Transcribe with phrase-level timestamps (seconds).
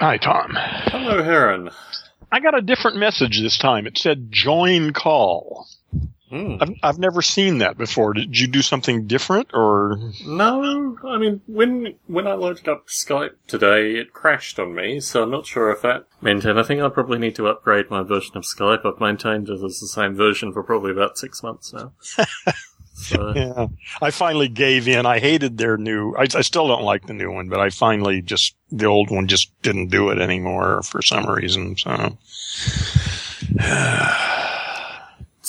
[0.00, 0.52] Hi, Tom.
[0.56, 1.70] Hello, Heron.
[2.32, 3.86] I got a different message this time.
[3.86, 5.66] It said join call.
[6.30, 6.56] Hmm.
[6.60, 8.14] I've, I've never seen that before.
[8.14, 9.98] Did you do something different or?
[10.24, 15.24] No, I mean when when I loaded up Skype today, it crashed on me, so
[15.24, 16.80] I'm not sure if that meant anything.
[16.80, 18.86] I probably need to upgrade my version of Skype.
[18.86, 21.92] I've maintained it as the same version for probably about six months now.
[22.94, 23.66] so, Yeah.
[24.00, 25.06] I finally gave in.
[25.06, 28.22] I hated their new, I, I still don't like the new one, but I finally
[28.22, 31.76] just, the old one just didn't do it anymore for some reason.
[31.76, 32.16] So.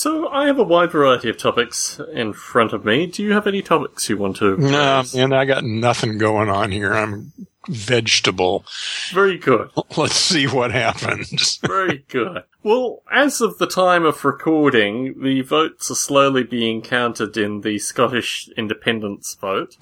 [0.02, 3.06] So I have a wide variety of topics in front of me.
[3.06, 4.58] Do you have any topics you want to?
[4.58, 6.92] No, and I got nothing going on here.
[6.92, 7.32] I'm
[7.68, 8.66] vegetable.
[9.12, 9.70] Very good.
[9.98, 11.58] Let's see what happens.
[11.68, 12.46] Very good.
[12.64, 17.78] Well, as of the time of recording, the votes are slowly being counted in the
[17.78, 19.78] Scottish independence vote.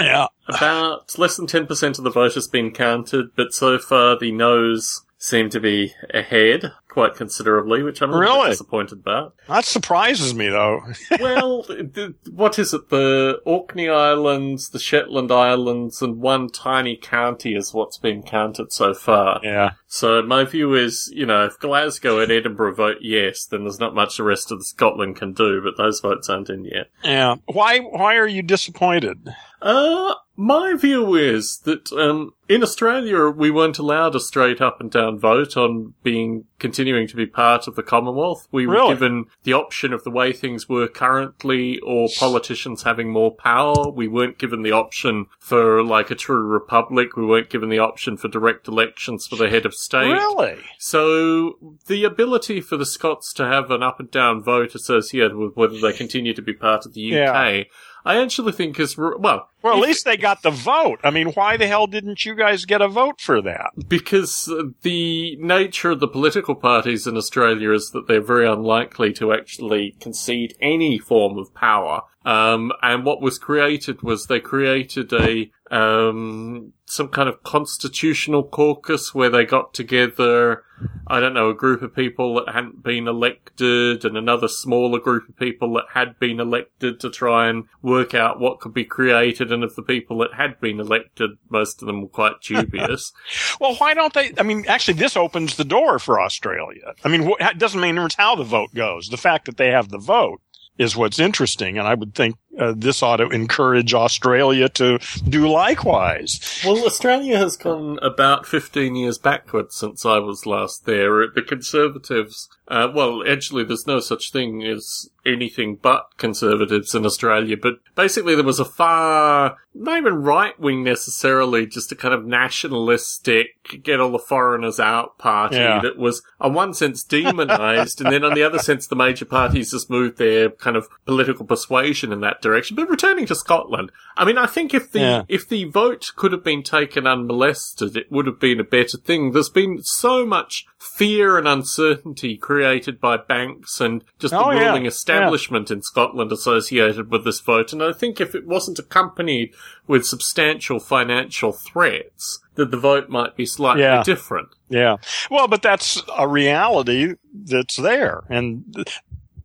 [0.00, 0.26] Yeah.
[0.48, 5.02] About less than 10% of the vote has been counted, but so far the noes
[5.22, 8.48] seem to be ahead quite considerably, which I'm Really?
[8.50, 9.34] disappointed about.
[9.46, 10.80] That surprises me though.
[11.20, 12.88] well, the, what is it?
[12.88, 18.92] The Orkney Islands, the Shetland Islands, and one tiny county is what's been counted so
[18.94, 19.40] far.
[19.44, 19.72] yeah.
[19.86, 23.94] So my view is, you know, if Glasgow and Edinburgh vote yes, then there's not
[23.94, 26.86] much the rest of Scotland can do, but those votes aren't in yet.
[27.04, 27.36] Yeah.
[27.46, 29.28] Why, why are you disappointed?
[29.62, 34.90] Uh, my view is that, um, in Australia, we weren't allowed a straight up and
[34.90, 38.48] down vote on being, continuing to be part of the Commonwealth.
[38.50, 43.30] We were given the option of the way things were currently or politicians having more
[43.32, 43.90] power.
[43.90, 47.16] We weren't given the option for like a true republic.
[47.16, 50.10] We weren't given the option for direct elections for the head of state.
[50.12, 50.58] Really?
[50.78, 55.54] So the ability for the Scots to have an up and down vote associated with
[55.54, 57.64] whether they continue to be part of the UK, Yeah.
[58.04, 59.48] I actually think is well.
[59.62, 61.00] Well, at least they got the vote.
[61.04, 63.70] I mean, why the hell didn't you guys get a vote for that?
[63.88, 69.12] because uh, the nature of the political parties in Australia is that they're very unlikely
[69.14, 72.02] to actually concede any form of power.
[72.24, 79.14] Um, and what was created was they created a um, some kind of constitutional caucus
[79.14, 80.64] where they got together.
[81.06, 85.28] I don't know, a group of people that hadn't been elected and another smaller group
[85.28, 89.52] of people that had been elected to try and work out what could be created.
[89.52, 93.12] And of the people that had been elected, most of them were quite dubious.
[93.60, 94.32] Well, why don't they?
[94.38, 96.94] I mean, actually, this opens the door for Australia.
[97.04, 99.08] I mean, it doesn't mean it's how the vote goes.
[99.08, 100.40] The fact that they have the vote
[100.78, 105.48] is what's interesting, and I would think uh, this ought to encourage Australia to do
[105.48, 106.60] likewise.
[106.64, 111.26] Well, Australia has gone about 15 years backwards since I was last there.
[111.28, 117.56] The Conservatives, uh, well, actually, there's no such thing as anything but Conservatives in Australia,
[117.60, 122.24] but basically there was a far, not even right wing necessarily, just a kind of
[122.24, 125.80] nationalistic, get all the foreigners out party Yeah.
[125.82, 129.72] that was, on one sense, demonized, and then on the other sense, the major parties
[129.72, 132.76] just moved their kind of political persuasion in that direction.
[132.76, 135.22] But returning to Scotland, I mean, I think if the, Yeah.
[135.28, 139.32] if the vote could have been taken unmolested, it would have been a better thing.
[139.32, 144.68] There's been so much fear and uncertainty created by banks and just the Oh, yeah.
[144.68, 147.72] ruling establishment in Scotland associated with this vote.
[147.72, 149.52] And I think if it wasn't accompanied
[149.86, 154.02] with substantial financial threats, that the vote might be slightly Yeah.
[154.02, 154.48] different.
[154.68, 154.96] Yeah.
[155.30, 158.22] Well, but that's a reality that's there.
[158.28, 158.64] And,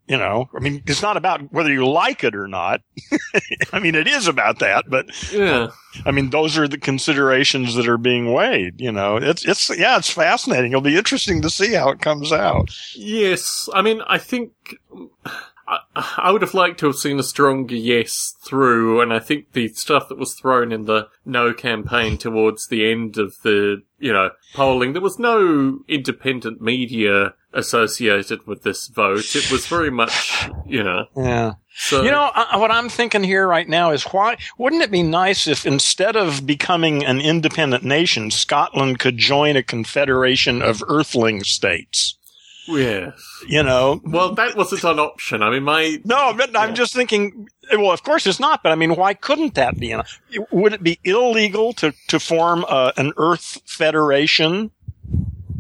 [0.08, 2.82] you know, I mean, it's not about whether you like it or not.
[3.74, 5.70] I mean, it is about that, but Yeah.
[6.06, 8.80] I mean, those are the considerations that are being weighed.
[8.80, 10.72] You know, it's, it's, yeah, it's fascinating.
[10.72, 12.70] It'll be interesting to see how it comes out.
[12.96, 14.52] Yes, I mean, I think
[15.68, 15.80] I,
[16.18, 19.68] I would have liked to have seen a stronger yes through, and I think the
[19.70, 24.32] stuff that was thrown in the no campaign towards the end of the, you know,
[24.54, 29.36] polling, there was no independent media associated with this vote.
[29.36, 31.54] It was very much, you know, Yeah.
[31.76, 32.04] so.
[32.04, 35.48] You know, uh, what I'm thinking here right now is why wouldn't it be nice
[35.48, 42.18] if instead of becoming an independent nation, Scotland could join a confederation of earthling states?
[42.68, 43.14] Yes.
[43.48, 45.42] You know, Well, that wasn't an option.
[45.44, 47.48] I mean, my, No, but I'm just thinking.
[47.72, 48.62] Well, of course it's not.
[48.64, 49.96] But I mean, why couldn't that be?
[50.52, 54.72] Would it be illegal to to form uh, an Earth Federation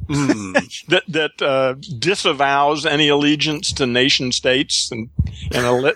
[0.07, 0.53] Hmm.
[0.89, 5.09] that that uh, disavows any allegiance to nation states and
[5.51, 5.91] and alle-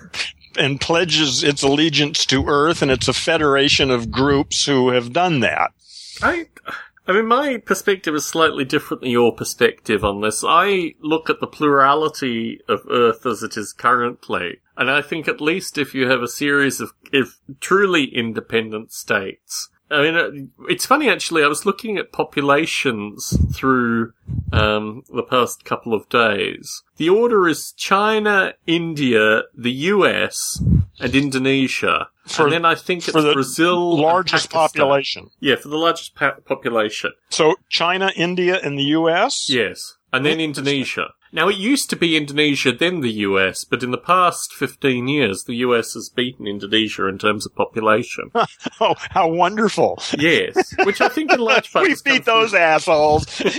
[0.57, 5.41] and pledges its allegiance to Earth, and it's a federation of groups who have done
[5.41, 5.71] that.
[6.23, 6.47] I,
[7.09, 10.43] I mean, my perspective is slightly different than your perspective on this.
[10.47, 15.41] I look at the plurality of Earth as it is currently, and I think at
[15.41, 20.85] least if you have a series of if truly independent states, I mean, uh, it's
[20.85, 21.43] funny actually.
[21.43, 24.13] I was looking at populations through
[24.51, 26.83] um, the past couple of days.
[26.97, 30.61] The order is China, India, the US,
[30.99, 32.09] and Indonesia.
[32.27, 35.31] For- and then I think it's for the Brazil, Largest population.
[35.39, 37.13] Yeah, for the largest pa- population.
[37.29, 39.49] So China, India, and the U.S.
[39.49, 39.95] Yes.
[40.13, 41.09] And then Indonesia.
[41.31, 45.43] Now, it used to be Indonesia, then the US, but in the past 15 years,
[45.43, 48.31] the US has beaten Indonesia in terms of population.
[48.81, 49.99] Oh, how wonderful!
[50.17, 50.73] yes.
[50.85, 53.25] Which I think in large part we beat those assholes.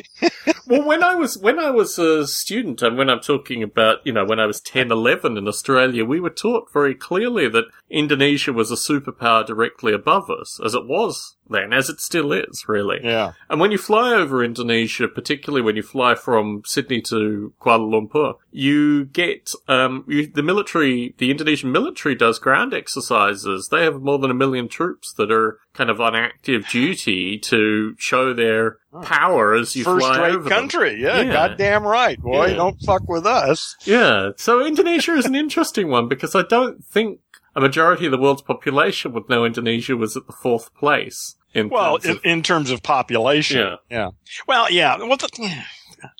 [0.67, 4.13] Well, when I was, when I was a student, and when I'm talking about, you
[4.13, 8.53] know, when I was 10, 11 in Australia, we were taught very clearly that Indonesia
[8.53, 13.01] was a superpower directly above us, as it was then, as it still is, really.
[13.03, 13.33] yeah.
[13.49, 18.35] And when you fly over Indonesia, particularly when you fly from Sydney to Kuala Lumpur,
[18.51, 21.15] you get um, you, the military.
[21.19, 23.69] The Indonesian military does ground exercises.
[23.71, 27.95] They have more than a million troops that are kind of on active duty to
[27.99, 31.01] show their power as you First fly over country.
[31.01, 31.33] Yeah, Yeah.
[31.33, 32.47] goddamn right, boy.
[32.47, 32.55] Yeah.
[32.55, 33.77] Don't fuck with us.
[33.85, 34.31] Yeah.
[34.37, 37.21] So Indonesia is an interesting one because I don't think
[37.55, 41.37] a majority of the world's population would know Indonesia was at the fourth place.
[41.53, 43.59] In Well, terms in, of- in terms of population.
[43.59, 43.75] Yeah.
[43.91, 44.09] Yeah.
[44.47, 44.97] Well, yeah.
[44.99, 45.29] Well, the,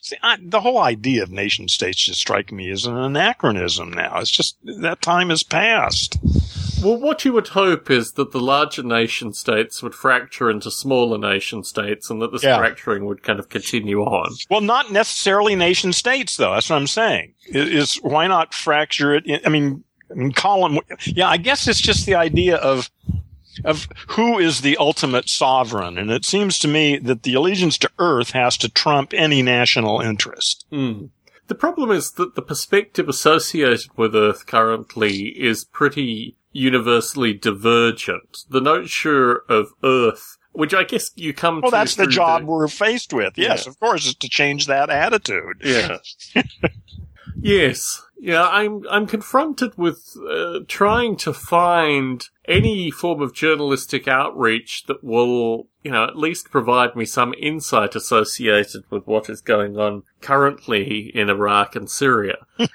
[0.01, 4.19] see, I, the whole idea of nation states just strike me as an anachronism now.
[4.19, 6.19] It's just that time has passed.
[6.83, 11.19] Well, what you would hope is that the larger nation states would fracture into smaller
[11.19, 12.57] nation states and that this Yeah.
[12.59, 14.35] fracturing would kind of continue on.
[14.49, 16.55] Well, not necessarily nation states, though.
[16.55, 17.35] That's what I'm saying.
[17.49, 19.27] Is, is why not fracture it?
[19.27, 20.81] In, I mean, I mean, Colin.
[21.05, 22.91] Yeah, I guess it's just the idea of
[23.65, 27.91] of who is the ultimate sovereign, and it seems to me that the allegiance to
[27.99, 30.67] Earth has to trump any national interest.
[30.71, 38.45] The problem is that the perspective associated with Earth currently is pretty universally divergent.
[38.49, 43.13] The notion of Earth, which I guess you come Well, that's the job we're faced
[43.13, 43.37] with.
[43.37, 43.71] Yes, Yeah.
[43.71, 45.61] of course, is to change that attitude.
[45.65, 45.99] Yeah.
[47.41, 48.03] yes.
[48.23, 55.03] Yeah, I'm I'm confronted with uh, trying to find any form of journalistic outreach that
[55.05, 60.03] will, you know, at least provide me some insight associated with what is going on
[60.21, 62.37] currently in Iraq and Syria.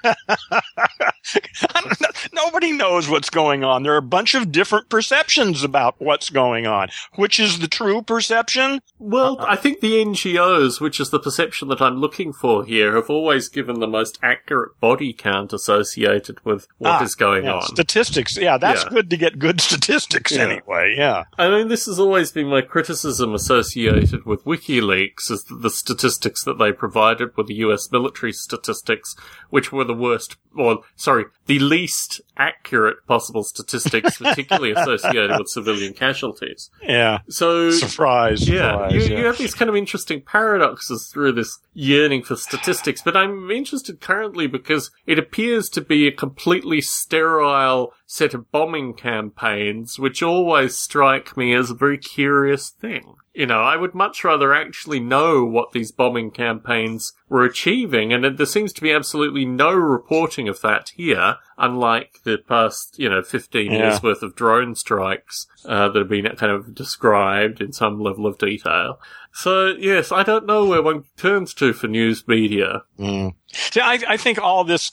[1.99, 2.07] Know.
[2.33, 3.83] Nobody knows what's going on.
[3.83, 6.89] There are a bunch of different perceptions about what's going on.
[7.15, 8.79] Which is the true perception?
[8.99, 13.09] Well, I think the NGOs, which is the perception that I'm looking for here, have
[13.09, 17.61] always given the most accurate body count associated with what is Ah, going yeah, on.
[17.63, 18.37] Statistics.
[18.37, 18.89] Yeah, that's Yeah.
[18.89, 20.43] good to get good statistics Yeah.
[20.43, 20.95] anyway.
[20.97, 21.23] Yeah.
[21.37, 26.43] I mean, this has always been my criticism associated with WikiLeaks, is that the statistics
[26.43, 29.15] that they provided were the US military statistics,
[29.49, 35.93] which were the worst, or, sorry, the least accurate possible statistics, particularly associated with civilian
[35.93, 36.69] casualties.
[36.81, 37.19] Yeah.
[37.29, 38.47] So, Surprise.
[38.47, 39.19] yeah, surprise, you, yeah.
[39.19, 43.99] you have these kind of interesting paradoxes through this yearning for statistics, but I'm interested
[44.01, 50.75] currently because it appears to be a completely sterile set of bombing campaigns, which always
[50.75, 53.15] strike me as a very curious thing.
[53.33, 58.37] You know, I would much rather actually know what these bombing campaigns were achieving, and
[58.37, 63.21] there seems to be absolutely no reporting of that here, unlike the past, you know,
[63.23, 63.77] 15 Yeah.
[63.89, 68.25] years worth of drone strikes uh, that have been kind of described in some level
[68.25, 68.99] of detail.
[69.33, 72.83] So, yes, I don't know where one turns to for news media.
[72.97, 73.33] Mm.
[73.51, 74.89] See, I, I think all this,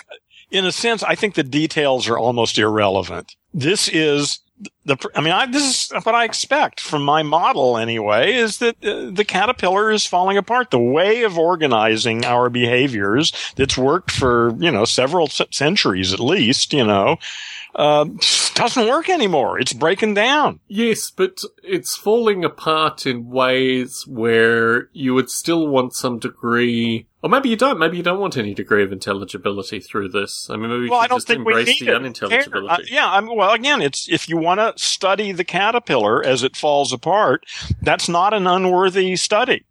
[0.53, 3.35] in a sense, I think the details are almost irrelevant.
[3.53, 4.41] This is
[4.85, 8.77] the, I mean, I, this is what I expect from my model anyway, is that
[8.85, 10.71] uh, the caterpillar is falling apart.
[10.71, 16.73] The way of organizing our behaviors that's worked for, you know, several centuries at least,
[16.73, 17.17] you know,
[17.75, 18.05] uh,
[18.55, 19.59] doesn't work anymore.
[19.59, 20.61] It's breaking down.
[20.69, 27.31] Yes, but it's falling apart in ways where you would still want some degree, or
[27.31, 27.79] maybe you don't.
[27.79, 30.49] Maybe you don't want any degree of intelligibility through this.
[30.51, 31.97] I mean, maybe we well, I don't just think we embrace need the it.
[31.97, 32.69] Unintelligibility.
[32.69, 36.43] Uh, yeah, I mean, well, again, it's if you want to study the caterpillar as
[36.43, 37.45] it falls apart,
[37.81, 39.65] that's not an unworthy study.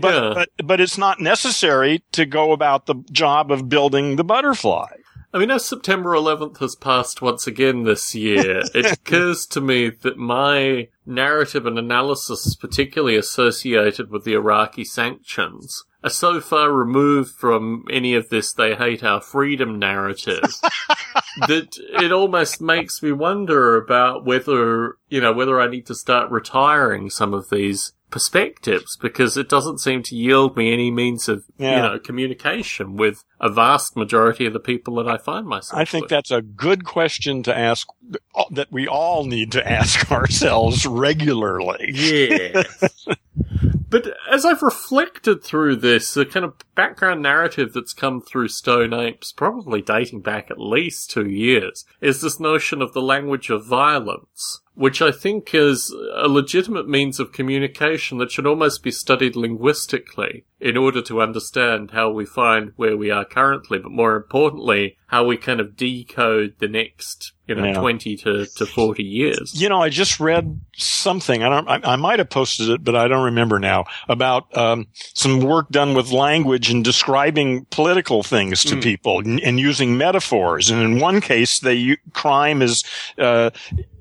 [0.00, 0.32] But, Yeah.
[0.34, 4.88] but but it's not necessary to go about the job of building the butterfly.
[5.32, 9.90] I mean, as September 11th has passed once again this year, it occurs to me
[9.90, 16.72] that my narrative and analysis, is particularly associated with the Iraqi sanctions, are so far
[16.72, 20.42] removed from any of this they hate our freedom narrative
[21.46, 26.30] that it almost makes me wonder about whether, you know, whether I need to start
[26.30, 31.44] retiring some of these perspectives because it doesn't seem to yield me any means of,
[31.58, 31.76] Yeah.
[31.76, 35.84] you know, communication with a vast majority of the people that I find myself I
[35.84, 36.10] think with.
[36.10, 37.86] that's a good question to ask
[38.34, 41.90] uh, that we all need to ask ourselves regularly.
[41.92, 42.62] Yeah.
[43.90, 48.92] but as I've reflected through this, the kind of background narrative that's come through Stone
[48.92, 53.64] Apes, probably dating back at least two years, is this notion of the language of
[53.64, 59.34] violence, which I think is a legitimate means of communication that should almost be studied
[59.34, 64.96] linguistically in order to understand how we find where we are currently, but more importantly,
[65.08, 67.74] how we kind of decode the next, you know, Yeah.
[67.80, 69.60] 20 to, to 40 years.
[69.60, 71.42] You know, I just read something.
[71.42, 71.68] I don't.
[71.68, 73.84] I, I might have posted it, but I don't remember now.
[74.08, 78.82] About um, some work done with language and describing political things to Mm.
[78.82, 80.70] people and, and using metaphors.
[80.70, 82.84] And in one case, they crime is
[83.16, 83.50] uh,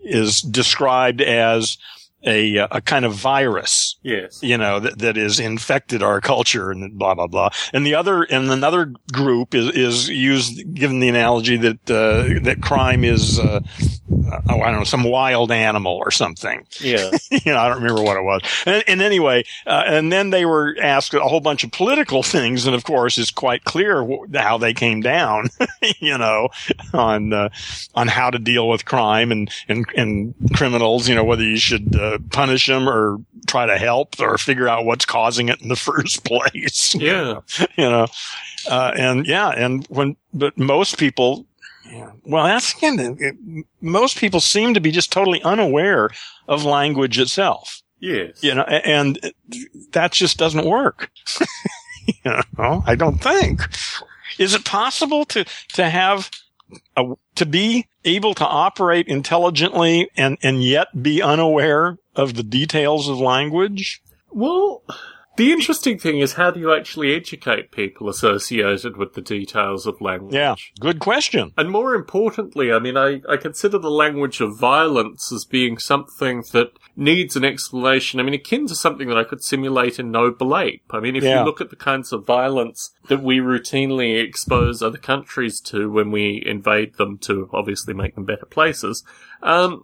[0.08, 1.78] is described as
[2.24, 3.96] a a kind of virus.
[4.08, 4.42] Yes.
[4.42, 7.50] you know, that, that is infected our culture and blah, blah, blah.
[7.74, 12.60] And the other, and another group is, is used, given the analogy that, uh, that
[12.62, 13.60] crime is, uh,
[14.50, 16.66] oh, I don't know, some wild animal or something.
[16.80, 17.12] Yeah.
[17.32, 18.42] you know, I don't remember what it was.
[18.66, 22.66] And, and anyway, uh, and then they were asked a whole bunch of political things.
[22.66, 25.50] And of course, it's quite clear wh- how they came down,
[26.00, 26.48] you know,
[26.94, 27.50] on, uh,
[27.94, 31.94] on how to deal with crime and, and, and criminals, you know, whether you should,
[32.32, 36.24] punish them or try to help or figure out what's causing it in the first
[36.24, 36.96] place.
[36.96, 37.42] Yeah.
[37.78, 38.08] you know,
[38.70, 41.46] uh, and yeah, and when, but most people,
[41.90, 43.36] yeah, well, that's again, it,
[43.82, 46.10] most people seem to be just totally unaware
[46.48, 48.44] of language itself, Yes.
[48.44, 49.18] you know, a- and
[49.92, 51.10] that just doesn't work.
[52.08, 53.62] you know, I don't think.
[54.38, 56.30] Is it possible to, to have
[57.36, 63.20] to be able to operate intelligently and, and yet be unaware of the details of
[63.20, 64.02] language?
[64.32, 64.84] Well,
[65.38, 70.02] the interesting thing is how do you actually educate people associated with the details of
[70.02, 70.34] language?
[70.34, 71.54] Yeah, good question.
[71.58, 76.44] And more importantly, I mean, I, I consider the language of violence as being something
[76.52, 78.20] that needs an explanation.
[78.20, 80.84] I mean, akin to something that I could simulate in Noble Ape.
[80.92, 81.40] I mean, if Yeah.
[81.40, 86.12] you look at the kinds of violence that we routinely expose other countries to when
[86.12, 89.04] we invade them to obviously make them better places,
[89.44, 89.84] um,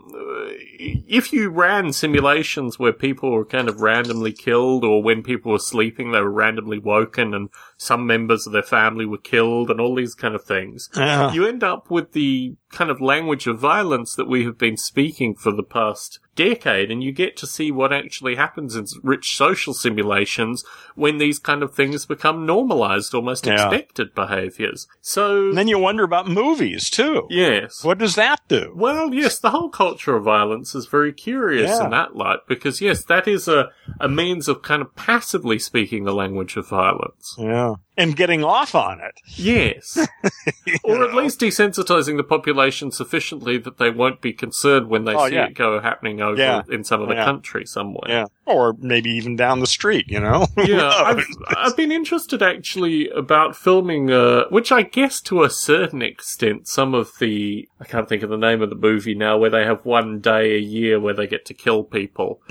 [0.49, 5.59] if you ran simulations where people were kind of randomly killed or when people were
[5.59, 7.49] sleeping, they were randomly woken and
[7.83, 11.31] some members of their family were killed and all these kind of things, Yeah.
[11.33, 15.35] you end up with the kind of language of violence that we have been speaking
[15.35, 19.71] for the past decade, and you get to see what actually happens in rich social
[19.75, 23.53] simulations when these kind of things become normalized, almost Yeah.
[23.53, 24.87] expected behaviors.
[25.01, 27.27] So, And then you wonder about movies too.
[27.29, 27.83] yes.
[27.83, 28.73] What does that do?
[28.75, 31.85] Well, yes, the whole culture of violence is very curious Yeah.
[31.85, 36.03] in that light because, yes, that is a, a means of kind of passively speaking
[36.05, 37.35] the language of violence.
[37.37, 37.92] Yeah know.
[37.95, 39.19] And getting off on it.
[39.35, 39.97] Yes.
[40.83, 45.27] or at least desensitizing the population sufficiently that they won't be concerned when they Oh,
[45.27, 45.45] see yeah.
[45.45, 46.63] it go happening over Yeah.
[46.71, 47.25] in some other Yeah.
[47.25, 48.09] country somewhere.
[48.09, 48.25] Yeah.
[48.45, 50.47] Or maybe even down the street, you know?
[50.57, 51.23] Yeah, I've.
[51.55, 56.93] I've been interested actually about filming, uh, which I guess to a certain extent, some
[56.95, 59.85] of the, I can't think of the name of the movie now, where they have
[59.85, 62.41] one day a year where they get to kill people.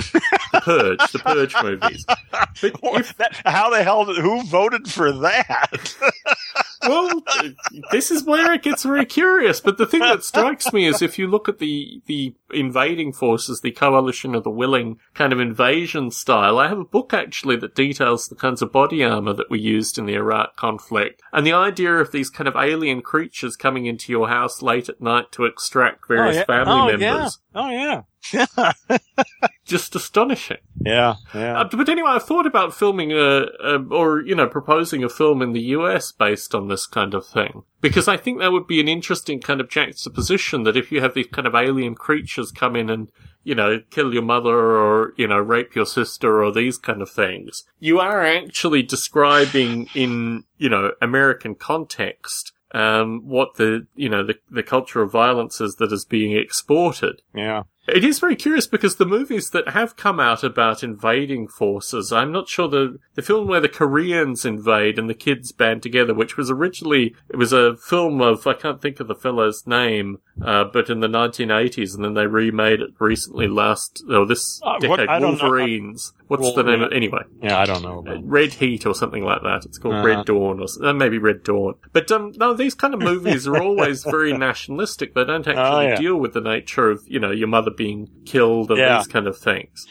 [0.52, 2.04] the Purge, the Purge movies.
[2.06, 5.31] But if, That- how the hell, who voted for that?
[6.82, 7.48] well, uh,
[7.90, 9.60] this is where it gets very curious.
[9.60, 13.60] But the thing that strikes me is if you look at the, the invading forces,
[13.60, 17.74] the coalition of the willing kind of invasion style, I have a book actually that
[17.74, 21.22] details the kinds of body armor that were used in the Iraq conflict.
[21.32, 25.00] And the idea of these kind of alien creatures coming into your house late at
[25.00, 26.44] night to extract various oh, yeah.
[26.44, 27.38] family oh, members.
[27.54, 27.60] Yeah.
[27.60, 28.02] Oh, yeah.
[29.64, 30.58] Just astonishing.
[30.84, 31.14] Yeah.
[31.34, 31.60] Yeah.
[31.60, 35.40] Uh, but anyway, I thought about filming a, a, or, you know, proposing a film
[35.40, 37.62] in the US based on this kind of thing.
[37.80, 41.14] Because I think that would be an interesting kind of juxtaposition that if you have
[41.14, 43.10] these kind of alien creatures come in and,
[43.44, 47.10] you know, kill your mother or, you know, rape your sister or these kind of
[47.10, 54.24] things, you are actually describing in, you know, American context, um, what the, you know,
[54.24, 57.22] the, the culture of violence is that is being exported.
[57.34, 57.62] yeah.
[57.88, 62.30] It is very curious because the movies that have come out about invading forces, I'm
[62.30, 66.36] not sure the the film where the Koreans invade and the kids band together, which
[66.36, 70.64] was originally it was a film of I can't think of the fellow's name, uh,
[70.64, 75.08] but in the 1980s, and then they remade it recently last oh this Uh, decade.
[75.08, 75.30] Know.
[75.30, 76.12] Wolverines.
[76.40, 76.82] What's the name?
[76.82, 77.58] of Anyway, Yeah.
[77.58, 78.04] I don't know.
[78.06, 79.64] uh, Red Heat or something like that.
[79.64, 80.06] It's called Uh-huh.
[80.06, 81.74] Red Dawn or uh, maybe Red Dawn.
[81.92, 85.14] But um, no, these kind of movies are always very nationalistic.
[85.14, 85.94] They don't actually Oh, yeah.
[85.96, 88.98] deal with the nature of you know your mother being killed and Yeah.
[88.98, 89.86] these kind of things.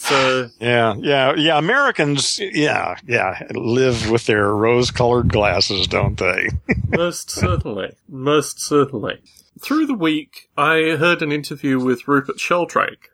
[0.00, 1.58] So Yeah, yeah, yeah.
[1.58, 6.50] Americans, yeah, yeah, live with their rose-colored glasses, don't they?
[6.96, 9.18] most certainly, most certainly.
[9.60, 13.08] Through the week, I heard an interview with Rupert Sheldrake,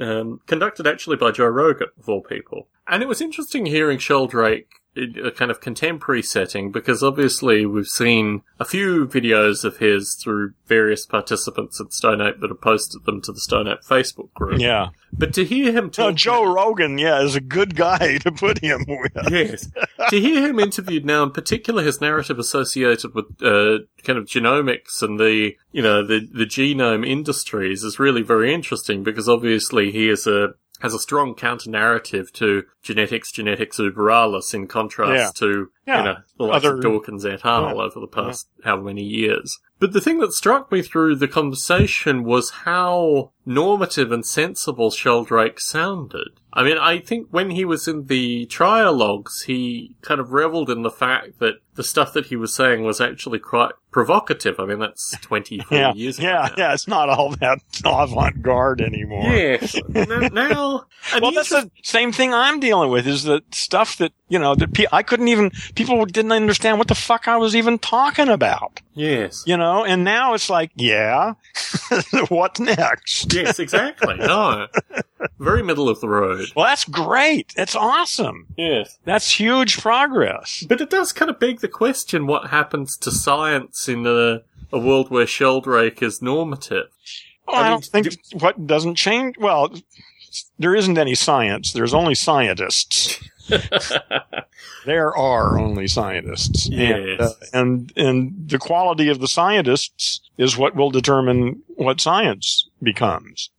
[0.00, 2.68] um, conducted actually by Joe Rogan, of all people.
[2.88, 8.42] And it was interesting hearing Sheldrake a kind of contemporary setting because obviously we've seen
[8.58, 13.22] a few videos of his through various participants at Stone Ape that have posted them
[13.22, 14.60] to the Stone Ape Facebook group.
[14.60, 14.88] Yeah.
[15.12, 18.58] But to hear him No, talk, Joe Rogan, yeah, is a good guy to put
[18.58, 19.12] him with.
[19.30, 19.68] yes,
[20.08, 25.02] to hear him interviewed now, in particular, his narrative associated with uh, kind of genomics
[25.02, 30.08] and the you know the the genome industries is really very interesting because obviously he
[30.08, 35.46] is a has a strong counter narrative to genetics, genetics uber alles, in contrast Yeah.
[35.48, 35.98] to Yeah.
[35.98, 37.62] you know the likes Other- of Dawkins et al.
[37.76, 37.82] Yeah.
[37.82, 39.58] over the past how many years.
[39.78, 45.58] But the thing that struck me through the conversation was how normative and sensible Sheldrake
[45.58, 46.28] sounded.
[46.52, 50.82] I mean, I think when he was in the trialogues, he kind of reveled in
[50.82, 54.60] the fact that the stuff that he was saying was actually quite provocative.
[54.60, 56.28] I mean, that's 24 Yeah, years ago.
[56.28, 56.54] yeah, now.
[56.58, 56.72] yeah.
[56.74, 59.22] It's not all that avant-garde anymore.
[59.32, 59.66] Yeah.
[60.30, 60.84] Now,
[61.14, 63.06] and Well, that's the same thing I'm dealing with.
[63.06, 66.88] Is the stuff that you know that pe- I couldn't even people didn't understand what
[66.88, 68.80] the fuck I was even talking about.
[68.94, 69.42] yes.
[69.46, 71.34] You know, and now it's like, yeah,
[72.28, 73.32] what next?
[73.32, 74.16] Yes, exactly.
[74.16, 74.68] No.
[75.38, 76.46] Very middle of the road.
[76.54, 77.52] Well, that's great.
[77.56, 78.46] That's awesome.
[78.56, 78.98] Yes.
[79.04, 80.64] That's huge progress.
[80.68, 84.78] But it does kind of beg the question what happens to science in a, a
[84.78, 86.88] world where Sheldrake is normative?
[87.46, 89.36] Well, I I, don't think what doesn't change.
[89.38, 89.74] Well,
[90.58, 91.72] there isn't any science.
[91.72, 93.18] There's only scientists.
[94.86, 96.68] There are only scientists.
[96.72, 102.68] And, uh, and and the quality of the scientists is what will determine what science
[102.82, 103.50] becomes.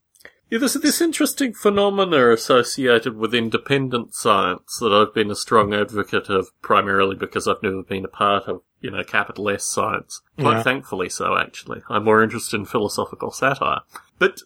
[0.52, 6.30] Yeah, there's this interesting phenomena associated with independent science that I've been a strong advocate
[6.30, 10.22] of, primarily because I've never been a part of, you know, capital S science.
[10.40, 10.64] Quite Yeah.
[10.64, 11.82] thankfully so, actually.
[11.90, 13.80] I'm more interested in philosophical satire.
[14.18, 14.40] But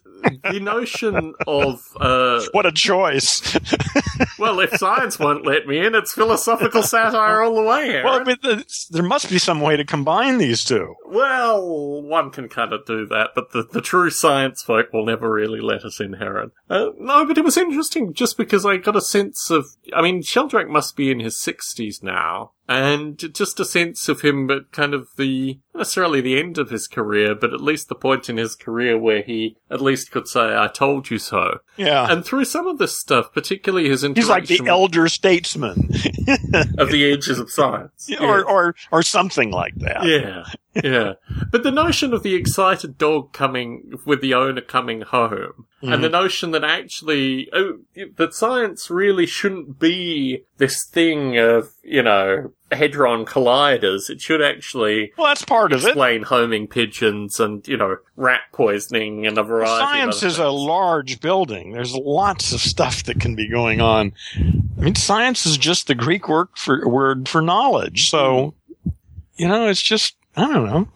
[0.50, 3.42] the notion of, uh, What a choice!
[4.38, 8.24] well, if science won't let me in, it's philosophical satire all the way, Aaron.
[8.26, 8.56] well,
[8.90, 10.94] there must be some way to combine these two.
[11.04, 15.30] Well, one can kind of do that, but the, the true science folk will never
[15.30, 16.52] really let us in, Heron.
[16.70, 20.22] Uh, no, but it was interesting just because I got a sense of, I mean,
[20.22, 24.94] Sheldrake must be in his 60s now, and just a sense of him but kind
[24.94, 28.54] of the, necessarily the end of his career, but at least the point in his
[28.54, 31.60] career where he at least could say, I told you so.
[31.76, 35.90] Yeah, And through some of this stuff, particularly his he's like the elder statesman,
[36.78, 38.10] of the ages of science.
[38.20, 40.04] or or or something like that.
[40.04, 40.44] Yeah,
[40.82, 41.12] yeah.
[41.50, 46.02] But the notion of the excited dog coming with the owner coming home, and mm-hmm.
[46.02, 47.78] the notion that actually oh,
[48.16, 54.10] that science really shouldn't be this thing of you know hadron colliders.
[54.10, 55.88] It should actually Well, that's part of it.
[55.88, 59.84] explain homing pigeons and you know rat poisoning and a variety.
[59.84, 61.72] Science is a large building.
[61.72, 64.12] There's lots of stuff that can be going on.
[64.36, 68.10] I mean, science is just the Greek word for word for knowledge.
[68.10, 68.54] So,
[69.36, 70.88] you know, it's just I don't know.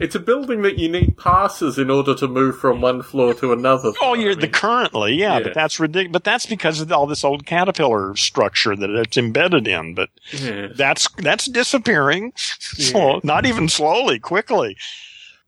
[0.00, 3.52] It's a building that you need passes in order to move from one floor to
[3.52, 3.92] another.
[4.02, 5.44] Oh, I you're the mean, currently, yeah, Yeah.
[5.44, 6.12] but that's ridiculous.
[6.12, 9.94] But that's because of all this old caterpillar structure that it's embedded in.
[9.94, 10.68] But yeah.
[10.74, 12.32] that's that's disappearing.
[12.36, 14.76] So, not even slowly, quickly.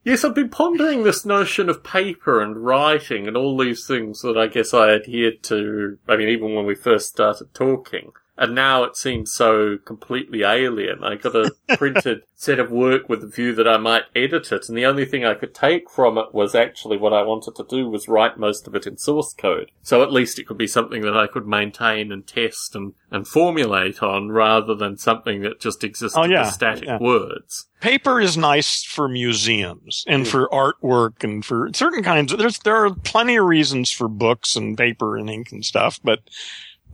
[0.03, 4.37] Yes, I've been pondering this notion of paper and writing and all these things that
[4.37, 5.97] I guess I adhered to.
[6.07, 8.13] I mean, even when we first started talking.
[8.37, 11.03] And now it seems so completely alien.
[11.03, 14.69] I got a printed set of work with the view that I might edit it,
[14.69, 17.65] and the only thing I could take from it was actually what I wanted to
[17.67, 19.71] do was write most of it in source code.
[19.81, 23.27] So at least it could be something that I could maintain and test and, and
[23.27, 26.99] formulate on rather than something that just existed Oh, yeah, as static yeah.
[26.99, 27.65] words.
[27.81, 32.75] paper is nice for museums and for artwork and for certain kinds of there's there
[32.85, 36.19] are plenty of reasons for books and paper and ink and stuff but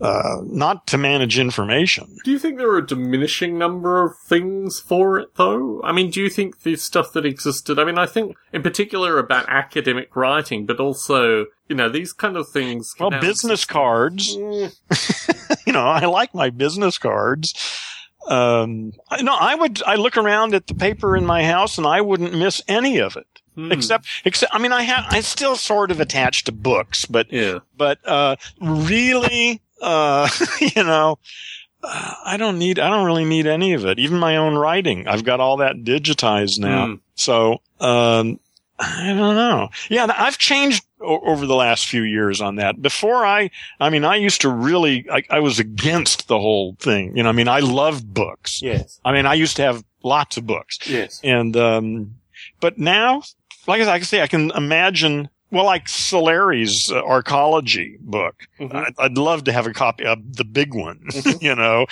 [0.04, 4.80] uh not to manage information Do you think there are a diminishing number of things
[4.80, 5.82] for it, though?
[5.84, 7.80] I mean, do you think the stuff that existed?
[7.80, 12.36] I mean, I think in particular about academic writing, but also, you know, these kind
[12.38, 12.94] of things.
[13.00, 17.54] well business cards exist- you know i like my business cards
[18.28, 22.00] um no i would i look around at the paper in my house and i
[22.02, 23.72] wouldn't miss any of it Hmm.
[23.72, 27.60] except except i mean i have i still sort of attached to books but yeah.
[27.78, 30.28] but uh really uh
[30.76, 31.20] you know
[31.84, 35.08] uh, i don't need i don't really need any of it even my own writing
[35.08, 36.94] i've got all that digitized now Hmm.
[37.16, 38.40] so um
[38.80, 39.70] I don't know.
[39.88, 42.82] Yeah, I've changed o- over the last few years on that.
[42.82, 47.16] Before I, I mean, I used to really, I, I was against the whole thing.
[47.16, 48.62] You know, I mean, I loved books.
[48.64, 49.00] Yes.
[49.06, 50.80] I mean, I used to have lots of books.
[50.90, 51.22] Yes.
[51.24, 52.16] And, um,
[52.60, 53.22] but now,
[53.68, 58.48] like I can say, I can imagine, well, like Soleri's uh, arcology book.
[58.60, 58.76] Mhm.
[58.76, 61.42] I'd, I'd love to have a copy of the big one, Mhm.
[61.42, 61.86] you know.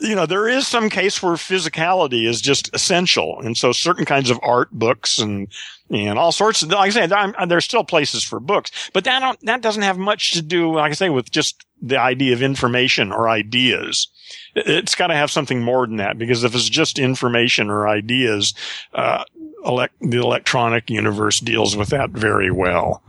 [0.00, 3.40] You know, there is some case where physicality is just essential.
[3.40, 5.48] And so certain kinds of art books and,
[5.90, 9.20] and all sorts of, like I say, there- there's still places for books, but that
[9.20, 12.42] don't, that doesn't have much to do, like I say, with just the idea of
[12.42, 14.08] information or ideas.
[14.54, 17.88] It- It's got to have something more than that because if it's just information or
[17.88, 18.54] ideas,
[18.94, 19.24] uh,
[19.64, 23.02] elect, the electronic universe deals with that very well.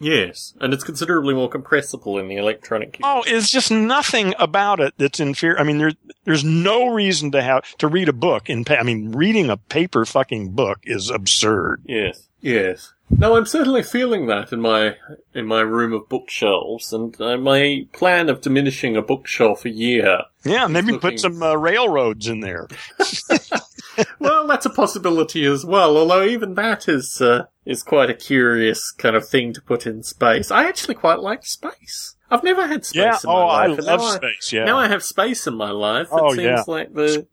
[0.00, 0.54] Yes.
[0.60, 2.98] And it's considerably more compressible in the electronic.
[3.04, 5.58] Oh, it's just nothing about it that's inferior.
[5.60, 5.92] I mean, there,
[6.24, 8.64] there's no reason to have to read a book in.
[8.64, 11.82] Pa- I mean, reading a paper fucking book is absurd.
[11.86, 12.28] Yes.
[12.40, 12.92] Yes.
[13.10, 14.96] No, I'm certainly feeling that in my
[15.34, 20.22] in my room of bookshelves, and uh, my plan of diminishing a bookshelf a year.
[20.42, 22.66] Yeah, maybe looking- put some uh, railroads in there.
[24.18, 25.96] Well, that's a possibility as well.
[25.96, 30.02] Although even that is uh, is quite a curious kind of thing to put in
[30.02, 30.50] space.
[30.50, 32.16] I actually quite like space.
[32.30, 33.18] I've never had space Yeah.
[33.24, 33.78] in my Oh, I life.
[33.78, 34.52] and love space.
[34.52, 34.64] Yeah.
[34.64, 36.06] Now I have space in my life.
[36.06, 36.64] It Oh, seems yeah.
[36.66, 37.26] like the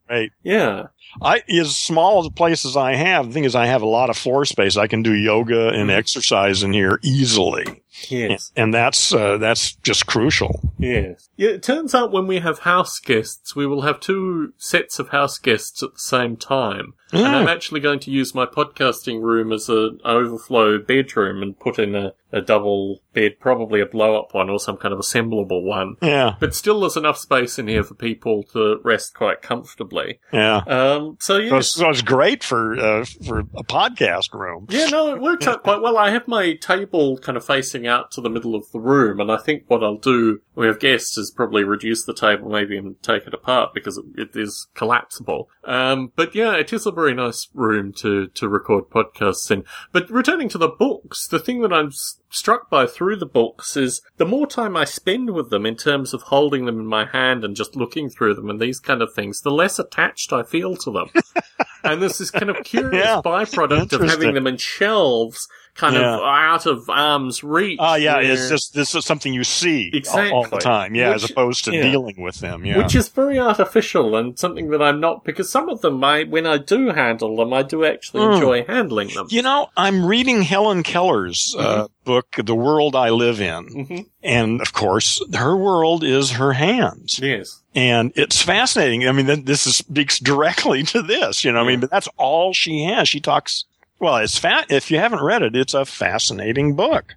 [0.44, 0.88] yeah.
[1.22, 3.28] I as small as the places I have.
[3.28, 4.78] The thing is, I have a lot of floor space.
[4.78, 5.96] I can do yoga and Mhm.
[5.98, 7.66] exercise in here easily,
[8.10, 8.52] Yes.
[8.56, 10.62] and that's uh, that's just crucial.
[10.78, 11.30] Yes.
[11.36, 15.10] Yeah, it turns out when we have house guests, we will have two sets of
[15.10, 16.94] house guests at the same time.
[17.12, 21.80] And I'm actually going to use my podcasting room as an overflow bedroom and put
[21.80, 25.64] in a, a double bed, probably a blow up one or some kind of assemblable
[25.64, 25.96] one.
[26.04, 26.36] Yeah.
[26.40, 30.20] But still, there's enough space in here for people to rest quite comfortably.
[30.32, 30.58] Yeah.
[30.68, 31.58] Um, so So yeah.
[31.58, 34.66] it's, so it's great for uh, for a podcast room.
[34.70, 35.96] Yeah, no, it worked out quite well.
[35.96, 39.32] I have my table kind of facing out to the middle of the room, and
[39.32, 42.78] I think what I'll do when we have guests is probably reduce the table maybe
[42.78, 45.50] and take it apart because it, it is collapsible.
[45.64, 49.64] Um, but yeah, it is a very nice room to, to record podcasts in.
[49.92, 51.92] But returning to the books, the thing that I'm
[52.30, 56.14] struck by through the books is the more time I spend with them in terms
[56.14, 59.14] of holding them in my hand and just looking through them and these kind of
[59.14, 61.08] things, the less attached I feel to them.
[61.84, 63.22] and there's this kind of curious Yeah.
[63.24, 65.48] byproduct of having them in shelves
[65.80, 66.16] kind Yeah.
[66.16, 67.80] of out of arm's reach.
[67.82, 70.94] Ah, yeah, where- it's just this is something you see all- all, the time.
[70.94, 71.84] Yeah, as opposed to yeah.
[71.90, 72.66] dealing with them.
[72.66, 72.78] Yeah.
[72.78, 76.46] Which is very artificial and something that I'm not, because some of them, I, when
[76.46, 78.34] I do handle them, I do actually Mm.
[78.36, 79.28] enjoy handling them.
[79.30, 84.60] you know, I'm reading Helen Keller's uh, book, "The World I Live In," hmm and
[84.62, 87.62] of course, her world is her hands, Yes.
[87.74, 89.08] and it's fascinating.
[89.08, 91.46] I mean, this is, speaks directly to this.
[91.46, 93.08] You know, I mean, but that's all she has.
[93.08, 93.64] She talks.
[94.00, 94.68] Well, it's fat.
[94.70, 97.16] If you haven't read it, it's a fascinating book.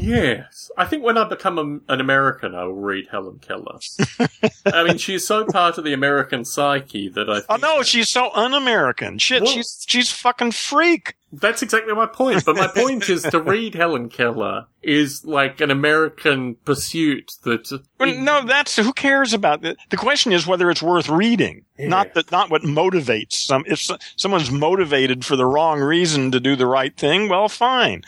[0.00, 0.70] Yes.
[0.76, 3.78] I think when I become a, an American, I will read Helen Keller.
[4.66, 7.82] I mean, she's so part of the American psyche that I oh, think Oh no,
[7.82, 9.18] she's so un-American.
[9.18, 11.14] Shit, Well- she's she's fucking freak.
[11.30, 12.42] That's exactly my point.
[12.46, 17.70] But my point is to read Helen Keller is like an American pursuit that.
[18.00, 19.76] Well, no, that's who cares about it.
[19.90, 21.88] The question is whether it's worth reading, Yeah.
[21.88, 23.64] not that, not what motivates some.
[23.66, 28.04] If so- someone's motivated for the wrong reason to do the right thing, well, fine.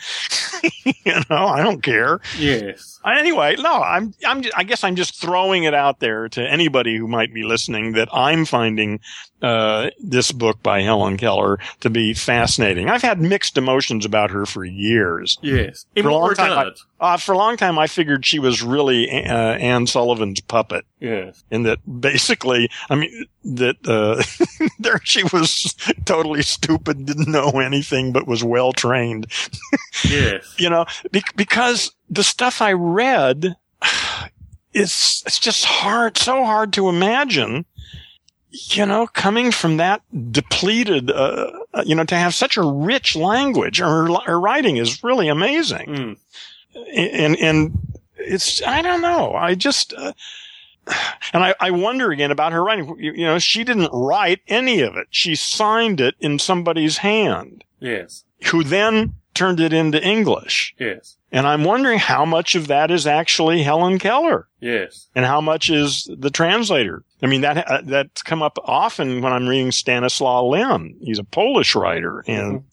[0.85, 2.19] you know, I don't care.
[2.37, 2.99] Yes.
[3.05, 7.07] Anyway, no, I'm, I'm, I guess I'm just throwing it out there to anybody who
[7.07, 8.99] might be listening that I'm finding,
[9.41, 12.89] uh, this book by Helen Keller to be fascinating.
[12.89, 15.37] I've had mixed emotions about her for years.
[15.41, 15.85] Yes.
[15.95, 16.71] In For a long time, I-
[17.13, 20.85] Uh, for a long time, I figured she was really, uh, Anne Sullivan's puppet.
[20.99, 21.43] Yes.
[21.49, 24.21] in that basically, I mean, that, uh,
[24.79, 25.73] there she was
[26.05, 29.25] totally stupid, didn't know anything, but was well trained,
[30.07, 30.45] Yes.
[30.59, 33.55] you know, be- because the stuff I read
[34.73, 37.65] is, it's just hard, so hard to imagine,
[38.51, 43.15] you know, coming from that depleted, uh, uh, you know, to have such a rich
[43.15, 43.79] language.
[43.79, 46.17] Her, her writing is really amazing Mm.
[46.95, 47.77] and and
[48.17, 49.33] it's I don't know.
[49.33, 50.13] I just uh,
[51.33, 52.95] and I, I wonder again about her writing.
[52.99, 55.07] You, you know, she didn't write any of it.
[55.11, 58.23] She signed it in somebody's hand, Yes.
[58.45, 60.75] who then turned it into English.
[60.77, 61.17] Yes.
[61.31, 65.07] And I'm wondering how much of that is actually Helen Keller Yes.
[65.15, 67.03] and how much is the translator.
[67.23, 70.95] I mean, that uh, that's come up often when I'm reading Stanislaw Lem.
[71.01, 72.63] He's a Polish writer, and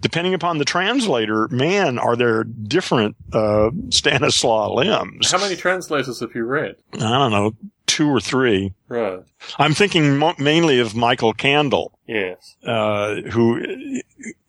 [0.00, 5.30] depending upon the translator, man, are there different uh, Stanislaw Lems?
[5.30, 6.76] How many translators have you read?
[6.94, 7.54] I don't know,
[7.86, 8.74] two or three.
[8.88, 9.20] Right.
[9.58, 11.90] I'm thinking mo- mainly of Michael Kandel.
[12.06, 12.54] Yes.
[12.64, 13.60] uh, who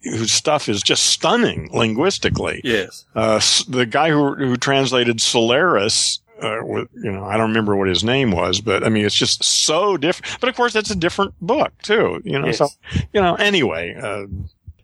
[0.04, 2.62] whose stuff is just stunning linguistically.
[2.64, 3.06] Yes.
[3.16, 6.20] Uh, the guy who who translated Solaris.
[6.42, 9.16] Uh, with, you know, I don't remember what his name was, but I mean, it's
[9.16, 10.40] just so different.
[10.40, 12.22] But of course, that's a different book too.
[12.24, 12.58] You know, Yes.
[12.60, 12.68] so
[13.14, 13.36] you know.
[13.36, 14.26] Anyway, uh,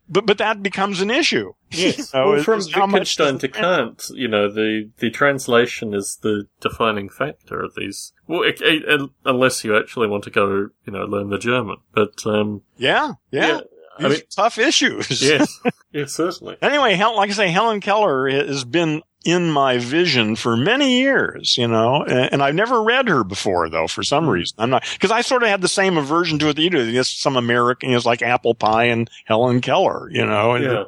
[0.09, 1.53] but but that becomes an issue.
[1.75, 2.13] Yes.
[2.13, 6.45] You know, well, from just Wittgenstein to Kant, you know, the, the translation is the
[6.61, 8.13] defining factor of these.
[8.27, 11.77] Well, it, it, unless you actually want to go, you know, learn the German.
[11.95, 13.47] But, um, Yeah, yeah.
[13.47, 15.19] yeah, I mean, tough issues.
[15.19, 15.59] yes,
[15.91, 16.57] yes, certainly.
[16.61, 21.67] Anyway, like I say, Helen Keller has been in my vision for many years, you
[21.67, 24.31] know, and, and I've never read her before though, for some hmm.
[24.31, 24.55] reason.
[24.59, 26.83] I'm not, cause I sort of had the same aversion to it that you do.
[26.83, 30.83] Yes, some American is like apple pie and Helen Keller, you know, and Yeah.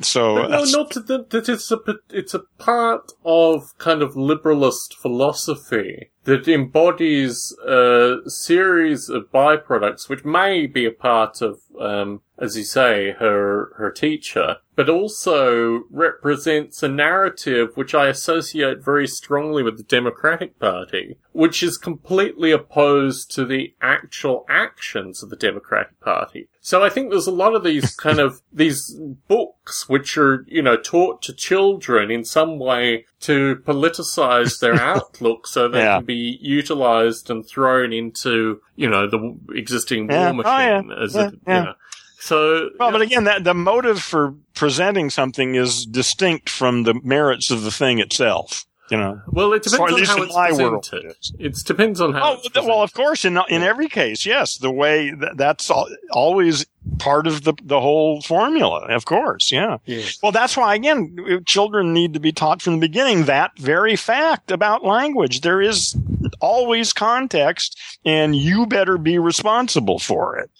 [0.00, 1.78] So But no, not the, that it's a
[2.10, 10.24] it's a part of kind of liberalist philosophy that embodies a series of byproducts, which
[10.24, 16.82] may be a part of, um, as you say, her her teacher, but also represents
[16.82, 23.30] a narrative which I associate very strongly with the Democratic Party, which is completely opposed
[23.30, 26.48] to the actual actions of the Democratic Party.
[26.60, 28.98] So I think there's a lot of these kind of these
[29.28, 35.46] books which are, you know, taught to children in some way to politicize their outlook
[35.46, 35.98] so they Yeah.
[35.98, 40.32] can be utilized and thrown into, you know, the existing Yeah.
[40.32, 40.80] war Oh, yeah.
[40.80, 41.58] machine as Yeah, it, yeah.
[41.60, 41.74] you know.
[42.20, 47.52] So well, but again, that the motive for presenting something is distinct from the merits
[47.52, 49.20] of the thing itself, you know.
[49.28, 51.04] well, it depends on how it's presented.
[51.04, 51.30] it.
[51.38, 52.38] It depends on how.
[52.54, 56.66] Oh, well, of course, in in every case, yes, the way th- that's al- always
[56.98, 58.86] part of the the whole formula.
[58.88, 59.78] Of course, yeah.
[59.84, 60.18] Yes.
[60.22, 64.50] Well, that's why again, children need to be taught from the beginning that very fact
[64.50, 65.40] about language.
[65.42, 65.96] There is
[66.40, 70.50] always context, and you better be responsible for it.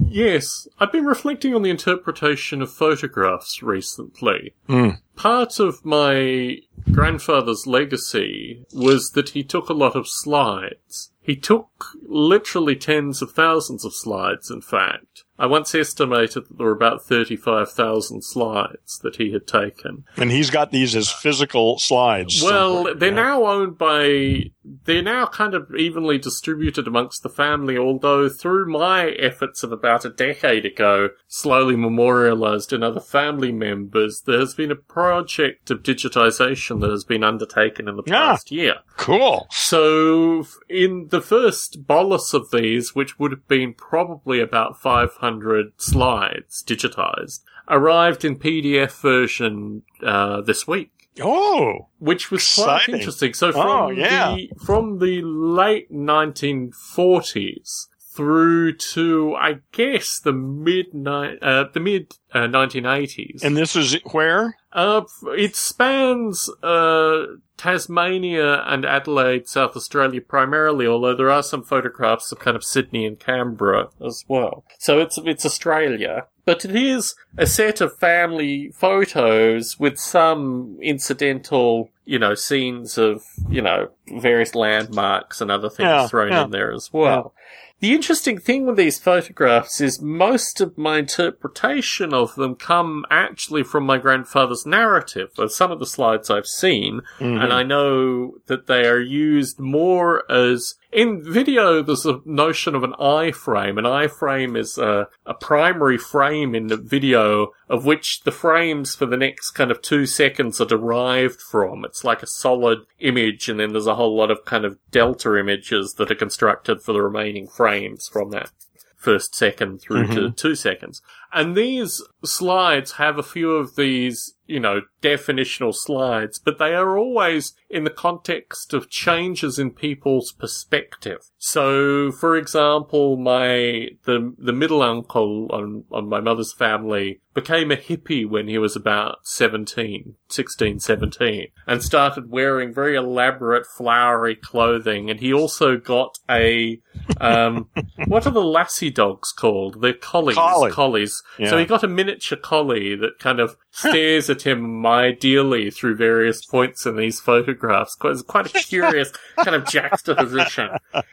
[0.00, 4.54] Yes, I've been reflecting on the interpretation of photographs recently.
[4.68, 4.90] Hmm.
[5.18, 6.58] Part of my
[6.92, 11.10] grandfather's legacy was that he took a lot of slides.
[11.20, 11.68] He took
[12.06, 15.24] literally tens of thousands of slides, in fact.
[15.40, 20.04] I once estimated that there were about 35,000 slides that he had taken.
[20.16, 22.42] And he's got these as physical slides.
[22.42, 22.94] Well, somewhere.
[22.94, 23.14] they're Yeah.
[23.14, 24.50] now owned by,
[24.84, 30.04] they're now kind of evenly distributed amongst the family, although through my efforts of about
[30.04, 34.76] a decade ago, slowly memorialized in other family members, there has been a
[35.08, 38.14] project of digitization that has been undertaken in the Yeah.
[38.26, 38.76] past year.
[38.96, 39.46] cool.
[39.50, 46.62] So, in the first bolus of these, which would have been probably about 500 slides
[46.66, 50.90] digitized, arrived in PDF version uh, this week
[51.20, 53.34] Oh, which was quite interesting.
[53.34, 54.34] So from Oh, yeah.
[54.36, 57.88] the from the late 1940s
[58.18, 64.56] through to I guess the mid uh, the mid uh, 1980s, and this is where?
[64.72, 67.26] uh, it spans uh,
[67.58, 73.04] Tasmania and Adelaide, South Australia primarily, although there are some photographs of kind of Sydney
[73.06, 74.64] and Canberra as well.
[74.78, 76.26] So it's it's Australia.
[76.44, 83.22] But it is a set of family photos with some incidental, you know, scenes of,
[83.50, 86.44] you know, various landmarks and other things Yeah, thrown yeah.
[86.44, 87.34] in there as well.
[87.80, 93.62] The interesting thing with these photographs is most of my interpretation of them come actually
[93.62, 95.30] from my grandfather's narrative.
[95.38, 97.40] Of some of the slides I've seen, Mhm.
[97.48, 97.68] And I hmm.
[97.68, 101.82] know that they are used more as in video.
[101.82, 103.78] There's a notion of an iframe.
[103.78, 109.06] An iframe is a, a primary frame in the video of which the frames for
[109.06, 111.84] the next kind of two seconds are derived from.
[111.84, 115.38] It's like a solid image, and then there's a whole lot of kind of delta
[115.38, 118.50] images that are constructed for the remaining frames from that
[118.98, 120.34] first second through to mm-hmm.
[120.34, 121.00] two seconds.
[121.32, 126.96] And these slides have a few of these, you know, definitional slides, but they are
[126.96, 131.18] always in the context of changes in people's perspective.
[131.36, 137.76] So, for example, my, the, the middle uncle on, on my mother's family became a
[137.76, 145.08] hippie when he was about 17, 16, 17, and started wearing very elaborate flowery clothing.
[145.08, 146.80] And he also got a,
[147.20, 147.68] um,
[148.06, 149.80] what are the lassie dogs called?
[149.80, 150.34] They're collies.
[150.34, 150.72] Collie.
[150.72, 151.22] Collies.
[151.38, 151.50] Yeah.
[151.50, 156.44] So he got a miniature collie that kind of stares at him ideally through various
[156.44, 157.94] points in these photographs.
[157.94, 160.70] Quite, it's quite a curious kind of juxtaposition.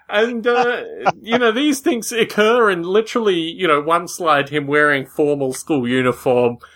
[0.10, 0.84] And, uh,
[1.22, 5.88] you know, these things occur in literally, you know, one slide him wearing formal school
[5.88, 6.14] uniform,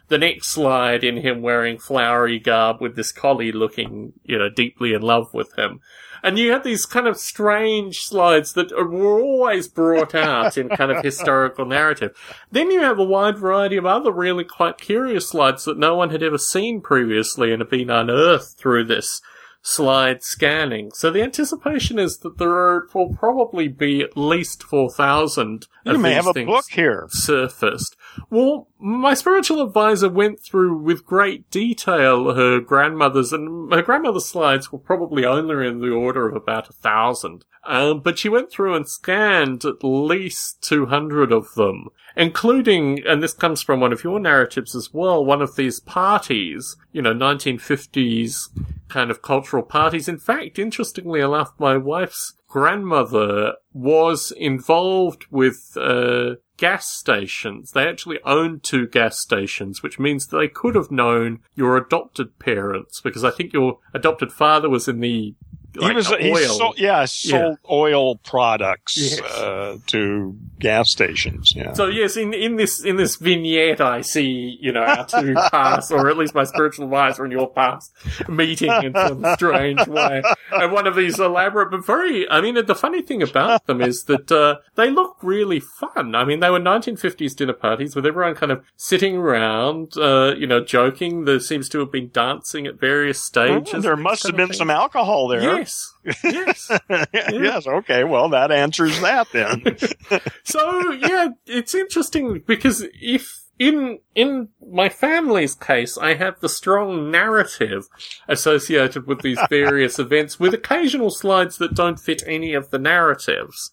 [0.08, 4.93] the next slide in him wearing flowery garb with this collie looking, you know, deeply
[4.93, 5.80] in love with him.
[6.21, 10.91] And you had these kind of strange slides that were always brought out in kind
[10.91, 12.12] of historical narrative.
[12.52, 16.10] Then you have a wide variety of other really quite curious slides that no one
[16.10, 19.21] had ever seen previously and have been unearthed through this
[19.62, 20.91] slide scanning.
[20.93, 26.13] So the anticipation is that there are, will probably be at least 4,000 You may
[26.13, 27.08] have a book here.
[27.10, 27.95] surfaced.
[28.29, 34.71] Well, my spiritual advisor went through with great detail her grandmother's, and her grandmother's slides
[34.71, 37.45] were probably only in the order of about a thousand.
[37.65, 43.34] Um, but she went through and scanned at least 200 of them, including, and this
[43.34, 48.49] comes from one of your narratives as well, one of these parties, you know, 1950s
[48.88, 50.08] kind of cultural parties.
[50.08, 57.72] In fact, interestingly enough, my wife's grandmother was involved with, uh, gas stations.
[57.72, 63.00] They actually owned two gas stations, which means they could have known your adopted parents
[63.02, 65.36] because I think your adopted father was in the
[65.75, 66.17] like he was, oil.
[66.19, 69.21] he sold, yeah, sold oil products Yes.
[69.21, 71.53] uh, to gas stations.
[71.55, 71.73] Yeah.
[71.73, 75.91] So yes, in, in this in this vignette, I see you know our two paths,
[75.91, 77.91] or at least my spiritual advisor and your past
[78.27, 82.29] meeting in some strange way, and one of these elaborate but very.
[82.29, 86.15] I mean, the funny thing about them is that uh, they look really fun.
[86.15, 90.47] I mean, they were 1950s dinner parties with everyone kind of sitting around, uh, you
[90.47, 91.25] know, joking.
[91.25, 93.73] There seems to have been dancing at various stages.
[93.73, 95.41] Oh, there must have kind of been some alcohol there.
[95.60, 95.93] Yes,
[96.24, 96.72] yes.
[97.13, 97.67] yes.
[97.67, 98.04] Okay.
[98.04, 99.63] Well, that answers that then.
[100.43, 107.12] So yeah, it's interesting because if in in my family's case, I have the strong
[107.12, 107.88] narrative
[108.28, 113.72] associated with these various events, with occasional slides that don't fit any of the narratives.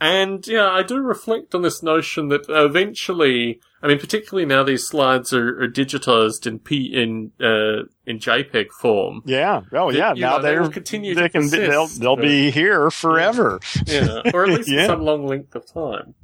[0.00, 4.84] And yeah, I do reflect on this notion that eventually, I mean, particularly now these
[4.88, 9.22] slides are, are digitized in P in uh, in JPEG form.
[9.26, 9.60] yeah.
[9.72, 10.14] Oh, yeah.
[10.14, 12.50] you now know, they they're will continue they to can be, they'll they'll but- be
[12.50, 13.60] here forever.
[13.86, 14.86] Yeah, or at least Yeah.
[14.86, 16.14] some long length of time.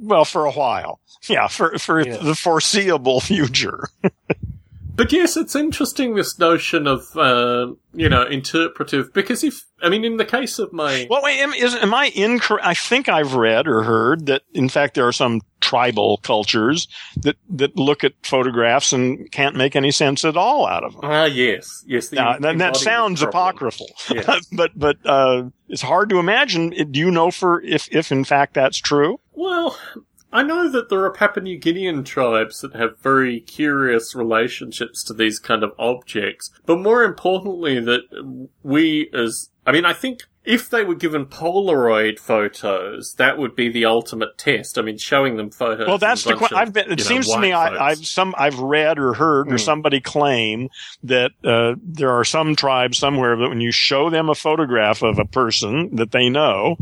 [0.00, 1.00] Well, for a while.
[1.28, 1.46] Yeah.
[1.48, 2.16] For for Yeah.
[2.16, 3.88] the foreseeable future.
[4.98, 10.04] But yes, it's interesting this notion of uh, you know interpretive because if I mean
[10.04, 12.66] in the case of my Well, wait, am, is, am I incorrect?
[12.66, 17.36] I think I've read or heard that, in fact, there are some tribal cultures that,
[17.50, 21.00] that look at photographs and can't make any sense at all out of them.
[21.04, 24.46] ah yes yes the Now, that, that sounds apocryphal, Yes.
[24.52, 26.70] but but uh, it's hard to imagine.
[26.90, 29.20] Do you know for if if in fact that's true?
[29.32, 29.78] Well,
[30.32, 35.14] I know that there are Papua New Guinean tribes that have very curious relationships to
[35.14, 40.70] these kind of objects, but more importantly, that we as I mean, I think if
[40.70, 44.78] they were given Polaroid photos, that would be the ultimate test.
[44.78, 45.86] I mean, showing them photos.
[45.86, 46.36] Well, that's the.
[46.36, 46.90] bunch que- of, I've been.
[46.90, 49.60] It you know, seems to me I, I've some I've read or heard or Mm.
[49.60, 50.68] somebody claim
[51.02, 55.18] that uh, there are some tribes somewhere that when you show them a photograph of
[55.18, 56.76] a person that they know,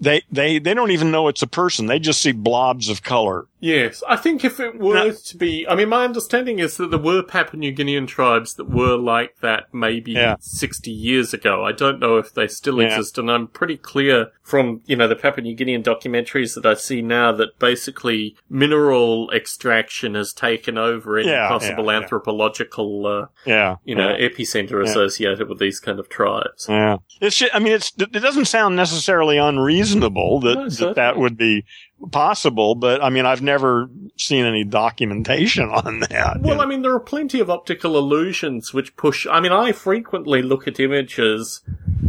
[0.00, 1.86] they they they don't even know it's a person.
[1.86, 3.46] They just see blobs of color.
[3.58, 6.90] Yes, I think if it were Now- to be, I mean, my understanding is that
[6.90, 10.36] there were Papua New Guinean tribes that were like that maybe Yeah.
[10.38, 11.64] 60 years ago.
[11.64, 12.88] I don't know if they still Yeah.
[12.88, 16.74] exist, and I'm pretty clear from, you know, the Papua New Guinean documentaries that I
[16.74, 23.76] see now that basically mineral extraction has taken over any Yeah, possible anthropological, uh, Yeah,
[23.84, 26.66] you know, epicenter associated with these kind of tribes.
[26.68, 27.36] Yeah, it's.
[27.38, 27.92] Just, I mean, it's.
[27.98, 31.64] It doesn't sound necessarily unreasonable that No, that, that would be
[32.12, 36.40] possible, but I mean, I've never seen any documentation on that.
[36.40, 39.26] Well, I mean, there are plenty of optical illusions which push.
[39.26, 41.62] I mean, I frequently look at images,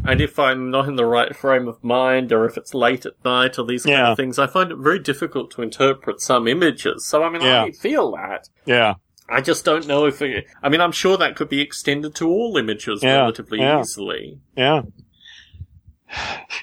[0.05, 3.13] and if I'm not in the right frame of mind, or if it's late at
[3.23, 4.11] night, or these kind Yeah.
[4.11, 7.05] of things, I find it very difficult to interpret some images.
[7.05, 7.63] So, I mean, Yeah.
[7.63, 8.49] I feel that.
[8.65, 8.95] yeah,
[9.29, 12.27] I just don't know if it, I mean, I'm sure that could be extended to
[12.29, 13.79] all images Yeah, relatively yeah.
[13.81, 14.39] easily.
[14.55, 14.83] yeah.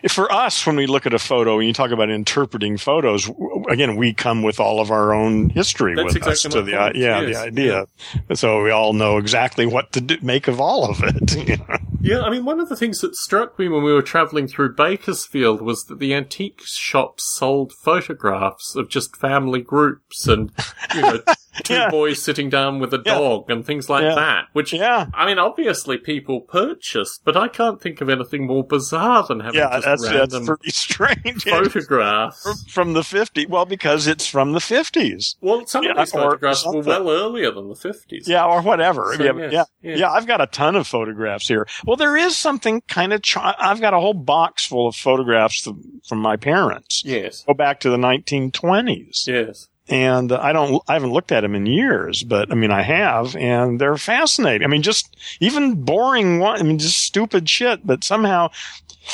[0.09, 3.30] For us, when we look at a photo, and you talk about interpreting photos,
[3.68, 7.22] again, we come with all of our own history That's with us to the yeah
[7.22, 7.87] the idea,
[8.35, 11.37] so we all know exactly what to do, make of all of it.
[11.48, 11.76] you know?
[12.04, 14.74] Yeah, I mean, one of the things that struck me when we were travelling through
[14.74, 20.52] Bakersfield was that the antique shops sold photographs of just family groups and,
[20.94, 21.20] you know,
[21.62, 21.90] two Yeah.
[21.90, 23.14] boys sitting down with a Yeah.
[23.14, 24.14] dog and things like Yeah.
[24.14, 28.64] that, which, Yeah, I mean, obviously people purchased, but I can't think of anything more
[28.64, 31.45] bizarre than having yeah, just that's that's random pretty strange.
[31.45, 32.64] photographs.
[32.73, 33.49] from the 50s.
[33.49, 35.37] Well, because it's from the 50s.
[35.40, 38.27] Well, some Yeah, of these photographs were well earlier than the 50s.
[38.27, 39.14] Yeah, or whatever.
[39.17, 39.99] So, yeah, yes, yeah, yes.
[40.01, 40.11] yeah.
[40.11, 41.67] I've got a ton of photographs here.
[41.85, 43.21] Well, there is something kind of.
[43.37, 45.77] I've got a whole box full of photographs th-
[46.09, 47.02] from my parents.
[47.05, 47.44] Yes.
[47.46, 49.27] Go back to the 1920s.
[49.27, 49.69] Yes.
[49.88, 53.37] And I don't, I haven't looked at them in years, but I mean, I have,
[53.37, 54.64] and they're fascinating.
[54.64, 58.50] I mean, just even boring one, I mean, just stupid shit, but somehow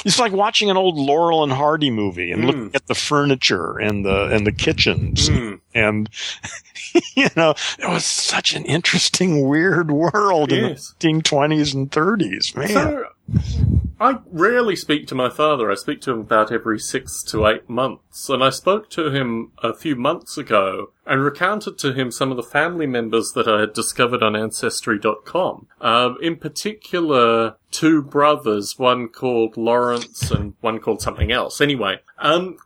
[0.04, 2.46] it's like watching an old Laurel and Hardy movie and Mm.
[2.46, 5.58] looking at the furniture and the and the kitchens Mm.
[5.74, 6.08] and
[7.16, 10.94] you know it was such an interesting weird world Yes.
[11.02, 13.04] in the 1920s and 30s man So,
[14.00, 15.70] I rarely speak to my father.
[15.70, 18.30] I speak to him about every six to eight months.
[18.30, 22.38] And I spoke to him a few months ago and recounted to him some of
[22.38, 25.66] the family members that I had discovered on Ancestry.com.
[25.82, 31.60] Um, in particular, two brothers, one called Lawrence and one called something else.
[31.60, 32.56] Anyway, um,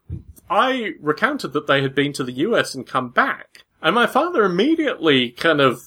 [0.48, 3.64] I recounted that they had been to the US and come back.
[3.82, 5.82] And my father immediately kind of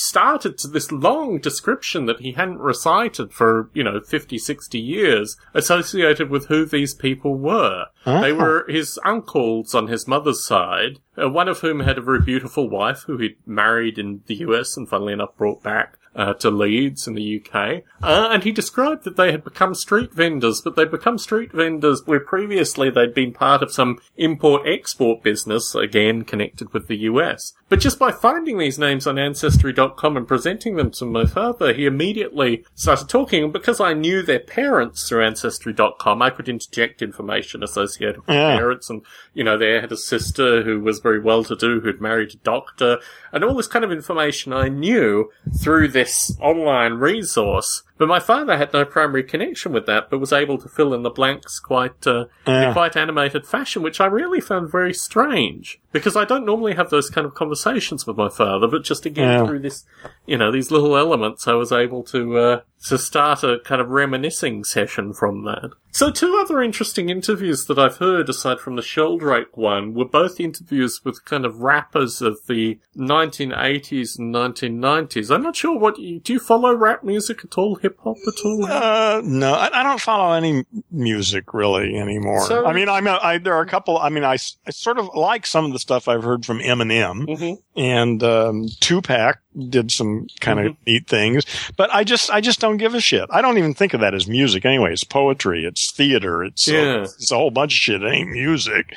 [0.00, 5.36] started to this long description that he hadn't recited for, you know, 50, 60 years
[5.54, 7.86] associated with who these people were.
[8.06, 8.36] They Oh.
[8.36, 12.68] were his uncles on his mother's side, uh, one of whom had a very beautiful
[12.70, 17.06] wife who he'd married in the US and funnily enough brought back uh, to Leeds
[17.06, 17.82] in the UK.
[18.02, 22.02] Uh, and he described that they had become street vendors, but they'd become street vendors
[22.06, 27.52] where previously they'd been part of some import-export business, again connected with the US.
[27.68, 31.86] But just by finding these names on Ancestry.com and presenting them to my father, he
[31.86, 33.44] immediately started talking.
[33.44, 38.56] And because I knew their parents through Ancestry.com, I could interject information associated with Yeah.
[38.56, 38.90] parents.
[38.90, 39.02] And,
[39.34, 42.38] you know, they had a sister who was very well to do, who'd married a
[42.38, 42.98] doctor,
[43.32, 45.30] and all this kind of information I knew
[45.62, 47.82] through this online resource.
[47.98, 51.02] But my father had no primary connection with that, but was able to fill in
[51.02, 56.16] the blanks quite uh, in quite animated fashion, which I really found very strange because
[56.16, 58.66] I don't normally have those kind of conversations with my father.
[58.66, 59.46] But just again Yeah.
[59.46, 59.84] through this,
[60.26, 63.90] you know, these little elements, I was able to uh, to start a kind of
[63.90, 65.70] reminiscing session from that.
[65.92, 70.38] So two other interesting interviews that I've heard aside from the Sheldrake one were both
[70.38, 75.34] interviews with kind of rappers of the 1980s and 1990s.
[75.34, 76.34] I'm not sure what you do.
[76.34, 77.74] You follow rap music at all?
[77.76, 78.64] Hip hop at all?
[78.66, 82.46] Uh, no, I, I don't follow any music really anymore.
[82.46, 83.98] So- I mean, I'm a, I, there are a couple.
[83.98, 84.34] I mean, I,
[84.66, 87.58] I sort of like some of the stuff I've heard from Eminem Mhm.
[87.76, 89.38] and um, Tupac
[89.68, 91.44] did some kind of neat things,
[91.76, 93.28] but I just I just don't give a shit.
[93.30, 94.92] I don't even think of that as music anyway.
[94.92, 97.02] It's poetry, it's theater, it's uh, Yeah.
[97.02, 98.02] it's a whole bunch of shit.
[98.02, 98.94] It ain't music,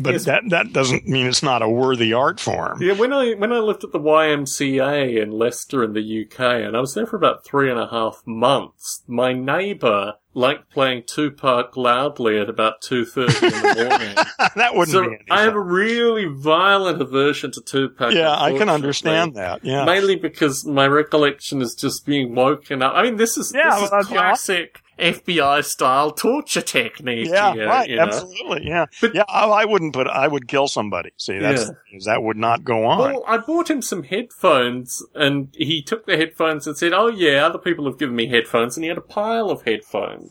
[0.00, 0.24] but Yes.
[0.24, 2.82] that that doesn't mean it's not a worthy art form.
[2.82, 6.76] Yeah, when I when I lived at the YMCA in Leicester in the UK, and
[6.76, 11.76] I was there for about three and a half months, my neighbour liked playing Tupac
[11.76, 14.16] loudly at about two thirty in the morning.
[14.56, 18.12] that wouldn't so I have a really violent aversion to Tupac.
[18.12, 19.64] yeah, I can understand that.
[19.64, 19.84] Yeah.
[19.84, 22.94] Mainly because my recollection is just being woken up.
[22.96, 27.28] I mean, this is Yeah, this is well, classic FBI style torture technique.
[27.28, 27.88] Yeah, right.
[27.88, 28.02] you know?
[28.02, 28.66] Absolutely.
[28.66, 28.86] Yeah.
[29.00, 29.24] But- yeah.
[29.28, 31.10] I, I wouldn't put, I would kill somebody.
[31.16, 31.70] See, that's,
[32.04, 32.98] that would not go on.
[32.98, 37.46] Well, I bought him some headphones, and he took the headphones and said, "Oh yeah,
[37.46, 40.28] other people have given me headphones," and he had a pile of headphones.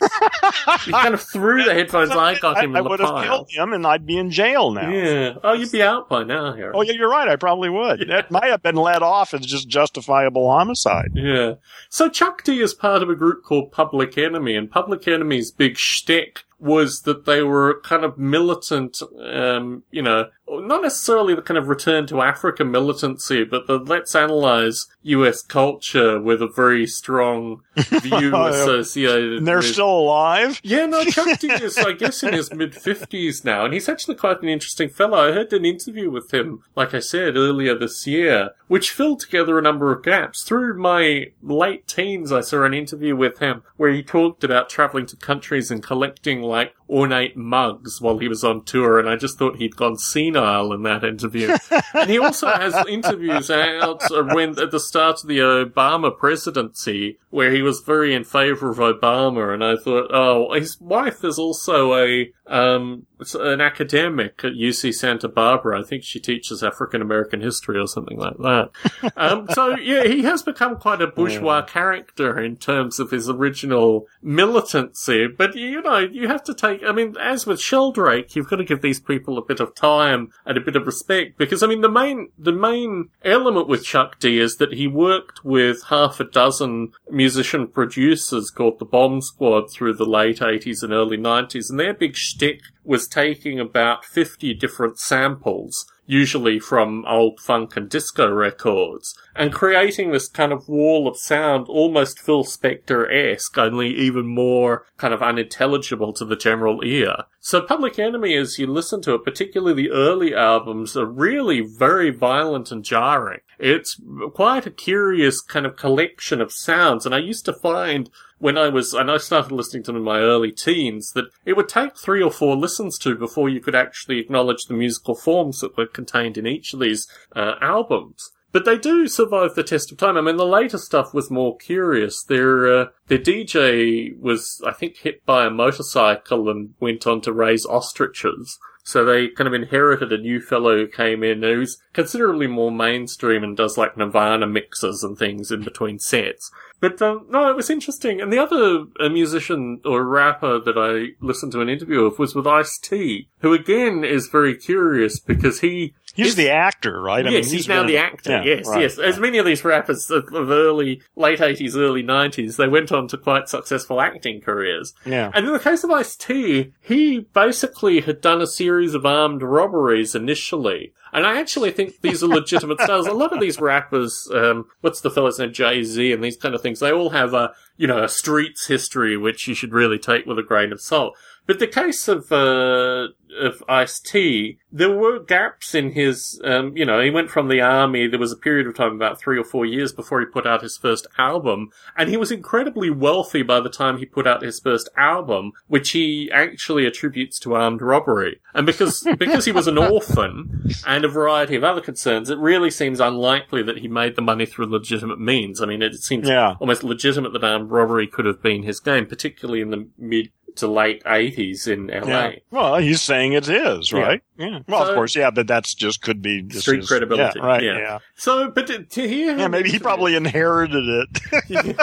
[0.85, 3.23] he kind of threw the headphones I got him I, in the would have pile.
[3.23, 4.89] killed him and I'd be in jail now.
[4.89, 5.35] Yeah.
[5.43, 6.71] Oh, you'd be out by now, Harry.
[6.75, 7.27] Oh, yeah, you're right.
[7.27, 8.07] I probably would.
[8.07, 11.11] That might have been let off as just justifiable homicide.
[11.13, 11.55] Yeah.
[11.89, 15.77] So Chuck D is part of a group called Public Enemy, and Public Enemy's big
[15.77, 21.57] shtick was that they were kind of militant, um, you know, not necessarily the kind
[21.57, 27.61] of return to Africa militancy, but the let's analyze US culture with a very strong
[27.77, 30.59] view associated And they're with still alive?
[30.63, 34.15] yeah, no, Chuck D is, I guess, in his mid 50s now, and he's actually
[34.15, 35.29] quite an interesting fellow.
[35.29, 39.57] I heard an interview with him, like I said, earlier this year, which filled together
[39.57, 40.43] a number of gaps.
[40.43, 45.05] Through my late teens, I saw an interview with him where he talked about traveling
[45.07, 49.37] to countries and collecting, like, ornate mugs while he was on tour, and I just
[49.37, 51.55] thought he'd gone senile in that interview.
[51.93, 54.03] and he also has interviews out
[54.33, 58.77] when, at the start of the Obama presidency, where he was very in favor of
[58.77, 63.05] Obama, and I thought, oh, his wife is also a um
[63.35, 65.79] an academic at UC Santa Barbara.
[65.79, 68.69] I think she teaches African American history or something like that.
[69.15, 74.07] um, so yeah, he has become quite a bourgeois character in terms of his original
[74.21, 75.27] militancy.
[75.27, 76.72] But you know, you have to take.
[76.85, 80.31] I mean, as with Sheldrake, you've got to give these people a bit of time
[80.45, 84.19] and a bit of respect because I mean, the main the main element with Chuck
[84.19, 89.71] D is that he worked with half a dozen musician producers called the Bomb Squad
[89.71, 94.53] through the late 80s and early 90s, and their big shtick was taking about 50
[94.55, 101.07] different samples usually from old funk and disco records, and creating this kind of wall
[101.07, 107.15] of sound almost Phil Spector-esque, only even more kind of unintelligible to the general ear.
[107.39, 112.09] So Public Enemy, as you listen to it, particularly the early albums, are really very
[112.09, 113.41] violent and jarring.
[113.63, 113.97] It's
[114.33, 118.67] quite a curious kind of collection of sounds, and I used to find when I
[118.67, 121.97] was, and I started listening to them in my early teens, that it would take
[121.97, 125.85] three or four listens to before you could actually acknowledge the musical forms that were
[125.85, 127.07] contained in each of these
[127.37, 128.31] uh, albums.
[128.51, 130.17] But they do survive the test of time.
[130.17, 132.21] I mean, the later stuff was more curious.
[132.21, 137.31] Their uh, their DJ was, I think, hit by a motorcycle and went on to
[137.31, 138.59] raise ostriches.
[138.83, 143.43] So they kind of inherited a new fellow who came in who's considerably more mainstream
[143.43, 146.51] and does like Nirvana mixes and things in between sets.
[146.81, 148.19] But um, no, it was interesting.
[148.19, 152.35] And the other uh, musician or rapper that I listened to an interview of was
[152.35, 157.25] with Ice T, who again is very curious because he He's the actor, right?
[157.25, 158.31] I yes, mean, he's, he's now the actor.
[158.31, 158.99] Yeah, yes, right, yes.
[158.99, 163.17] As many of these rappers of early, late eighties, early nineties, they went on to
[163.17, 164.93] quite successful acting careers.
[165.05, 165.31] Yeah.
[165.33, 169.41] And in the case of Ice T, he basically had done a series of armed
[169.41, 170.93] robberies initially.
[171.13, 173.05] And I actually think these are legitimate stars.
[173.05, 176.55] A lot of these rappers, um, what's the fellow's name, Jay Z, and these kind
[176.55, 179.99] of things, they all have a, you know, a streets history which you should really
[179.99, 181.15] take with a grain of salt.
[181.45, 183.07] But the case of uh,
[183.39, 186.39] of Ice T, there were gaps in his.
[186.43, 188.07] Um, you know, he went from the army.
[188.07, 190.61] There was a period of time, about three or four years, before he put out
[190.61, 194.59] his first album, and he was incredibly wealthy by the time he put out his
[194.59, 198.39] first album, which he actually attributes to armed robbery.
[198.53, 202.71] And because because he was an orphan and a variety of other concerns, it really
[202.71, 205.61] seems unlikely that he made the money through legitimate means.
[205.61, 206.55] I mean, it seems yeah.
[206.61, 210.67] almost legitimate that armed robbery could have been his game, particularly in the mid to
[210.67, 212.07] late 80s in LA.
[212.07, 212.35] Yeah.
[212.51, 214.21] Well, he's saying it is, right?
[214.37, 214.47] Yeah.
[214.47, 214.59] yeah.
[214.67, 217.39] Well, so, of course, yeah, but that's just could be street his, credibility.
[217.39, 217.63] Yeah, right.
[217.63, 217.77] Yeah.
[217.77, 217.99] yeah.
[218.15, 221.77] So, but to, to hear Yeah, maybe he probably inherited it.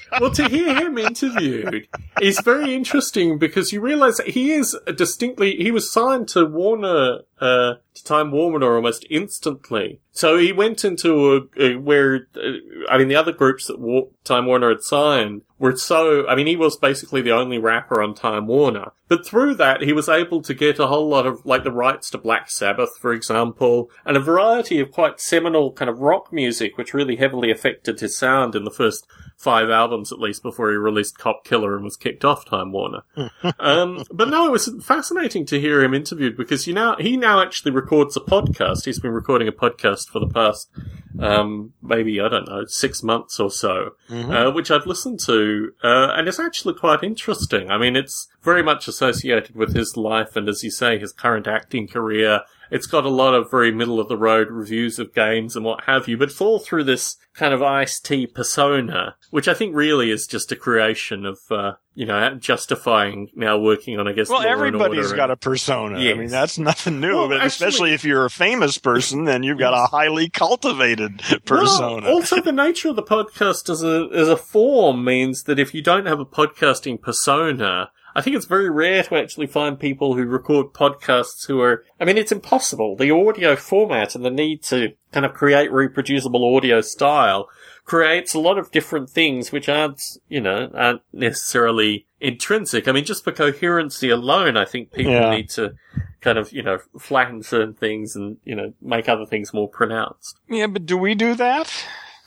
[0.20, 1.88] well, to hear him interviewed
[2.20, 7.20] is very interesting because you realize that he is distinctly, he was signed to Warner,
[7.40, 10.00] uh, to Time Warner almost instantly.
[10.12, 14.08] So he went into a, a where, uh, I mean, the other groups that War-
[14.24, 18.14] Time Warner had signed were so, I mean, he was basically the only rapper on
[18.14, 18.90] Time Warner.
[19.06, 22.10] But through that, he was able to get a whole lot of, like, the rights
[22.10, 26.76] to Black Sabbath, for example, and a variety of quite seminal kind of rock music,
[26.76, 29.06] which really heavily affected his sound in the first
[29.42, 33.02] five albums at least before he released Cop Killer and was kicked off Time Warner.
[33.58, 37.42] um, but no, it was fascinating to hear him interviewed because you now he now
[37.42, 38.84] actually records a podcast.
[38.84, 40.70] He's been recording a podcast for the past
[41.18, 44.30] um, maybe I don't know six months or so, mm-hmm.
[44.30, 47.70] uh, which I've listened to, uh, and it's actually quite interesting.
[47.70, 51.46] I mean, it's very much associated with his life and, as you say, his current
[51.46, 52.40] acting career
[52.72, 55.84] it's got a lot of very middle of the road reviews of games and what
[55.84, 59.76] have you, but it's all through this kind of Ice T persona, which I think
[59.76, 64.30] really is just a creation of, uh, you know, justifying now working on, I guess,
[64.30, 66.00] well, everybody's got a persona.
[66.00, 66.14] Yes.
[66.14, 69.42] I mean, that's nothing new, well, but actually, especially if you're a famous person, then
[69.42, 72.06] you've got a highly cultivated persona.
[72.06, 75.74] Well, also, the nature of the podcast as a as a form means that if
[75.74, 80.14] you don't have a podcasting persona, I think it's very rare to actually find people
[80.14, 82.96] who record podcasts who are, I mean, it's impossible.
[82.96, 87.48] The audio format and the need to kind of create reproducible audio style
[87.84, 92.86] creates a lot of different things which aren't, you know, aren't necessarily intrinsic.
[92.86, 95.30] I mean, just for coherency alone, I think people yeah.
[95.30, 95.74] need to
[96.20, 100.38] kind of, you know, flatten certain things and, you know, make other things more pronounced.
[100.48, 101.72] Yeah, but do we do that?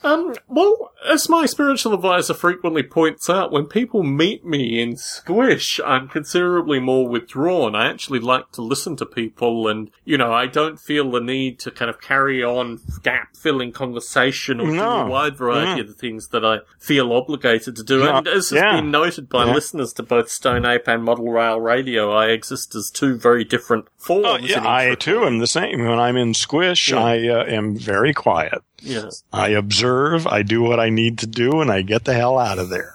[0.06, 5.80] Um, well, as my spiritual advisor frequently points out, when people meet me in Squish,
[5.84, 7.74] I'm considerably more withdrawn.
[7.74, 11.58] I actually like to listen to people and, you know, I don't feel the need
[11.60, 14.72] to kind of carry on gap filling conversation or no.
[14.72, 18.04] do a wide variety of the things that I feel obligated to do.
[18.04, 18.18] No.
[18.18, 18.76] And as has yeah.
[18.76, 19.54] been noted by yeah.
[19.54, 23.88] listeners to both Stone Ape and Model Rail Radio, I exist as two very different
[23.96, 24.26] forms.
[24.26, 25.80] Oh, yeah, I too am the same.
[25.80, 28.62] When I'm in Squish, I uh, am very quiet.
[28.80, 29.24] Yes.
[29.32, 32.58] I observe, I do what I need to do, and I get the hell out
[32.58, 32.94] of there.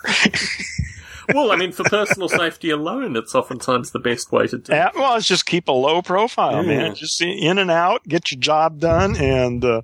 [1.34, 4.92] well, I mean, for personal safety alone, it's oftentimes the best way to do it.
[4.96, 6.78] well, it's just keep a low profile, yeah.
[6.78, 6.96] man.
[6.96, 9.82] Just in and out, get your job done, and uh,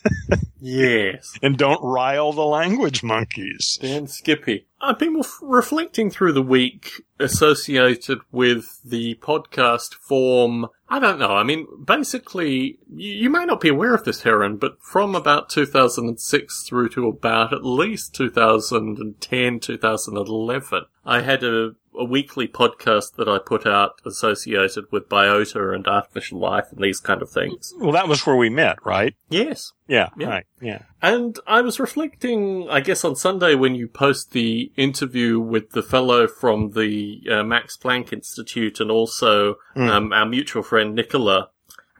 [0.60, 3.78] yes, and don't rile the language monkeys.
[3.80, 4.66] Dan Skippy.
[4.80, 6.90] I've been reflecting through the week
[7.22, 10.66] associated with the podcast form.
[10.88, 11.32] I don't know.
[11.32, 15.48] I mean, basically, you, you, may not be aware of this, Heron, but from about
[15.48, 23.28] 2006 through to about at least 2010, 2011, I had a a weekly podcast that
[23.28, 27.74] I put out associated with biota and artificial life and these kind of things.
[27.78, 29.14] Well, that was where we met, right?
[29.28, 29.72] Yes.
[29.86, 30.26] Yeah, Yeah.
[30.28, 30.46] right.
[30.60, 30.82] Yeah.
[31.02, 35.82] And I was reflecting, I guess, on Sunday when you post the interview with the
[35.82, 39.88] fellow from the uh, Max Planck Institute and also Mm.
[39.90, 41.48] um, our mutual friend Nicola,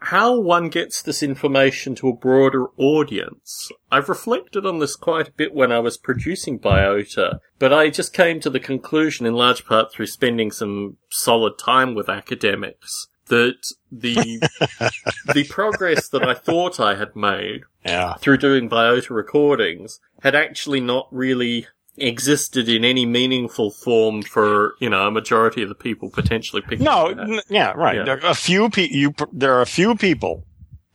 [0.01, 3.71] how one gets this information to a broader audience.
[3.91, 8.13] I've reflected on this quite a bit when I was producing Biota, but I just
[8.13, 13.55] came to the conclusion, in large part through spending some solid time with academics, that
[13.89, 14.41] the
[15.33, 18.15] the progress that I thought I had made Yeah.
[18.15, 21.67] through doing biota recordings had actually not really
[21.97, 26.83] existed in any meaningful form for you know a majority of the people potentially picking
[26.85, 27.27] No, it up.
[27.27, 27.97] n- yeah, right.
[27.97, 28.03] Yeah.
[28.03, 30.45] There are a few pe- you pr- there are a few people.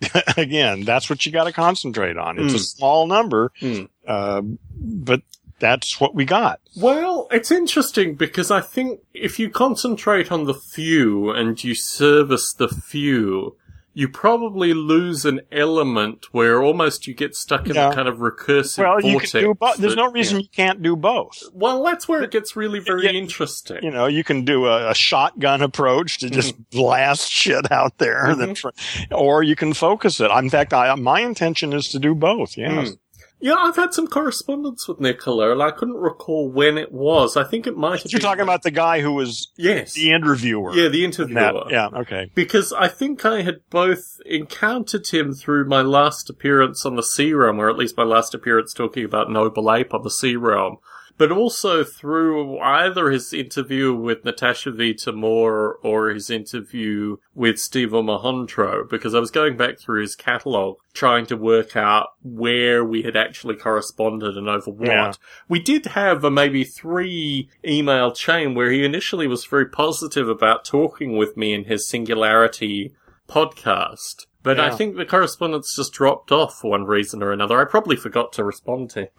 [0.37, 2.39] Again, that's what you got to concentrate on.
[2.39, 2.77] It's a Mm.
[2.77, 3.89] small number, Mm.
[4.07, 4.43] uh,
[4.81, 5.23] but
[5.59, 6.61] that's what we got.
[6.77, 12.53] Well, it's interesting because I think if you concentrate on the few and you service
[12.53, 13.57] the few,
[13.99, 17.91] you probably lose an element where almost you get stuck in Yeah.
[17.91, 19.33] a kind of recursive Well, you vortex.
[19.33, 19.77] can do both.
[19.79, 20.43] There's that- no reason yeah.
[20.43, 21.43] you can't do both.
[21.53, 23.11] Well, that's where it gets really very Yeah.
[23.11, 23.79] interesting.
[23.83, 26.79] You know, you can do a, a shotgun approach to just Mm-hmm.
[26.79, 28.69] blast shit out there, tr-
[29.11, 30.31] or you can focus it.
[30.31, 32.57] In fact, I, my intention is to do both.
[32.57, 32.91] Yes.
[32.91, 32.99] Mm.
[33.41, 37.37] Yeah, I've had some correspondence with Nicola, and I couldn't recall when it was.
[37.37, 39.95] I think it might have You're talking about the guy who was Yes.
[39.95, 40.75] the interviewer.
[40.75, 41.41] Yeah, the in interviewer.
[41.41, 41.71] that.
[41.71, 41.89] Yeah.
[42.01, 42.31] Okay.
[42.35, 47.61] Because I think I had both encountered him through my last appearance on the C-Realm,
[47.61, 50.79] or at least my last appearance talking about Noble Ape on the C-Realm,
[51.19, 58.89] but also through either his interview with Natasha Vita-More or his interview with Steve Omohundro,
[58.89, 63.17] because I was going back through his catalogue trying to work out where we had
[63.17, 64.89] actually corresponded and over what.
[64.89, 65.13] Yeah.
[65.49, 70.65] We did have a maybe three email chain where he initially was very positive about
[70.65, 72.95] talking with me in his Singularity
[73.29, 74.27] podcast.
[74.43, 77.61] But I think the correspondence just dropped off for one reason or another.
[77.61, 79.09] I probably forgot to respond to.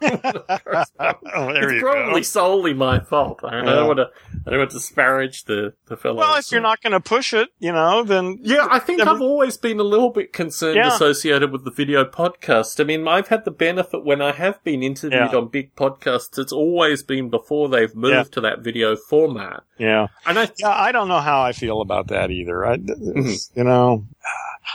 [1.32, 2.24] Oh, there it's you probably go.
[2.24, 3.40] solely my fault.
[3.44, 4.10] I don't want to.
[4.46, 6.16] I don't want to disparage the the fellow.
[6.18, 9.10] Well, if you're not going to push it, you know, then Yeah, I think Yeah,
[9.10, 10.88] I've always been a little bit concerned Yeah.
[10.94, 12.80] associated with the video podcast.
[12.80, 15.38] I mean, I've had the benefit when I have been interviewed Yeah.
[15.38, 18.22] on big podcasts, it's always been before they've moved Yeah.
[18.24, 19.62] to that video format.
[19.78, 20.68] yeah, And I, yeah.
[20.70, 22.66] I don't know how I feel about that either.
[22.66, 23.58] I, Mm-hmm.
[23.58, 24.06] you know,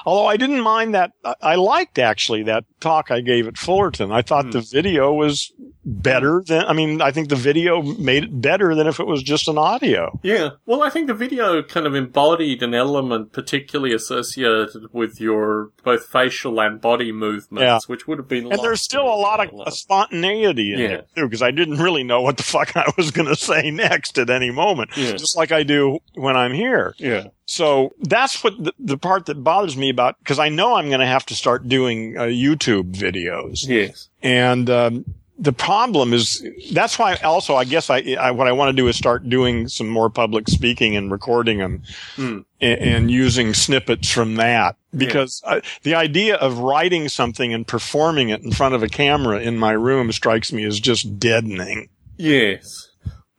[0.06, 4.12] although I didn't mind that, I- liked actually that talk I gave at Fullerton.
[4.12, 4.52] I thought Mm.
[4.54, 5.52] the video was
[5.86, 6.66] better than.
[6.66, 9.58] I mean, I think the video made it better than if it was just an
[9.58, 10.20] audio.
[10.24, 10.50] yeah.
[10.66, 16.06] Well, I think the video kind of embodied an element particularly associated with your both
[16.08, 17.80] facial and body movements, Yeah.
[17.88, 18.52] which would have been.
[18.52, 20.88] And there's still a lot of spontaneity in Yeah.
[20.88, 23.70] it too, because I didn't really know what the fuck I was going to say
[23.72, 25.12] next at any moment, Yeah.
[25.14, 26.96] just like I do when I'm here.
[26.98, 27.28] Yeah.
[27.48, 31.00] So that's what the, the part that bothers me about, because I know I'm going
[31.00, 33.68] to have to start doing uh, YouTube videos.
[33.68, 34.10] Yes.
[34.24, 35.06] And um,
[35.38, 38.88] the problem is that's why also I guess I, I what I want to do
[38.88, 41.84] is start doing some more public speaking and recording them
[42.16, 42.40] Hmm.
[42.62, 48.30] and, and using snippets from that because uh, the idea of writing something and performing
[48.30, 51.90] it in front of a camera in my room strikes me as just deadening.
[52.18, 52.85] Yes.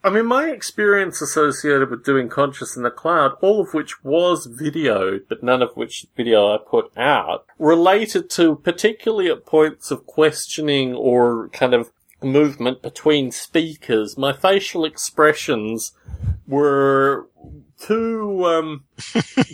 [0.07, 4.47] I mean, my experience associated with doing Conscious in the Cloud, all of which was
[4.47, 10.07] videoed, but none of which video I put out, related to particularly at points of
[10.07, 11.91] questioning or kind of
[12.23, 14.17] movement between speakers.
[14.17, 15.91] My facial expressions
[16.47, 17.27] were
[17.79, 18.85] too, um,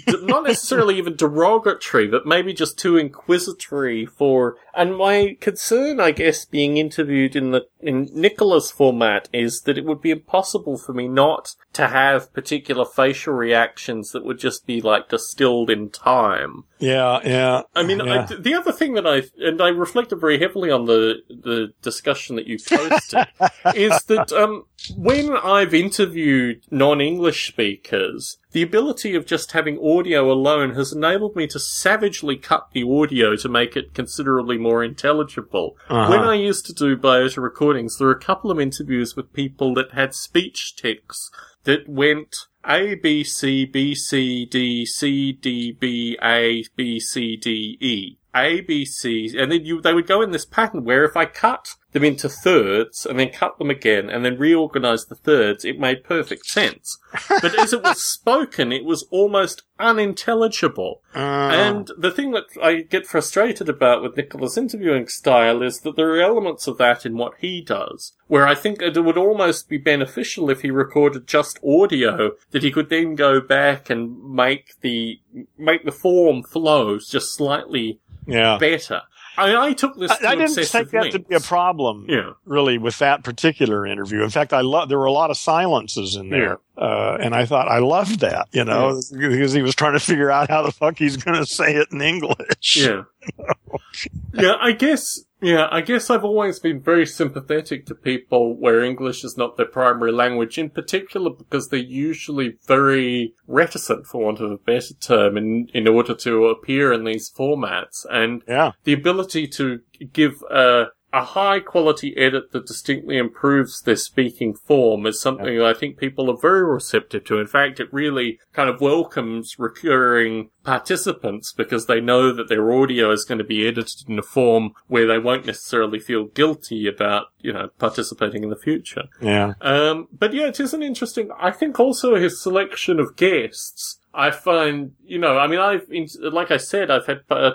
[0.08, 6.44] not necessarily even derogatory, but maybe just too inquisitory for, and my concern, I guess,
[6.44, 11.08] being interviewed in the, in Nicola's format is that it would be impossible for me
[11.08, 16.64] not to have particular facial reactions that would just be like distilled in time.
[16.78, 17.62] Yeah, yeah.
[17.74, 18.26] I mean, yeah.
[18.28, 22.36] I, the other thing that I and I reflected very heavily on the the discussion
[22.36, 23.26] that you posted
[23.74, 24.64] is that um,
[24.96, 31.46] when I've interviewed non-English speakers, the ability of just having audio alone has enabled me
[31.48, 35.76] to savagely cut the audio to make it considerably more intelligible.
[35.88, 36.10] Uh-huh.
[36.10, 39.74] When I used to do biota recordings, there were a couple of interviews with people
[39.74, 41.30] that had speech tics
[41.64, 42.36] that went
[42.66, 48.18] A B C B C D C D B A B C D E.
[48.34, 51.26] A, B, C, and then you, they would go in this pattern where if I
[51.26, 55.78] cut them into thirds and then cut them again and then reorganize the thirds, it
[55.78, 56.98] made perfect sense.
[57.28, 61.02] But as it was spoken, it was almost unintelligible.
[61.14, 65.96] Uh, And the thing that I get frustrated about with Nicola's interviewing style is that
[65.96, 69.68] there are elements of that in what he does, where I think it would almost
[69.68, 74.80] be beneficial if he recorded just audio that he could then go back and make
[74.80, 75.20] the
[75.58, 78.58] make the form flows just slightly yeah.
[78.58, 79.02] better.
[79.36, 80.10] I, I took this.
[80.10, 82.32] I, I didn't think that to be a problem, Yeah.
[82.44, 84.22] really, with that particular interview.
[84.22, 87.44] In fact, I love there were a lot of silences in there, uh, and I
[87.44, 90.72] thought I loved that, you know, because he was trying to figure out how the
[90.72, 92.76] fuck he's going to say it in English.
[92.76, 93.02] Yeah.
[94.32, 99.22] yeah, I guess, yeah, I guess I've always been very sympathetic to people where English
[99.22, 104.50] is not their primary language, in particular because they're usually very reticent, for want of
[104.50, 108.06] a better term, in, in order to appear in these formats.
[108.10, 109.80] And yeah, the ability to
[110.12, 115.66] give a, a high quality edit that distinctly improves their speaking form is something that
[115.66, 117.38] I think people are very receptive to.
[117.38, 123.10] In fact, it really kind of welcomes recurring participants because they know that their audio
[123.10, 127.26] is going to be edited in a form where they won't necessarily feel guilty about,
[127.40, 129.04] you know, participating in the future.
[129.20, 131.30] yeah, Um, but yeah, it is an interesting.
[131.38, 133.98] I think also his selection of guests.
[134.14, 135.86] I find, you know, I mean, I've,
[136.20, 137.52] like I said, I've had uh,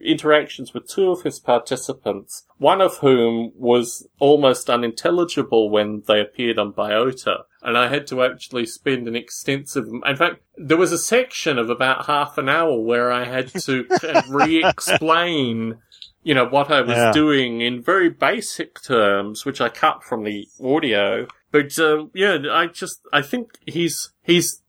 [0.00, 6.58] interactions with two of his participants, one of whom was almost unintelligible when they appeared
[6.58, 7.40] on Biota.
[7.62, 11.68] And I had to actually spend an extensive, in fact, there was a section of
[11.68, 13.86] about half an hour where I had to
[14.30, 15.78] re-explain
[16.24, 17.12] you know, what I was Yeah.
[17.12, 21.26] doing in very basic terms, which I cut from the audio.
[21.50, 24.62] But, uh, yeah, I just, I think he's, he's,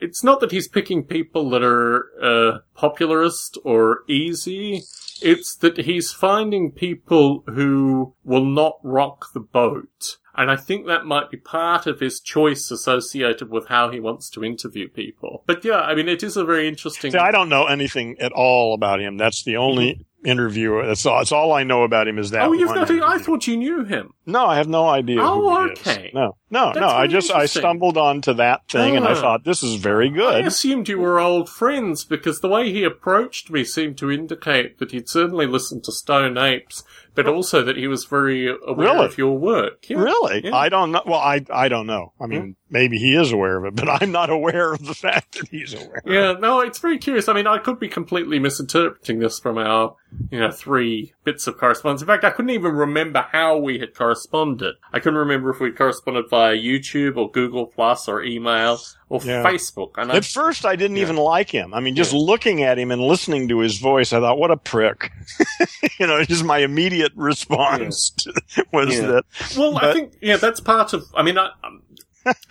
[0.00, 4.82] it's not that he's picking people that are, uh, popularist or easy.
[5.20, 10.18] It's that he's finding people who will not rock the boat.
[10.36, 14.30] And I think that might be part of his choice associated with how he wants
[14.30, 15.42] to interview people.
[15.46, 17.10] But yeah, I mean, it is a very interesting.
[17.10, 19.16] See, I don't know anything at all about him.
[19.16, 20.84] That's the only interview.
[20.84, 21.18] That's all.
[21.18, 22.42] That's all I know about him is that.
[22.42, 24.12] oh, you've one not, I thought you knew him.
[24.26, 25.20] No, I have no idea.
[25.22, 25.78] Oh, who he is.
[25.86, 26.10] okay.
[26.12, 26.88] No, no, That's no.
[26.88, 29.20] I just I stumbled onto that thing and I Ah.
[29.20, 30.34] thought this is very good.
[30.34, 34.78] I assumed you were old friends because the way he approached me seemed to indicate
[34.78, 36.82] that he'd certainly listened to Stone Apes,
[37.14, 39.06] but also that he was very aware Really?
[39.06, 39.88] of your work.
[39.88, 39.98] Yeah.
[39.98, 40.42] Really?
[40.44, 40.54] Yeah.
[40.56, 41.02] I don't know.
[41.06, 42.12] Well, I I don't know.
[42.20, 45.38] I mean, maybe he is aware of it, but I'm not aware of the fact
[45.38, 46.02] that he's aware.
[46.04, 47.28] Yeah, no, it's very curious.
[47.28, 49.94] I mean, I could be completely misinterpreting this from our,
[50.30, 52.00] you know, three bits of correspondence.
[52.02, 54.74] In fact, I couldn't even remember how we had corresponded.
[54.92, 58.78] I couldn't remember if we corresponded via YouTube or Google Plus or email
[59.08, 59.42] or Yeah.
[59.44, 59.92] Facebook.
[59.96, 61.72] And I, At first, I didn't even like him.
[61.74, 64.56] I mean, just looking at him and listening to his voice, I thought, "What a
[64.56, 65.12] prick!"
[65.98, 68.14] you know, just my immediate response
[68.72, 69.06] was Yeah.
[69.06, 69.24] that.
[69.56, 71.04] Well, I think yeah, that's part of.
[71.14, 71.50] I mean, I,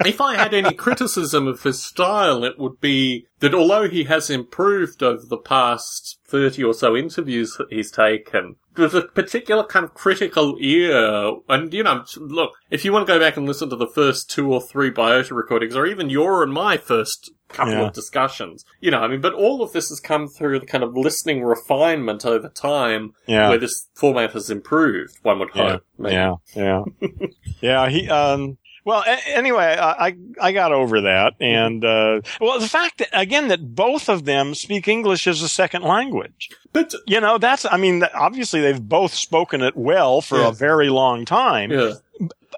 [0.05, 4.29] if I had any criticism of his style, it would be that although he has
[4.29, 9.83] improved over the past thirty or so interviews that he's taken, there's a particular kind
[9.85, 11.35] of critical ear.
[11.49, 14.29] And you know, look, if you want to go back and listen to the first
[14.29, 17.87] two or three Biota recordings, or even your and my first couple Yeah.
[17.87, 20.83] of discussions, you know, I mean, but all of this has come through the kind
[20.83, 23.47] of listening refinement over time, Yeah.
[23.49, 25.13] where this format has improved.
[25.21, 25.83] One would Yeah, hope.
[25.97, 26.15] maybe.
[26.15, 26.83] yeah, yeah,
[27.61, 27.89] yeah.
[27.89, 28.57] He, um,
[28.87, 33.49] well, a- anyway, I, I got over that, and uh, well, the fact that again
[33.49, 36.49] that both of them speak English as a second language.
[36.73, 40.47] But You know, that's I mean, obviously they've both spoken it well for Yeah.
[40.49, 41.93] a very long time, yeah,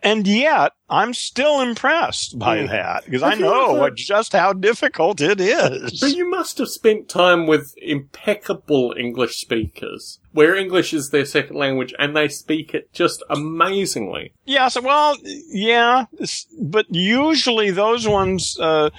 [0.03, 2.69] and yet I'm still impressed by Mm.
[2.69, 5.99] that because I know ever- what, just how difficult it is.
[5.99, 11.55] but you must have spent time with impeccable English speakers, where English is their second
[11.57, 14.31] language, and they speak it just amazingly.
[14.45, 15.15] Yes, well,
[15.51, 16.05] yeah,
[16.59, 18.89] but usually those ones, uh,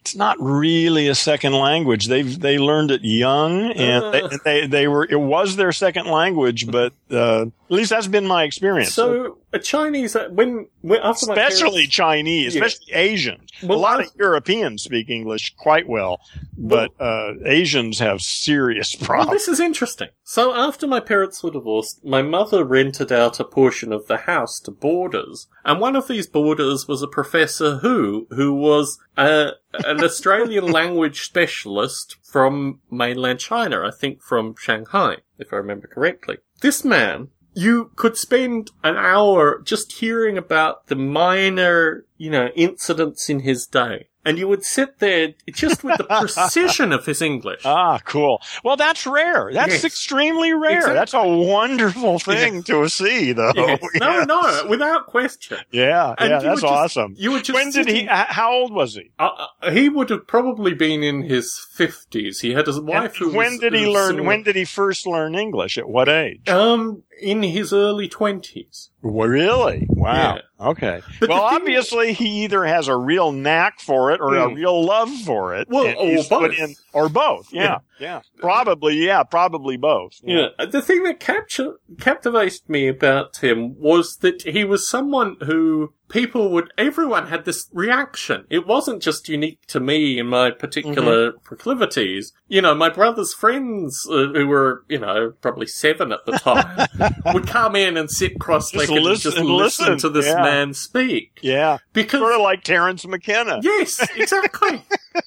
[0.00, 2.06] it's not really a second language.
[2.06, 4.28] They they learned it young, and they, Uh.
[4.44, 6.66] they they were it was their second language.
[6.68, 8.92] But uh, at least that's been my experience.
[8.94, 12.64] So a Chinese uh, when, when after my especially parents- Chinese, Yeah.
[12.64, 13.50] especially Asians.
[13.62, 16.20] Well, a lot of Europeans speak English quite well,
[16.56, 19.32] but uh, Asians have serious Well, problems.
[19.32, 20.08] this is interesting.
[20.24, 24.58] So after my parents were divorced, my mother rented out a portion of the house
[24.60, 29.50] to boarders, and one of these boarders was a professor who, who was uh,
[29.84, 36.38] an Australian language specialist from mainland China, I think from Shanghai, if I remember correctly.
[36.62, 43.28] This man, you could spend an hour just hearing about the minor, you know, incidents
[43.28, 44.06] in his day.
[44.24, 47.62] and you would sit there just with the precision of his English.
[47.64, 48.40] Ah, cool.
[48.62, 49.50] Well, that's rare.
[49.52, 49.84] That's Yes.
[49.84, 50.76] extremely rare.
[50.76, 50.94] Exactly.
[50.94, 53.50] That's a wonderful thing to see, though.
[53.56, 53.80] Yes.
[53.96, 54.26] No, Yes.
[54.28, 55.58] no, without question.
[55.72, 57.16] Yeah, And yeah, that's just- awesome.
[57.18, 58.04] You would just When did he?
[58.08, 59.10] How old was he?
[59.18, 59.30] Uh,
[59.60, 62.38] uh, he would have probably been in his fifties.
[62.42, 64.10] He had a wife who when was- did he learn?
[64.10, 65.78] similar- When did he first learn English?
[65.78, 66.48] At what age?
[66.48, 68.90] Um, in his early twenties.
[69.02, 69.86] Really?
[69.88, 70.38] Wow.
[70.60, 71.02] Okay.
[71.20, 74.54] But well, obviously, he either has a real knack for it or a Hmm.
[74.54, 75.68] real love for it.
[75.68, 76.58] Well, or both.
[76.58, 77.48] in- or both.
[77.52, 78.20] Yeah, yeah.
[78.38, 78.94] Probably.
[79.04, 79.22] Yeah.
[79.24, 80.20] Probably both.
[80.22, 80.48] Yeah.
[80.70, 86.50] The thing that capture, captivated me about him was that he was someone who people
[86.52, 88.44] would, everyone had this reaction.
[88.50, 91.38] It wasn't just unique to me and my particular Mm-hmm.
[91.44, 92.32] proclivities.
[92.48, 96.86] You know, my brother's friends, uh, who were, you know, probably seven at the time,
[97.34, 99.98] would come in and sit cross-legged and just and listen, listen.
[99.98, 100.42] to this Yeah.
[100.42, 101.38] man speak.
[101.42, 101.78] Yeah.
[101.92, 103.58] Because Sort of like Terence McKenna.
[103.62, 104.84] Yes, exactly.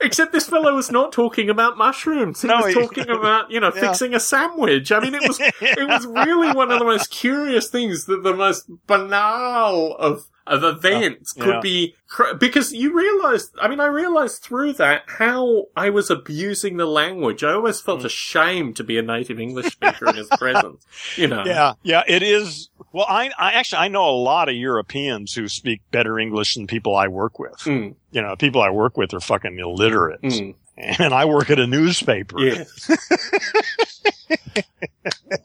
[0.00, 2.42] Except this fellow was not talking about mushrooms.
[2.42, 3.80] He No, was he- talking about, you know, Yeah.
[3.80, 4.90] fixing a sandwich.
[4.92, 8.34] I mean, it was, it was really one of the most curious things that the
[8.34, 11.44] most banal of, of events Yeah.
[11.44, 16.10] could be, cr- because you realized, I mean, I realized through that how I was
[16.10, 17.42] abusing the language.
[17.42, 18.04] I always felt Mm.
[18.06, 20.84] ashamed to be a native English speaker in his presence,
[21.16, 21.44] you know.
[21.46, 22.68] Yeah, yeah, it is.
[22.96, 26.66] Well, I, I actually I know a lot of Europeans who speak better English than
[26.66, 27.58] people I work with.
[27.58, 30.54] Mm, You know, people I work with are fucking illiterate, mm.
[30.78, 32.40] and I work at a newspaper.
[32.40, 32.88] Yes.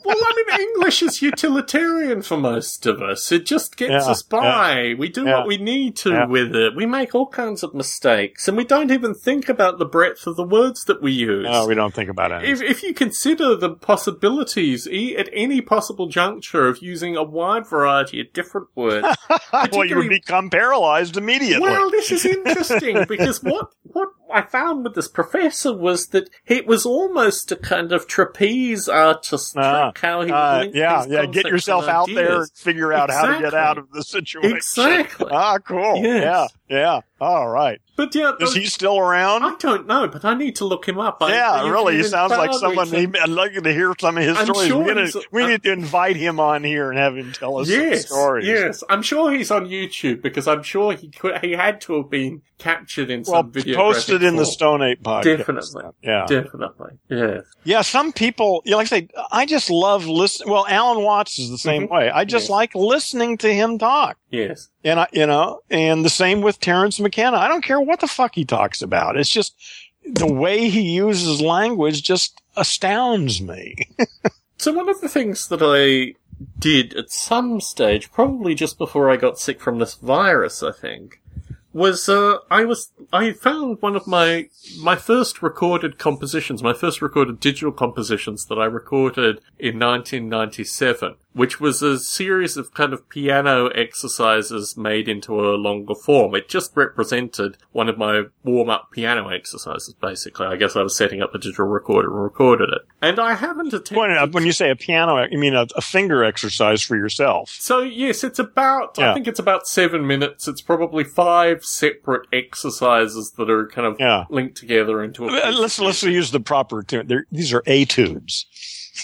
[0.05, 3.32] well, I mean, English is utilitarian for most of us.
[3.32, 4.95] It just gets Yeah, us by.
[4.97, 6.25] We do yeah, what we need to yeah.
[6.25, 6.75] with it.
[6.75, 10.36] We make all kinds of mistakes, and we don't even think about the breadth of
[10.36, 11.43] the words that we use.
[11.45, 12.49] No, we don't think about it.
[12.49, 17.67] if, if you consider the possibilities e- at any possible juncture of using a wide
[17.67, 21.61] variety of different words, well, you particularly- become paralyzed immediately.
[21.61, 26.65] well, this is interesting because what what I found with this professor was that it
[26.67, 29.97] was almost a kind of trapeze artist Ah, trick.
[30.01, 31.25] How he Uh, yeah, yeah.
[31.25, 34.55] Get yourself out there, and figure out how to get out of the situation.
[34.57, 35.27] Exactly.
[35.31, 35.97] Ah, cool.
[36.03, 36.51] Yes.
[36.69, 36.99] Yeah, yeah.
[37.19, 37.79] All right.
[37.97, 39.43] But yeah, Is he still around?
[39.43, 41.17] I don't know, but I need to look him up.
[41.21, 41.97] I- yeah, you- really.
[41.97, 42.87] He sounds like someone.
[42.87, 44.67] He, I'd like to hear some of his I'm stories.
[44.69, 47.31] sure we need, to, we uh, need to invite him on here and have him
[47.33, 48.47] tell us some Yes, stories.
[48.47, 48.83] yes.
[48.89, 52.41] I'm sure he's on YouTube because I'm sure he could, he had to have been
[52.62, 53.76] captured in Well, some video.
[53.76, 54.45] Posted in the.
[54.45, 55.38] Stone Ape podcast.
[55.38, 55.84] Definitely.
[56.03, 56.26] Yeah.
[56.28, 56.91] Definitely.
[57.09, 57.43] Yes.
[57.64, 60.51] Yeah, some people, you know, like I say, I just love listening.
[60.51, 61.91] Well, Alan Watts is the same Mhm.
[61.91, 62.09] way.
[62.09, 62.49] I just Yes.
[62.49, 64.18] like listening to him talk.
[64.30, 64.70] Yes.
[64.84, 67.38] And I, you know, and the same with Terence McKenna.
[67.38, 69.18] I don't care what the fuck he talks about.
[69.18, 69.55] It's just
[70.05, 73.76] the way he uses language just astounds me.
[74.57, 76.14] So one of the things that I
[76.59, 81.20] did at some stage, probably just before I got sick from this virus, I think,
[81.74, 84.49] was uh, I was I found one of my
[84.80, 91.59] my first recorded compositions, my first recorded digital compositions that I recorded in 1997, which
[91.59, 96.36] was a series of kind of piano exercises made into a longer form.
[96.36, 100.47] It just represented one of my warm up piano exercises, basically.
[100.47, 103.67] I guess I was setting up a digital recorder and recorded it, and I haven't
[103.67, 103.97] attempted.
[103.97, 107.49] when, when you say a piano, you mean a, a finger exercise for yourself.
[107.59, 108.99] So yes, it's about.
[108.99, 110.47] I think it's about seven minutes.
[110.47, 114.25] It's probably five separate exercises that are kind of Yeah.
[114.29, 115.29] linked together into a.
[115.51, 117.07] Let's let's use the proper term.
[117.07, 118.45] They're- These are etudes.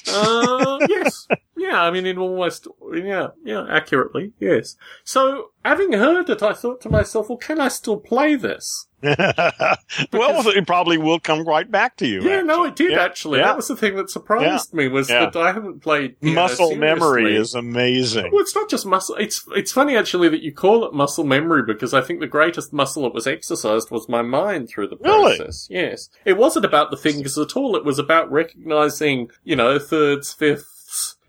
[0.07, 1.27] Uh, yes.
[1.55, 4.75] Yeah, I mean, in almost, yeah, yeah, accurately, yes.
[5.03, 8.86] So, having heard it, I thought to myself, well, can I still play this?
[10.11, 12.21] well, it probably will come right back to you.
[12.23, 13.39] Yeah, no, it did Yeah, actually.
[13.39, 13.45] yeah.
[13.47, 15.25] That was the thing that surprised me was Yeah.
[15.29, 17.35] that I haven't played Muscle memory seriously.
[17.41, 18.31] is amazing.
[18.31, 19.15] Well, it's not just muscle.
[19.15, 22.73] It's it's funny actually that you call it muscle memory because I think the greatest
[22.73, 25.37] muscle that was exercised was my mind through the Really?
[25.37, 25.67] process.
[25.69, 27.75] Yes, it wasn't about the fingers at all.
[27.75, 30.76] It was about recognizing, you know, thirds, fifths.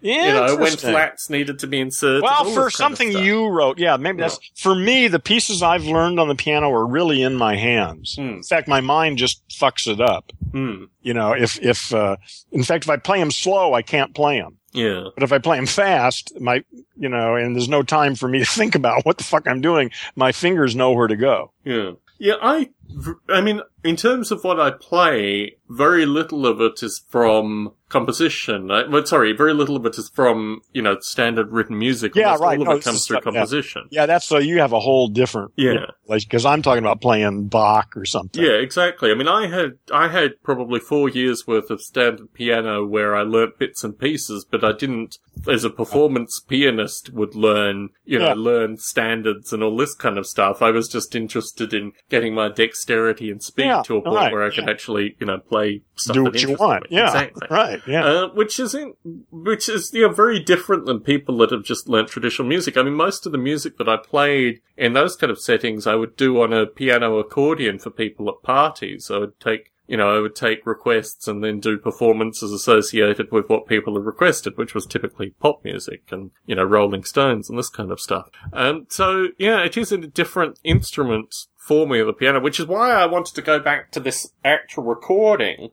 [0.01, 2.23] Yeah, you know, when flats needed to be inserted.
[2.23, 5.09] Well, for something you wrote, yeah, maybe that's for me.
[5.09, 8.15] The pieces I've learned on the piano are really in my hands.
[8.15, 8.29] Hmm.
[8.29, 10.33] In fact, my mind just fucks it up.
[10.53, 10.85] Hmm.
[11.03, 12.17] You know, if if uh,
[12.53, 14.59] in fact, if I play them slow, I can't play them.
[14.73, 15.09] Yeah.
[15.15, 16.63] But if I play them fast, my
[16.97, 19.61] you know, and there's no time for me to think about what the fuck I'm
[19.61, 21.53] doing, my fingers know where to go.
[21.65, 21.93] Yeah.
[22.21, 22.71] Yeah, I
[23.29, 28.71] I mean, in terms of what I play, very little of it is from composition.
[28.71, 32.15] Uh, well, sorry, very little of it is from, you know, standard written music.
[32.15, 32.59] Yeah, Almost right.
[32.59, 33.21] All of No, it comes through yeah.
[33.23, 33.89] composition.
[33.91, 35.87] Yeah, that's so you have a whole different Yeah.
[36.09, 38.43] because I'm talking about playing Bach or something.
[38.43, 39.11] Yeah, exactly.
[39.11, 43.23] I mean, I had I had probably four years worth of standard piano where I
[43.23, 45.19] learnt bits and pieces, but I didn't,
[45.51, 48.35] as a performance pianist, would learn you know Yeah.
[48.35, 50.61] learn standards and all this kind of stuff.
[50.63, 52.49] I was just interested in getting my
[52.79, 54.71] dexterity and speed Yeah, to a point right, where I could yeah.
[54.71, 56.91] actually you know play stuff Do that what you want.
[56.91, 56.97] me.
[56.97, 57.07] Yeah.
[57.07, 57.49] exactly.
[57.51, 57.81] Right.
[57.87, 58.05] Yeah.
[58.05, 58.95] Uh, which is in,
[59.31, 62.77] which is you know very different than people that have just learnt traditional music.
[62.77, 65.97] I mean, most of the music that I played in those kind of settings, I
[65.97, 69.11] would do on a piano accordion for people at parties.
[69.11, 73.49] I would take you know, I would take requests and then do performances associated with
[73.49, 77.59] what people had requested, which was typically pop music and, you know, Rolling Stones and
[77.59, 78.29] this kind of stuff.
[78.53, 81.35] Um, so, yeah, it is a different instrument
[81.69, 84.33] for me, of the piano, which is why I wanted to go back to this
[84.43, 85.71] actual recording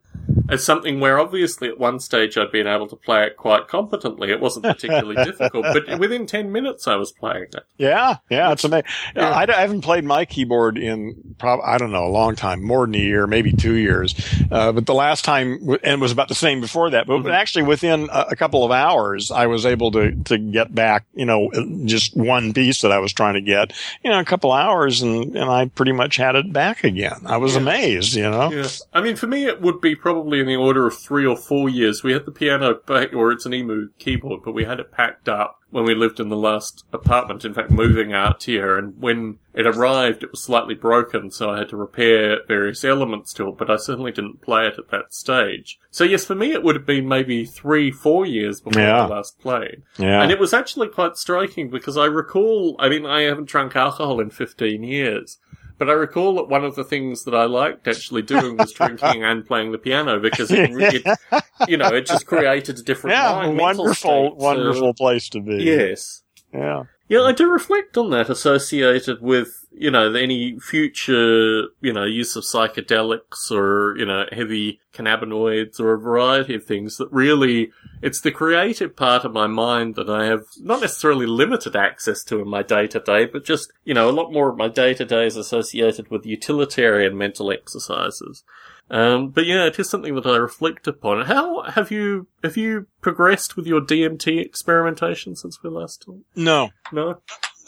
[0.50, 4.32] as something where obviously at one stage I'd been able to play it quite competently.
[4.32, 7.66] It wasn't particularly difficult, but within 10 minutes I was playing it.
[7.78, 8.86] Yeah, yeah, it's amazing.
[9.16, 9.30] Yeah.
[9.30, 12.86] I, I haven't played my keyboard in probably, I don't know a long time, more
[12.86, 14.14] than a year, maybe two years.
[14.52, 17.08] Uh, but the last time, and it was about the same before that.
[17.08, 20.74] But, but actually, within a, a couple of hours, I was able to to get
[20.74, 21.50] back, you know,
[21.86, 23.74] just one piece that I was trying to get,
[24.04, 27.22] you know, a couple hours, and and I pretty much had it back again.
[27.26, 27.62] I was Yeah.
[27.62, 28.52] amazed, you know.
[28.52, 28.68] Yeah.
[28.93, 31.69] I mean, for me, it would be probably in the order of three or four
[31.69, 32.03] years.
[32.03, 35.27] We had the piano, back, or it's an emu keyboard, but we had it packed
[35.29, 37.43] up when we lived in the last apartment.
[37.43, 41.59] In fact, moving out here, and when it arrived, it was slightly broken, so I
[41.59, 43.57] had to repair various elements to it.
[43.57, 45.79] But I certainly didn't play it at that stage.
[45.91, 49.03] So yes, for me, it would have been maybe three, four years before Yeah.
[49.03, 49.83] I last played.
[49.97, 50.21] Yeah.
[50.21, 54.19] And it was actually quite striking because I recall, I mean, I haven't drunk alcohol
[54.19, 55.39] in 15 years,
[55.78, 59.23] but I recall that one of the things that I liked actually doing was drinking
[59.23, 63.47] and playing the piano because it, it you know, it just created a different yeah,
[63.47, 65.63] wonderful, to- wonderful place to be.
[65.63, 66.21] yes.
[66.53, 66.84] Yeah.
[67.08, 72.36] Yeah, I do reflect on that associated with, you know, any future, you know, use
[72.36, 78.22] of psychedelics or, you know, heavy cannabinoids or a variety of things that really, it's
[78.22, 82.47] the creative part of my mind that I have not necessarily limited access to in
[82.47, 85.06] my day to day, but just, you know, a lot more of my day to
[85.06, 88.43] day is associated with utilitarian mental exercises.
[88.89, 91.25] Um, but yeah, it is something that I reflect upon.
[91.25, 96.21] How have you, have you progressed with your DMT experimentation since we last talked?
[96.36, 97.21] No, No?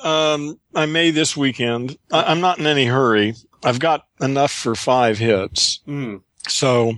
[0.03, 1.97] Um, I may this weekend.
[2.11, 3.34] I, I'm not in any hurry.
[3.63, 5.82] I've got enough for five hits.
[5.88, 6.22] Mm.
[6.47, 6.93] So,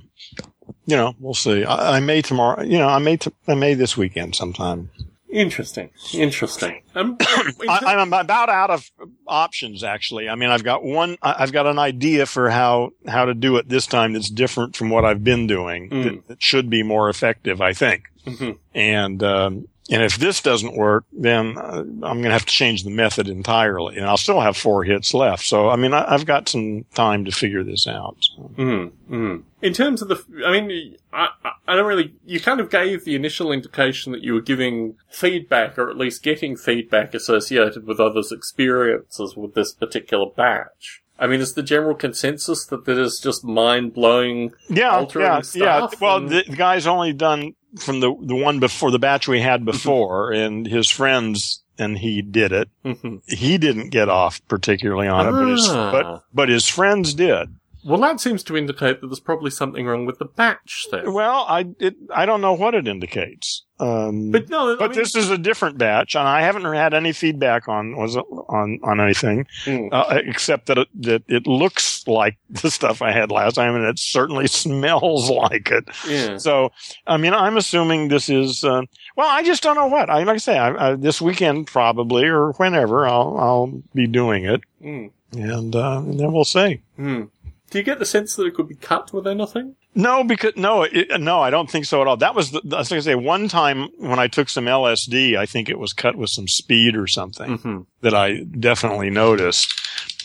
[0.86, 1.64] you know, we'll see.
[1.64, 2.62] I, I may tomorrow.
[2.64, 3.18] You know, I may.
[3.18, 4.90] T- I may this weekend sometime.
[5.32, 5.92] Interesting.
[6.14, 6.82] Interesting.
[6.96, 8.90] Um, I, ter- I'm about out of
[9.28, 9.84] options.
[9.84, 11.18] Actually, I mean, I've got one.
[11.22, 14.14] I- I've got an idea for how how to do it this time.
[14.14, 15.90] That's different from what I've been doing.
[15.90, 16.04] Mm.
[16.04, 17.62] That, that should be more effective.
[17.62, 18.04] I think.
[18.26, 18.58] Mhm.
[18.74, 22.84] And um, and if this doesn't work, then uh, I'm going to have to change
[22.84, 25.46] the method entirely, and I'll still have four hits left.
[25.46, 28.18] So I mean, I, I've got some time to figure this out.
[28.22, 28.52] So.
[28.58, 29.44] Mm, mm.
[29.62, 31.30] In terms of the, I mean, I,
[31.68, 32.14] I- don't really.
[32.26, 36.24] You kind of gave the initial indication that you were giving feedback, or at least
[36.24, 41.02] getting feedback associated with others' experiences with this particular batch.
[41.22, 44.54] I mean, is the general consensus that that is just mind blowing?
[44.70, 45.88] Yeah, altering yeah, yeah.
[46.00, 49.62] Well, and- the guy's only done from the the one before the batch we had
[49.62, 49.66] Mm-hmm.
[49.72, 52.70] before, and his friends and he did it.
[52.84, 53.22] Mhm.
[53.28, 55.92] He didn't get off particularly on it, but his, Ah.
[55.92, 57.50] but but his friends did.
[57.86, 61.10] Well, that seems to indicate that there's probably something wrong with the batch there.
[61.10, 63.64] Well, I it, I don't know what it indicates.
[63.82, 66.94] Um, But no, I But mean- this is a different batch, and I haven't had
[66.94, 69.88] any feedback on was on on anything Mm.
[69.94, 73.86] uh, except that it, that it looks like the stuff I had last time, and
[73.86, 75.86] it certainly smells like it.
[76.08, 76.36] yeah.
[76.38, 76.72] So,
[77.08, 78.64] I mean, I'm assuming this is.
[78.66, 78.82] Uh,
[79.16, 80.10] well, I just don't know what.
[80.10, 84.44] I like I say, I, I, this weekend probably or whenever I'll I'll be doing
[84.46, 85.12] it, Mm.
[85.34, 86.82] and, uh, and then we'll see.
[87.00, 87.30] Mm.
[87.70, 89.76] Do you get the sense that it could be cut with anything?
[89.96, 92.18] No, because no, it, no, I don't think so at all.
[92.18, 95.36] That was the, I was going to say one time when I took some LSD,
[95.38, 97.82] I think it was cut with some speed or something Mm-hmm.
[98.02, 99.74] That I definitely noticed.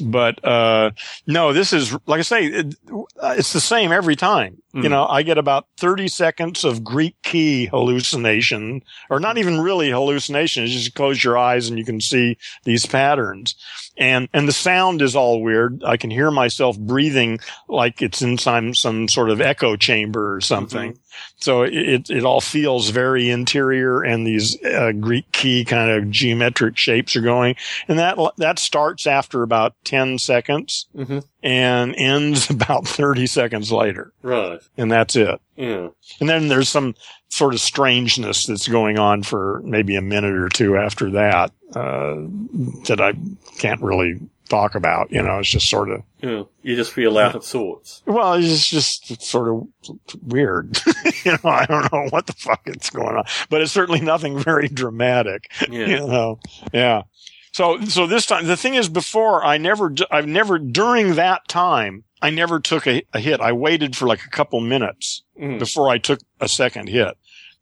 [0.00, 0.90] But uh
[1.26, 2.74] no, this is like I say, it,
[3.22, 4.58] it's the same every time.
[4.72, 4.90] You Mm.
[4.90, 10.64] know, I get about thirty seconds of Greek key hallucination, or not even really hallucination.
[10.64, 13.54] It's just close your eyes and you can see these patterns,
[13.96, 15.82] and and the sound is all weird.
[15.84, 20.40] I can hear myself breathing like it's in some some sort of echo chamber or
[20.40, 20.98] something.
[21.36, 26.76] So it, it, all feels very interior and these uh, Greek key kind of geometric
[26.76, 27.56] shapes are going.
[27.88, 34.12] And that, that starts after about 10 seconds hmm and ends about 30 seconds later.
[34.22, 34.60] Right.
[34.78, 35.40] And that's it.
[35.56, 35.88] Yeah.
[36.18, 36.94] And then there's some
[37.28, 42.14] sort of strangeness that's going on for maybe a minute or two after that, uh,
[42.86, 43.12] that I
[43.58, 45.10] can't really talk about.
[45.10, 46.42] You know, it's just sort of, Yeah.
[46.62, 48.02] You just feel out of sorts.
[48.06, 49.66] well, it's just it's sort of
[50.22, 50.78] weird.
[51.24, 54.38] you know, I don't know what the fuck is going on, but it's certainly nothing
[54.38, 55.50] very dramatic.
[55.70, 55.86] Yeah.
[55.86, 56.38] You know,
[56.72, 57.02] yeah.
[57.52, 62.02] So, so this time, the thing is, before I never, I've never, during that time,
[62.20, 63.40] I never took a, a hit.
[63.40, 65.58] I waited for like a couple minutes Mm.
[65.58, 67.16] before I took a second hit.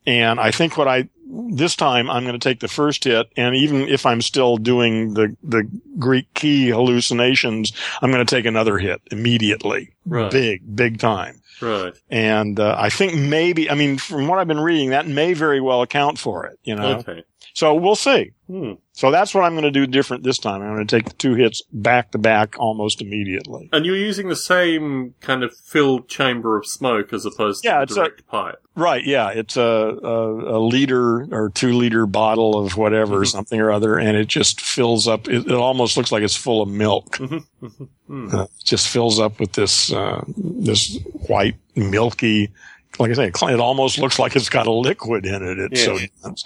[0.06, 3.32] And I think what I, this time I'm going to take the first hit.
[3.36, 5.68] And even if I'm still doing the, the
[5.98, 7.72] Greek key hallucinations,
[8.02, 9.94] I'm going to take another hit immediately.
[10.04, 10.30] Right.
[10.30, 11.40] Big, big time.
[11.60, 11.94] Right.
[12.10, 15.60] And, uh, I think maybe, I mean, from what I've been reading, that may very
[15.60, 16.98] well account for it, you know?
[16.98, 17.24] Okay.
[17.55, 18.32] So we'll see.
[18.48, 18.72] Hmm.
[18.92, 20.62] So that's what I'm going to do different this time.
[20.62, 23.68] I'm going to take the two hits back to back almost immediately.
[23.72, 27.78] And you're using the same kind of filled chamber of smoke as opposed to Yeah,
[27.78, 28.57] the it's a- direct pipe.
[28.74, 29.05] Right.
[29.05, 29.30] Yeah.
[29.30, 33.26] It's a, a, a liter or two liter bottle of whatever, Mhm.
[33.26, 33.98] something or other.
[33.98, 35.28] And it just fills up.
[35.28, 37.18] It, it almost looks like it's full of milk.
[37.18, 37.44] Mhm.
[37.62, 37.88] Mhm.
[38.07, 38.34] Hmm.
[38.34, 40.98] Uh, it just fills up with this, uh, this
[41.28, 42.50] white, milky,
[42.98, 45.59] like I say, it almost looks like it's got a liquid in it.
[45.72, 46.07] It's so Yeah.
[46.22, 46.44] dense.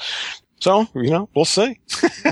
[0.59, 1.79] So, you know, we'll see.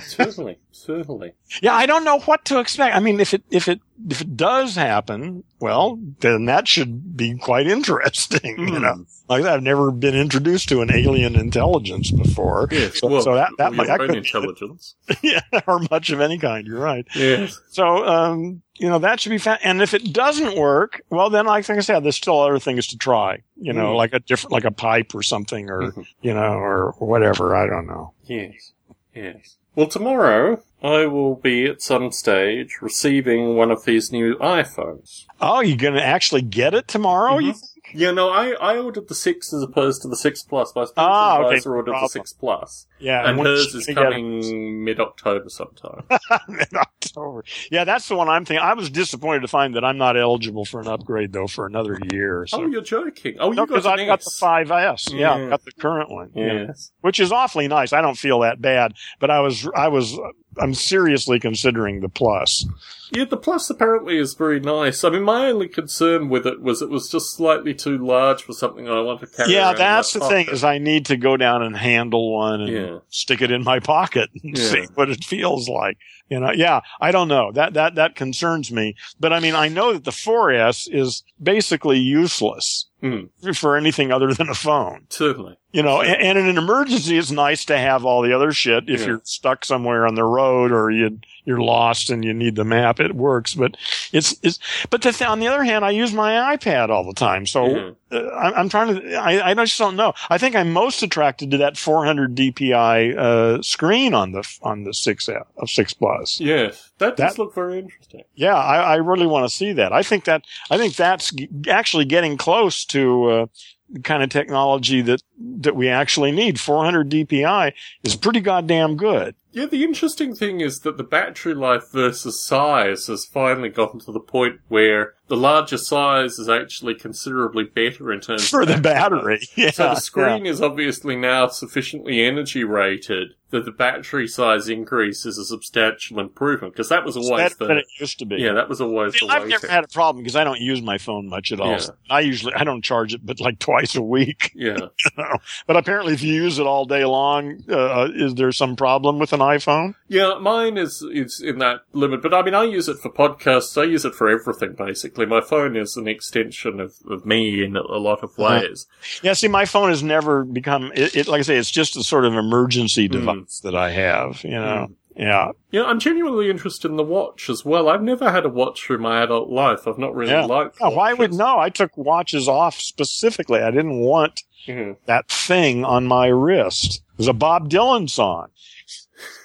[0.03, 0.59] certainly.
[0.73, 1.33] Certainly.
[1.63, 2.97] Yeah, I don't know what to expect.
[2.97, 7.37] I mean, if it if it if it does happen, well, then that should be
[7.37, 8.59] quite interesting.
[8.59, 8.83] You Hmm.
[8.83, 12.69] know, like I've never been introduced to an alien intelligence before.
[12.71, 12.99] Yes.
[13.01, 14.95] So, well, so that that, might, that could intelligence.
[15.23, 16.67] yeah, or much of any kind.
[16.67, 17.07] You're right.
[17.15, 17.59] Yes.
[17.71, 21.47] So, um, you know, that should be fa- And if it doesn't work, well, then
[21.47, 23.39] like I said, there's still other things to try.
[23.57, 23.97] You know, Mm.
[23.97, 26.07] like a different, like a pipe or something, or Mhm.
[26.23, 27.55] you know, or whatever.
[27.55, 28.13] I don't know.
[28.27, 28.73] Yes.
[29.15, 29.57] Yes.
[29.77, 35.25] Well, tomorrow I will be at some stage receiving one of these new iPhones.
[35.41, 37.39] Oh, you're gonna actually get it tomorrow?
[37.39, 37.57] Mhm.
[37.95, 40.75] Yeah, no, I, I ordered the 6 as opposed to the 6 Plus.
[40.75, 42.03] My sponsor Ah, okay, ordered problem.
[42.03, 42.87] the 6 Plus.
[42.99, 46.05] Yeah, And hers is coming mid-October sometime.
[46.49, 47.45] in October.
[47.71, 48.65] Yeah, that's the one I'm thinking.
[48.65, 51.99] I was disappointed to find that I'm not eligible for an upgrade though for another
[52.13, 52.47] year.
[52.47, 52.63] So.
[52.63, 53.37] oh, you're joking.
[53.39, 55.09] Oh, you no, got because I've got the five S.
[55.13, 55.45] Yeah, Yeah.
[55.45, 56.31] I've got the current one.
[56.35, 56.67] Yeah.
[56.69, 56.93] Yes.
[57.03, 57.93] which is awfully nice.
[57.93, 60.19] I don't feel that bad, but I was, I was,
[60.61, 62.67] I'm seriously considering the plus.
[63.13, 65.05] Yeah, the Plus apparently is very nice.
[65.05, 68.53] I mean, my only concern with it was it was just slightly too large for
[68.55, 71.63] something I want to carry Yeah, that's the thing is I need to go down
[71.63, 72.99] and handle one and Yeah.
[73.11, 74.65] stick it in my pocket and Yeah.
[74.65, 75.97] see what it feels like.
[76.31, 77.53] You know, yeah, I don't know.
[77.53, 78.95] That, that, that concerns me.
[79.21, 83.25] But I mean, I know that the 4S is basically useless Hmm.
[83.53, 85.05] for anything other than a phone.
[85.11, 85.59] Certainly.
[85.73, 88.89] You know, and, and in an emergency, it's nice to have all the other shit.
[88.89, 89.07] If Yeah.
[89.09, 93.01] you're stuck somewhere on the road or you you're lost and you need the map,
[93.01, 93.55] it works.
[93.55, 93.77] But
[94.13, 94.59] it's it's.
[94.91, 97.65] But the th- on the other hand, I use my iPad all the time, so
[97.67, 97.97] Mhm.
[98.13, 99.15] uh, I'm, I'm trying to.
[99.15, 100.15] I, I just don't know.
[100.31, 104.95] I think I'm most attracted to that 400 DPI uh, screen on the on the
[104.95, 106.41] six uh, of six plus.
[106.41, 108.23] Yes, that does That- look very interesting.
[108.35, 109.93] Yeah, I, I really want to see that.
[109.93, 113.47] I think that I think that's g- actually getting close to uh,
[113.91, 115.23] the kind of technology that
[115.61, 116.59] that we actually need.
[116.59, 117.73] 400 DPI
[118.03, 119.35] is pretty goddamn good.
[119.55, 124.13] Yeah, the interesting thing is that the battery life versus size has finally gotten to
[124.13, 128.79] the point where the larger size is actually considerably better in terms For of the
[128.79, 129.71] battery, yeah.
[129.71, 129.95] So the yeah.
[129.95, 136.19] screen is obviously now sufficiently energy rated that the battery size increase is a substantial
[136.19, 138.37] improvement because that was It's always better than the it used to be.
[138.37, 140.99] yeah that was always See, I've never had a problem because I don't use my
[140.99, 141.71] phone much at all.
[141.71, 141.87] Yeah.
[142.11, 144.51] I usually I don't charge it, but like twice a week.
[144.55, 144.79] yeah
[145.67, 149.33] But apparently, if you use it all day long, uh, is there some problem with
[149.33, 149.95] an iPhone?
[150.09, 153.81] yeah mine is is in that limit but I mean I use it for podcasts
[153.81, 157.77] I use it for everything basically my phone is an extension of, of me in
[157.77, 158.61] a lot of Uh-huh.
[158.61, 158.87] ways
[159.23, 161.29] Yeah, see, my phone has never become it, it.
[161.29, 163.13] Like I say, it's just a sort of emergency Mm.
[163.13, 164.43] device that I have.
[164.45, 167.89] You know, yeah, Yeah, I'm genuinely interested in the watch as well.
[167.89, 169.87] I've never had a watch through my adult life.
[169.87, 170.45] I've not really Yeah.
[170.47, 170.79] liked.
[170.81, 171.59] Yeah, why would no?
[171.59, 173.61] I took watches off specifically.
[173.61, 174.97] I didn't want Mhm.
[175.07, 177.03] that thing on my wrist.
[177.13, 178.49] It was a Bob Dylan song.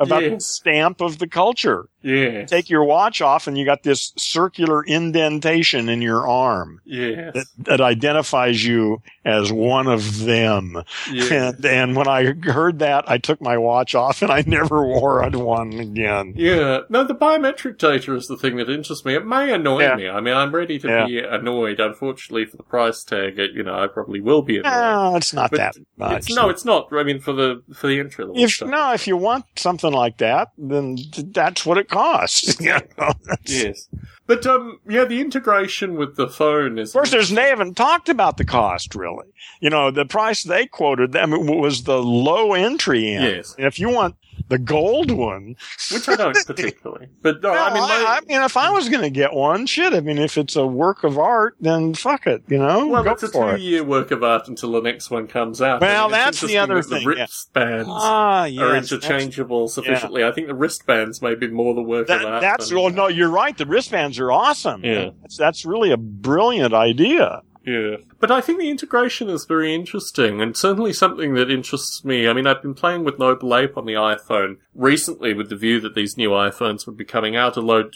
[0.00, 1.86] about the stamp of the culture.
[2.02, 2.44] Yeah.
[2.44, 7.32] Take your watch off and you got this circular indentation in your arm Yes.
[7.34, 10.82] that, that identifies you as one of them.
[11.10, 11.32] Yeah.
[11.32, 15.26] And, and when I heard that, I took my watch off and I never wore
[15.30, 16.34] one again.
[16.36, 19.14] Yeah, no, the biometric data is the thing that interests me.
[19.14, 19.96] It may annoy Yeah.
[19.96, 20.08] me.
[20.10, 21.06] I mean, I'm ready to Yeah.
[21.06, 21.80] be annoyed.
[21.80, 24.70] Unfortunately, for the price tag, it, you know, I probably will be annoyed.
[24.70, 26.18] No, it's not But that much.
[26.26, 26.88] it's, no, it's not.
[26.92, 28.68] I mean, for the for the entry level if stuff.
[28.68, 30.96] no, if you want something like that, then
[31.32, 32.60] that's what it costs.
[32.60, 33.12] you know?
[33.44, 33.88] Yes,
[34.26, 36.90] but um, yeah, the integration with the phone is.
[36.90, 39.26] Of course, there's they haven't talked about the cost really.
[39.60, 43.24] You know, the price they quoted I mean, was the low entry end.
[43.24, 43.54] Yes.
[43.58, 44.16] If you want
[44.48, 45.56] the gold one,
[45.92, 47.08] which I don't particularly.
[47.22, 49.92] But no, I mean, my, I, mean, if I was going to get one, shit.
[49.92, 52.42] I mean, if it's a work of art, then fuck it.
[52.48, 53.56] You know, well, it's a it.
[53.56, 55.80] two-year work of art until the next one comes out.
[55.80, 57.22] Well, I mean, that's the other that the thing, yeah.
[57.22, 60.24] wristbands Ah, are interchangeable sufficiently.
[60.24, 62.40] I think the wristbands may be more the work That, of art.
[62.42, 63.56] that's well, no, you're right.
[63.56, 64.84] The wristbands are awesome.
[64.84, 65.10] Yeah.
[65.22, 67.42] that's, that's really a brilliant idea.
[67.66, 67.96] Yeah.
[68.20, 72.28] But I think the integration is very interesting and certainly something that interests me.
[72.28, 75.80] I mean, I've been playing with Noble Ape on the iPhone recently with the view
[75.80, 77.56] that these new iPhones would be coming out.
[77.56, 77.90] Although,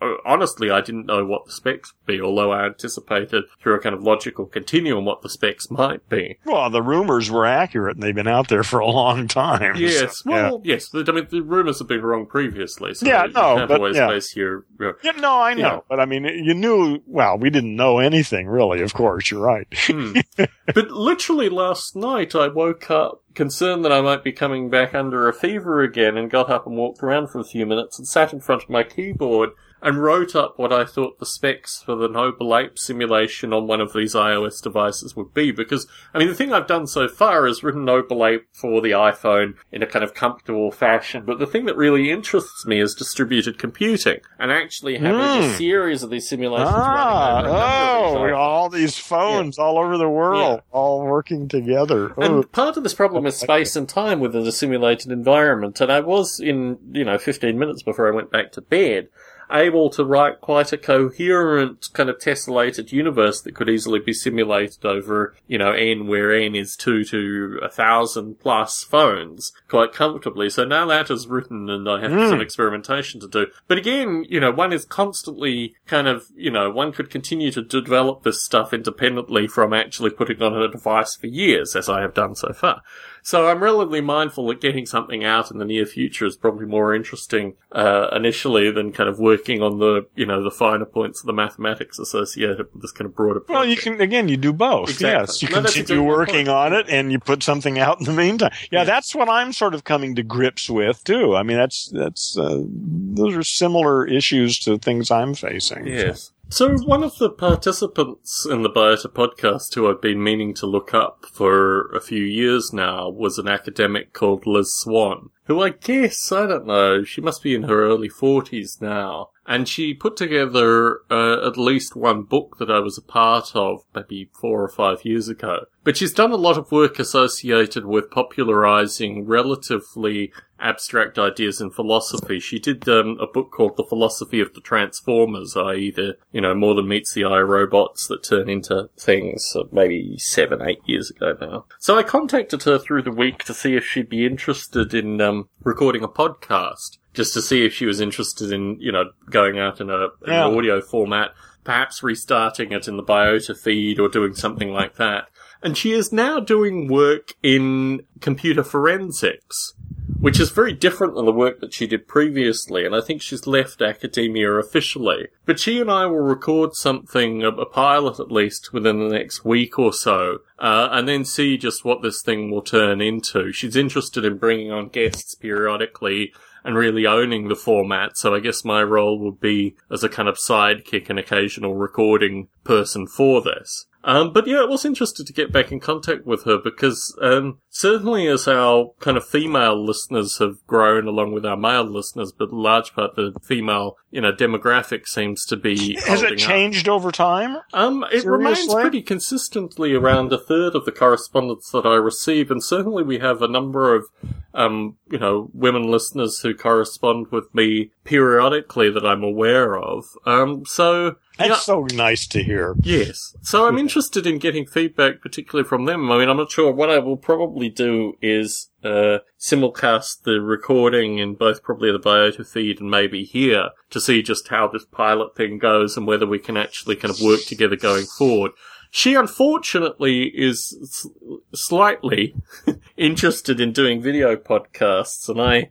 [0.00, 3.80] uh, honestly, I didn't know what the specs would be, although I anticipated through a
[3.80, 6.38] kind of logical continuum what the specs might be.
[6.44, 9.76] Well, the rumors were accurate, and they've been out there for a long time.
[9.76, 10.50] Yes, So, yeah.
[10.50, 10.90] well, yes.
[10.94, 14.18] I mean, the rumours have been wrong previously, so Yeah, no, but, always yeah.
[14.34, 14.64] your.
[14.78, 15.80] your Yeah, no, I know, Yeah.
[15.88, 17.00] but I mean, you knew.
[17.06, 18.80] Well, we didn't know anything really.
[18.82, 19.66] Of course, you're right.
[19.72, 20.18] Hmm.
[20.66, 25.28] but literally last night I woke up concerned that I might be coming back under
[25.28, 28.32] a fever again and got up and walked around for a few minutes and sat
[28.32, 29.50] in front of my keyboard
[29.82, 33.80] and wrote up what I thought the specs for the Noble Ape simulation on one
[33.80, 35.50] of these iOS devices would be.
[35.52, 38.90] Because, I mean, the thing I've done so far is written Noble Ape for the
[38.90, 41.24] iPhone in a kind of comfortable fashion.
[41.24, 45.54] But the thing that really interests me is distributed computing and actually having a Hmm.
[45.56, 49.78] series of these simulations ah, running on a number of oh, all these phones all
[49.78, 52.12] over the world, all working together.
[52.16, 55.80] Oh, And part of this problem is space and time within a simulated environment.
[55.80, 59.08] And I was in, you know, 15 minutes before I went back to bed,
[59.52, 64.84] able to write quite a coherent kind of tessellated universe that could easily be simulated
[64.84, 70.50] over, you know, n where n is two to a thousand plus phones quite comfortably.
[70.50, 72.28] So now that is written and I have Mm.
[72.30, 73.46] some experimentation to do.
[73.68, 77.62] But again, you know, one is constantly kind of, you know, one could continue to
[77.62, 82.14] develop this stuff independently from actually putting on a device for years, as I have
[82.14, 82.82] done so far.
[83.22, 86.94] So I'm relatively mindful that getting something out in the near future is probably more
[86.94, 91.26] interesting uh, initially than kind of working on the you know the finer points of
[91.26, 93.42] the mathematics associated with this kind of broader.
[93.48, 94.88] well, you can again, you do both.
[94.90, 95.10] Exactly.
[95.10, 96.48] Yes, you No, continue working point.
[96.48, 98.52] on it, and you put something out in the meantime.
[98.70, 98.84] Yeah, Yeah.
[98.84, 101.36] that's what I'm sort of coming to grips with too.
[101.36, 105.86] I mean, that's that's uh, those are similar issues to things I'm facing.
[105.86, 106.32] Yes.
[106.52, 110.92] So one of the participants in the Biota podcast who I've been meaning to look
[110.92, 116.32] up for a few years now was an academic called Liz Swan, who I guess,
[116.32, 119.30] I don't know, she must be in her early 40s now.
[119.46, 123.80] And she put together uh, at least one book that I was a part of
[123.94, 125.64] maybe four or five years ago.
[125.82, 132.38] But she's done a lot of work associated with popularizing relatively abstract ideas in philosophy.
[132.38, 135.90] She did um, a book called The Philosophy of the Transformers, i.e.
[135.90, 140.18] the, you know, more than meets the eye robots that turn into things uh, maybe
[140.18, 141.64] seven, eight years ago now.
[141.78, 145.48] So I contacted her through the week to see if she'd be interested in um,
[145.62, 146.98] recording a podcast.
[147.12, 150.10] Just to see if she was interested in, you know, going out in, a, in
[150.28, 150.46] Yeah.
[150.48, 151.32] an audio format,
[151.64, 155.28] perhaps restarting it in the Biota feed or doing something like that.
[155.62, 159.74] And she is now doing work in computer forensics,
[160.18, 162.86] which is very different than the work that she did previously.
[162.86, 165.28] And I think she's left academia officially.
[165.44, 169.44] But she and I will record something, a, a pilot at least, within the next
[169.44, 173.52] week or so, uh, and then see just what this thing will turn into.
[173.52, 176.32] She's interested in bringing on guests periodically
[176.64, 178.16] and really owning the format.
[178.16, 182.48] So I guess my role would be as a kind of sidekick and occasional recording
[182.64, 183.86] person for this.
[184.02, 187.58] Um, but yeah, I was interested to get back in contact with her because um,
[187.68, 192.50] certainly as our kind of female listeners have grown along with our male listeners, but
[192.50, 196.38] large part the female, you know, demographic seems to be Has it up.
[196.38, 197.58] changed over time?
[197.74, 202.64] Um, it remains pretty consistently around a third of the correspondence that I receive, and
[202.64, 204.06] certainly we have a number of
[204.54, 210.04] um, you know, women listeners who correspond with me periodically that I'm aware of.
[210.26, 212.74] Um, so That's yeah, so nice to hear.
[212.82, 213.36] Yes.
[213.42, 216.10] So I'm interested in getting feedback, particularly from them.
[216.10, 216.72] I mean, I'm not sure.
[216.72, 222.46] What I will probably do is uh, simulcast the recording in both probably the Biota
[222.46, 226.38] feed and maybe here to see just how this pilot thing goes and whether we
[226.38, 228.52] can actually kind of work together going forward.
[228.90, 231.08] She unfortunately is
[231.54, 232.34] slightly
[233.00, 235.70] interested in doing video podcasts, and I,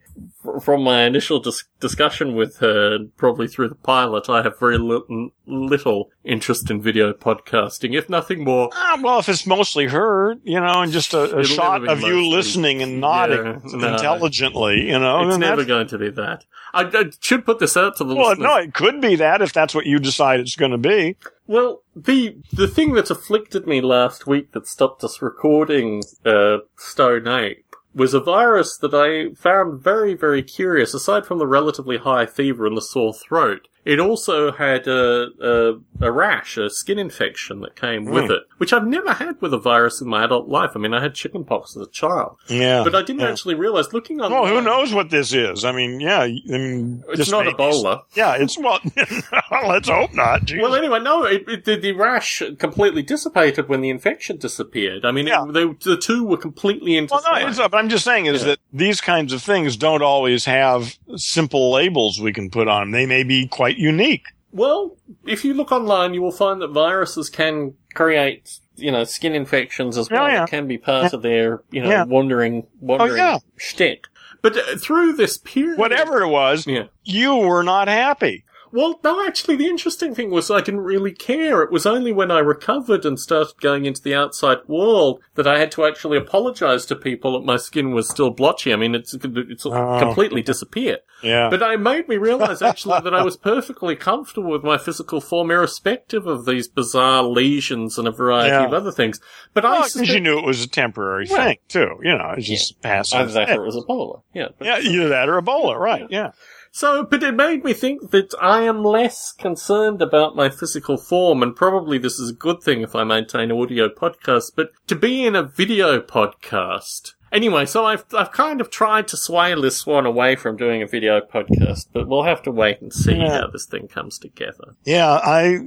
[0.60, 4.78] from my initial dis- discussion with her, and probably through the pilot, I have very
[4.78, 8.70] li- little interest in video podcasting, if nothing more.
[8.74, 12.30] Ah, well, if it's mostly her, you know, and just a, a shot of you
[12.30, 13.94] listening and nodding Yeah, no.
[13.94, 16.46] intelligently, you know, it's never that's- going to be that.
[16.72, 18.44] I, I should put this out to the well, listeners.
[18.48, 21.16] no, it could be that if that's what you decide it's going to be.
[21.48, 27.28] Well, the the thing that afflicted me last week that stopped us recording uh, Stone
[27.28, 30.94] Ape was a virus that I found very, very curious.
[30.94, 36.06] Aside from the relatively high fever and the sore throat, it also had a, a,
[36.08, 38.32] a rash, a skin infection that came with Hmm.
[38.34, 40.72] it, which I've never had with a virus in my adult life.
[40.76, 42.84] I mean, I had chickenpox as a child, Yeah.
[42.84, 43.32] but I didn't yeah.
[43.32, 44.32] actually realize looking on.
[44.32, 45.66] Well, who knows what this is?
[45.66, 48.02] I mean, yeah, I mean, It's not be- Ebola.
[48.16, 48.80] Yeah, it's well.
[49.68, 50.46] let's hope not.
[50.46, 50.62] Jesus.
[50.62, 55.06] Well, anyway, no, it, it, the, the rash completely dissipated when the infection disappeared.
[55.06, 55.46] I mean, Yeah.
[55.48, 57.74] it, they, the two were completely Well, no, it's up.
[57.74, 58.50] I'm just saying is Yeah.
[58.50, 62.84] that these kinds of things don't always have simple labels we can put on.
[62.84, 62.92] 'em.
[62.92, 64.26] They may be quite unique.
[64.52, 69.36] Well, if you look online, you will find that viruses can create, you know, skin
[69.36, 70.24] infections as well.
[70.24, 70.44] Oh, yeah.
[70.44, 72.04] It can be part of their, you know, Yeah.
[72.06, 73.38] wandering, wandering Oh, yeah.
[73.58, 74.06] shtick.
[74.42, 76.86] But uh, through this period, Whatever it was, yeah.
[77.04, 78.44] you were not happy.
[78.72, 81.62] Well, no, actually, the interesting thing was I didn't really care.
[81.64, 85.60] It was only when I recovered and started going into the outside world that I
[85.60, 88.72] had to actually apologize to people that my skin was still blotchy.
[88.74, 90.00] I mean, it's it's Oh.
[90.00, 91.00] completely disappeared.
[91.22, 91.50] Yeah.
[91.50, 95.52] But it made me realize actually that I was perfectly comfortable with my physical form,
[95.52, 98.66] irrespective of these bizarre lesions and a variety Yeah.
[98.66, 99.20] of other things.
[99.54, 102.00] But I Well, 'cause suspect- you knew it was a temporary thing too.
[102.04, 103.20] You know, it's just passing.
[103.20, 104.22] either that or it was Ebola.
[104.34, 104.48] Yeah.
[104.58, 106.08] but- yeah, either that or Ebola, right?
[106.10, 106.32] Yeah.
[106.80, 111.44] So, but it made me think that I am less concerned about my physical form,
[111.44, 115.26] and probably this is a good thing if I maintain audio podcasts, but to be
[115.26, 117.16] in a video podcast.
[117.34, 120.88] Anyway, so I've, I've kind of tried to sway this one away from doing a
[120.88, 123.42] video podcast, but we'll have to wait and see Yeah.
[123.42, 124.76] how this thing comes together.
[124.86, 125.60] Yeah, I,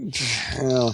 [0.62, 0.90] yeah.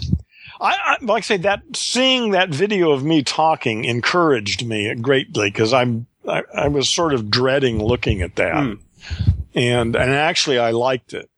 [0.61, 5.49] I, I like I say that seeing that video of me talking encouraged me greatly
[5.49, 8.73] because I'm I, I was sort of dreading looking at that, Hmm.
[9.59, 11.29] And and actually I liked it.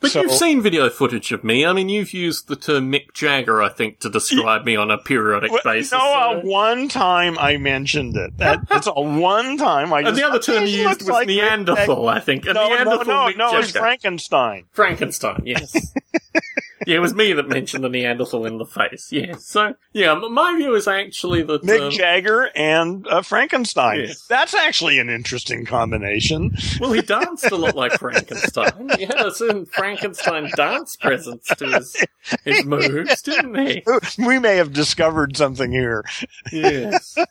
[0.00, 1.64] But So- you've seen video footage of me.
[1.64, 4.98] I mean, you've used the term Mick Jagger, I think, to describe me on a
[4.98, 5.92] periodic Well, basis.
[5.92, 8.36] no, uh, one time I mentioned it.
[8.36, 10.00] That, that's a one time I.
[10.00, 12.44] and Just, the other term you used was like Mick Neanderthal, I think.
[12.44, 13.78] A No, no, Neanderthal no, Mick no, it's Jagger.
[13.78, 14.64] Frankenstein.
[14.72, 15.74] Frankenstein, yes.
[16.86, 19.10] yeah, it was me that mentioned the Neanderthal in the face.
[19.12, 19.36] Yeah.
[19.38, 21.62] So, yeah, my view is actually that.
[21.62, 24.00] Mick um, Jagger and uh, Frankenstein.
[24.00, 24.26] Yes.
[24.28, 26.56] That's actually an interesting combination.
[26.80, 28.90] well, he danced a lot like Frankenstein.
[28.96, 31.96] He had a certain Frankenstein dance presence to his,
[32.44, 33.82] his moves, didn't he?
[34.18, 36.04] We may have discovered something here.
[36.52, 37.16] Yes.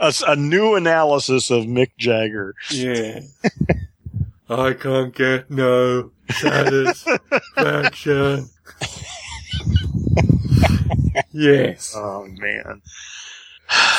[0.00, 2.54] A, a new analysis of Mick Jagger.
[2.70, 3.20] Yeah.
[4.50, 8.48] I can't get no satisfaction.
[11.32, 11.94] yes.
[11.96, 12.82] Oh man.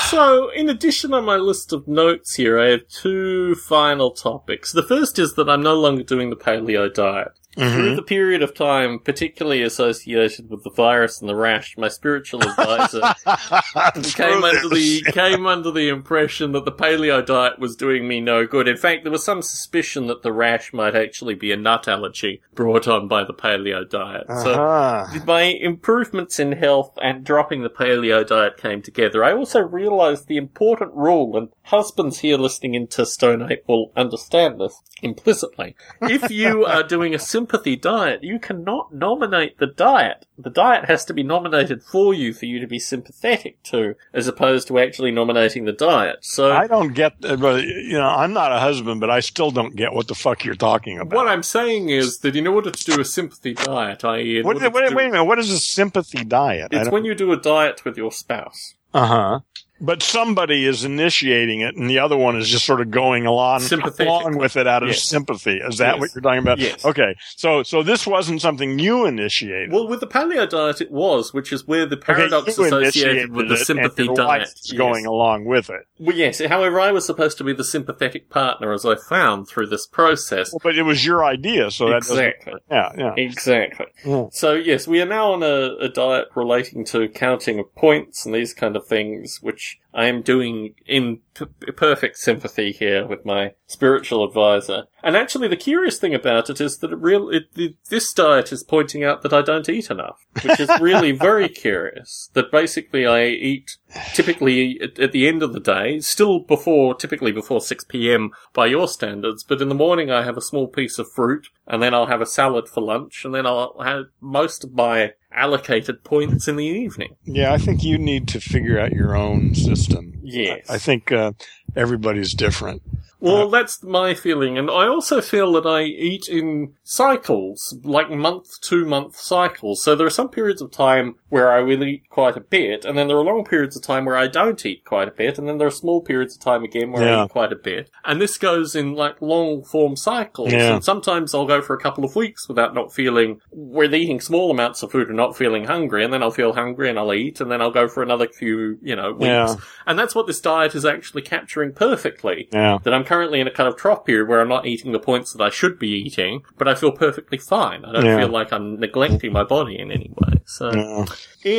[0.08, 4.72] So, in addition on my list of notes here, I have two final topics.
[4.72, 7.34] The first is that I'm no longer doing the paleo diet.
[7.56, 12.42] Through the period of time, particularly associated with the virus and the rash, my spiritual
[12.44, 13.02] advisor
[14.14, 18.46] came under the came under the impression that the paleo diet was doing me no
[18.46, 18.68] good.
[18.68, 22.42] In fact, there was some suspicion that the rash might actually be a nut allergy
[22.54, 24.28] brought on by the paleo diet.
[24.28, 25.20] So Uh-huh.
[25.26, 29.24] my improvements in health and dropping the paleo diet came together.
[29.24, 34.62] I also realized the important rule, and husbands here listening into Stone Ape will understand
[34.62, 35.76] this implicitly.
[36.02, 37.20] If you are doing a
[37.50, 40.26] sympathy diet, you cannot nominate the diet.
[40.38, 44.28] The diet has to be nominated for you for you to be sympathetic to, as
[44.28, 46.18] opposed to actually nominating the diet.
[46.22, 49.50] So I don't get, uh, but you know, I'm not a husband, but I still
[49.50, 51.16] don't get what the fuck you're talking about.
[51.16, 54.58] what I'm saying is that in order to do a sympathy diet, i.e., in What-
[54.58, 55.24] wait, to wait a minute.
[55.24, 56.72] What is a sympathy diet?
[56.72, 58.76] it's when you do a diet with your spouse.
[58.94, 59.40] uh huh.
[59.82, 63.62] But somebody is initiating it, and the other one is just sort of going along
[64.00, 65.04] along with it out of Yes.
[65.04, 65.58] sympathy.
[65.58, 66.00] Is that Yes.
[66.02, 66.60] what you're talking about?
[66.60, 66.84] Yes.
[66.86, 69.72] Okay, so so this wasn't something you initiated.
[69.72, 73.50] Well, with the paleo diet, it was, which is where the paradox you associated with
[73.50, 74.78] the sympathy diet is Yes.
[74.78, 75.82] going along with it.
[76.00, 76.42] Well, yes.
[76.44, 80.52] However, I was supposed to be the sympathetic partner, as I found through this process.
[80.52, 82.54] Well, but it was your idea, so that exactly.
[82.72, 83.14] Yeah, yeah.
[83.18, 83.86] Exactly.
[84.06, 84.26] Yeah.
[84.32, 88.34] So yes, we are now on a, a diet relating to counting of points and
[88.34, 93.54] these kind of things, which I am doing in p- perfect sympathy here with my
[93.66, 94.84] spiritual advisor.
[95.02, 98.52] And actually, the curious thing about it is that it real it, the, this diet
[98.52, 102.30] is pointing out that I don't eat enough, which is really very curious.
[102.34, 103.78] That basically I eat
[104.14, 108.32] typically at, at the end of the day, still before typically before six p.m.
[108.54, 111.82] by your standards, but in the morning I have a small piece of fruit, and
[111.82, 116.04] then I'll have a salad for lunch, and then I'll have most of my allocated
[116.04, 117.16] points in the evening.
[117.24, 120.20] Yeah, I think you need to figure out your own system.
[120.22, 120.70] Yes.
[120.70, 121.34] I think uh,
[121.76, 122.82] everybody's different.
[123.22, 123.48] Well, uh-huh.
[123.50, 128.86] that's my feeling, and I also feel that I eat in cycles, like month to
[128.86, 129.84] month cycles.
[129.84, 132.98] So there are some periods of time where I will eat quite a bit, and
[132.98, 135.48] then there are long periods of time where I don't eat quite a bit, and
[135.48, 137.90] then there are small periods of time again where I eat quite a bit.
[138.06, 140.76] And this goes in like long form cycles, Yeah.
[140.76, 144.50] and sometimes I'll go for a couple of weeks without not feeling, with eating small
[144.50, 147.42] amounts of food and not feeling hungry, and then I'll feel hungry and I'll eat,
[147.42, 149.26] and then I'll go for another few, you know, weeks.
[149.26, 149.56] Yeah.
[149.86, 152.78] And that's what this diet is actually capturing perfectly Yeah.
[152.84, 155.34] that I'm currently in a kind of trough period where I'm not eating the points
[155.34, 157.84] that I should be eating, but I feel perfectly fine.
[157.84, 158.18] I don't Yeah.
[158.20, 160.34] feel like I'm neglecting my body in any way.
[160.46, 161.06] So Yeah.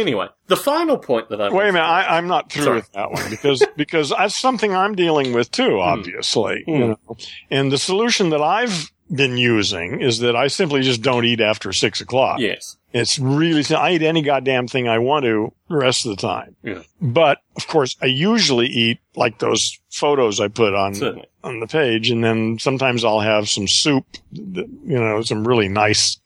[0.01, 2.77] anyway, the final point that I Wait a minute, I, I'm not through Sorry.
[2.77, 5.81] with that one because because that's something I'm dealing with too.
[5.81, 6.71] Obviously, Hmm.
[6.73, 7.17] you know.
[7.51, 11.73] And the solution that I've been using is that I simply just don't eat after
[11.73, 12.39] six o'clock.
[12.39, 16.21] yes, It's really I eat any goddamn thing I want to the rest of the
[16.21, 16.57] time.
[16.65, 16.83] Yeah.
[17.01, 21.29] But of course, I usually eat like those photos I put on certainly.
[21.45, 26.19] on the page, and then sometimes I'll have some soup, you know, some really nice,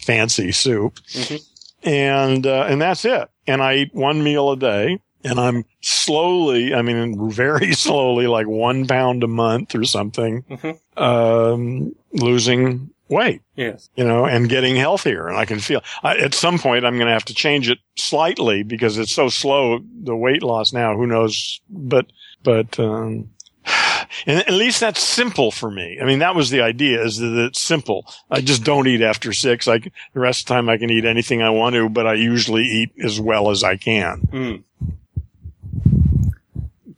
[0.00, 1.42] fancy soup, Mhm.
[1.84, 3.28] and uh, and that's it.
[3.46, 8.46] And I eat one meal a day, and I'm slowly, I mean, very slowly, like
[8.46, 10.78] one pound a month or something, Mhm.
[11.00, 15.28] um, losing weight Yes, you know, and getting healthier.
[15.28, 17.78] And I can feel I, at some point I'm going to have to change it
[17.96, 22.06] slightly because it's so slow, the weight loss now, who knows, but,
[22.42, 23.30] but, um,
[24.26, 25.98] and at least that's simple for me.
[26.00, 28.06] I mean, that was the idea is that it's simple.
[28.30, 29.68] I just don't eat after six.
[29.68, 32.14] I, the rest of the time I can eat anything I want to, but I
[32.14, 34.28] usually eat as well as I can.
[34.32, 34.62] Mm.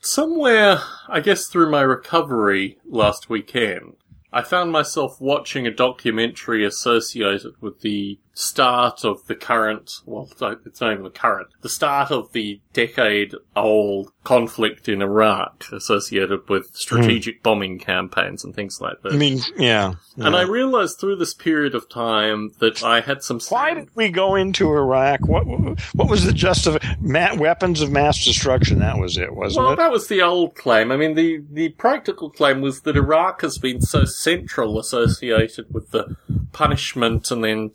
[0.01, 0.79] Somewhere,
[1.09, 3.95] I guess through my recovery last weekend,
[4.37, 10.29] I found myself watching a documentary associated with the start of the current, well,
[10.67, 16.47] it's not even the current, the start of the decade old conflict in Iraq associated
[16.49, 17.43] with strategic hmm.
[17.43, 19.15] bombing campaigns and things like that.
[19.15, 19.95] I mean, yeah.
[20.17, 20.37] and.
[20.37, 24.35] I realized through this period of time that I had some why did we go
[24.35, 25.27] into Iraq?
[25.27, 28.81] What, what was the justif- ma- weapons of mass destruction?
[28.81, 29.79] That was it, wasn't Well, it?
[29.79, 30.93] Well, that was the old claim.
[30.93, 35.91] I mean, the, the practical claim was that Iraq has been so central associated with
[35.91, 36.17] the
[36.53, 37.73] punishment and then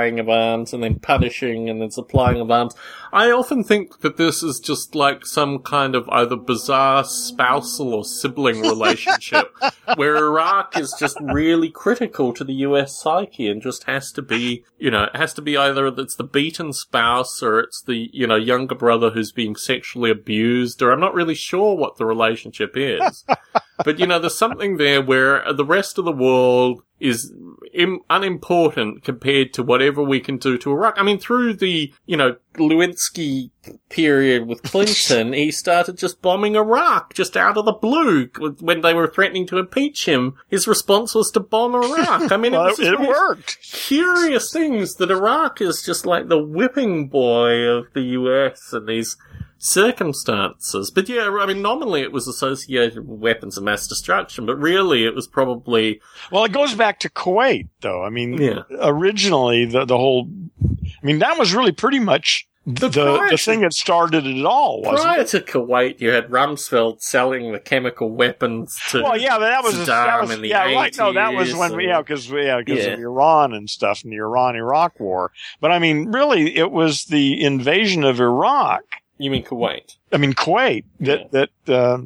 [0.00, 2.74] supplying of arms and then punishing and then supplying of arms.
[3.12, 8.04] I often think that this is just like some kind of either bizarre spousal or
[8.04, 9.52] sibling relationship
[9.96, 14.64] where Iraq is just really critical to the US psyche and just has to be,
[14.78, 18.26] you know, it has to be either it's the beaten spouse or it's the, you
[18.26, 22.72] know, younger brother who's being sexually abused or I'm not really sure what the relationship
[22.74, 23.24] is.
[23.84, 27.32] but, you know, there's something there where the rest of the world is
[27.80, 30.94] Im- unimportant compared to whatever we can do to Iraq.
[30.98, 33.50] I mean, through the, you know, Lewinsky
[33.88, 38.28] period with Clinton, he started just bombing Iraq just out of the blue
[38.60, 40.34] when they were threatening to impeach him.
[40.48, 42.32] His response was to bomb Iraq.
[42.32, 43.58] I mean, Well, it, it one of these worked.
[43.62, 49.16] Curious things that Iraq is just like the whipping boy of the US and these
[49.60, 50.90] circumstances.
[50.90, 55.04] But yeah, I mean, nominally it was associated with weapons of mass destruction, but really
[55.04, 56.00] it was probably
[56.32, 58.02] Well, it goes back to Kuwait, though.
[58.04, 58.62] I mean, Yeah.
[58.80, 60.28] originally the the whole,
[60.64, 64.82] I mean, that was really pretty much the the, to- thing that started it all,
[64.82, 65.28] wasn't prior it?
[65.28, 66.00] to Kuwait.
[66.00, 69.02] You had Rumsfeld selling the chemical weapons to.
[69.02, 70.94] Well, yeah, that was, Saddam that was in the yeah, right.
[70.98, 72.92] No, that was when and- yeah, because yeah, because Yeah.
[72.92, 75.32] of Iran and stuff and the Iran-Iraq war.
[75.60, 78.82] But I mean, really, it was the invasion of Iraq.
[79.20, 79.96] You mean Kuwait?
[80.12, 81.98] I mean, Kuwait that that uh,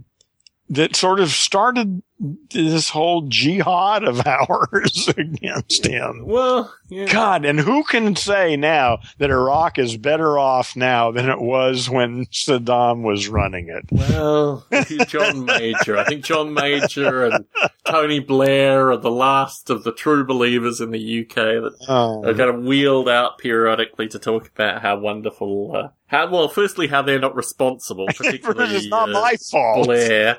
[0.68, 2.02] that sort of started
[2.50, 6.24] this whole jihad of ours against him.
[6.26, 7.06] Well, yeah.
[7.06, 11.90] God, and who can say now that Iraq is better off now than it was
[11.90, 13.84] when Saddam was running it?
[13.90, 14.64] Well,
[15.08, 15.96] John Major.
[15.98, 17.44] I think John Major and
[17.84, 22.22] Tony Blair are the last of the true believers in the UK that Oh.
[22.24, 26.86] are kind of wheeled out periodically to talk about how wonderful, uh, how, well, firstly,
[26.86, 29.86] how they're not responsible, particularly it's not uh, my fault.
[29.86, 30.38] Blair.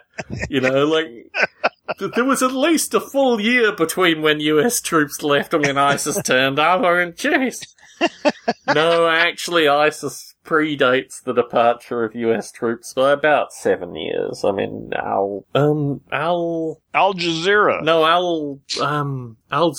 [0.50, 1.36] You know, like, th-
[2.00, 6.22] there was at least a full year between when US troops left and when ISIS
[6.24, 6.82] turned up.
[6.82, 7.66] I mean, jeez.
[8.74, 14.44] No, actually, ISIS predates the departure of US troops by about seven years.
[14.44, 17.84] I mean, Al, um, Al, Al Jazeera.
[17.84, 19.74] no, Al, um, Al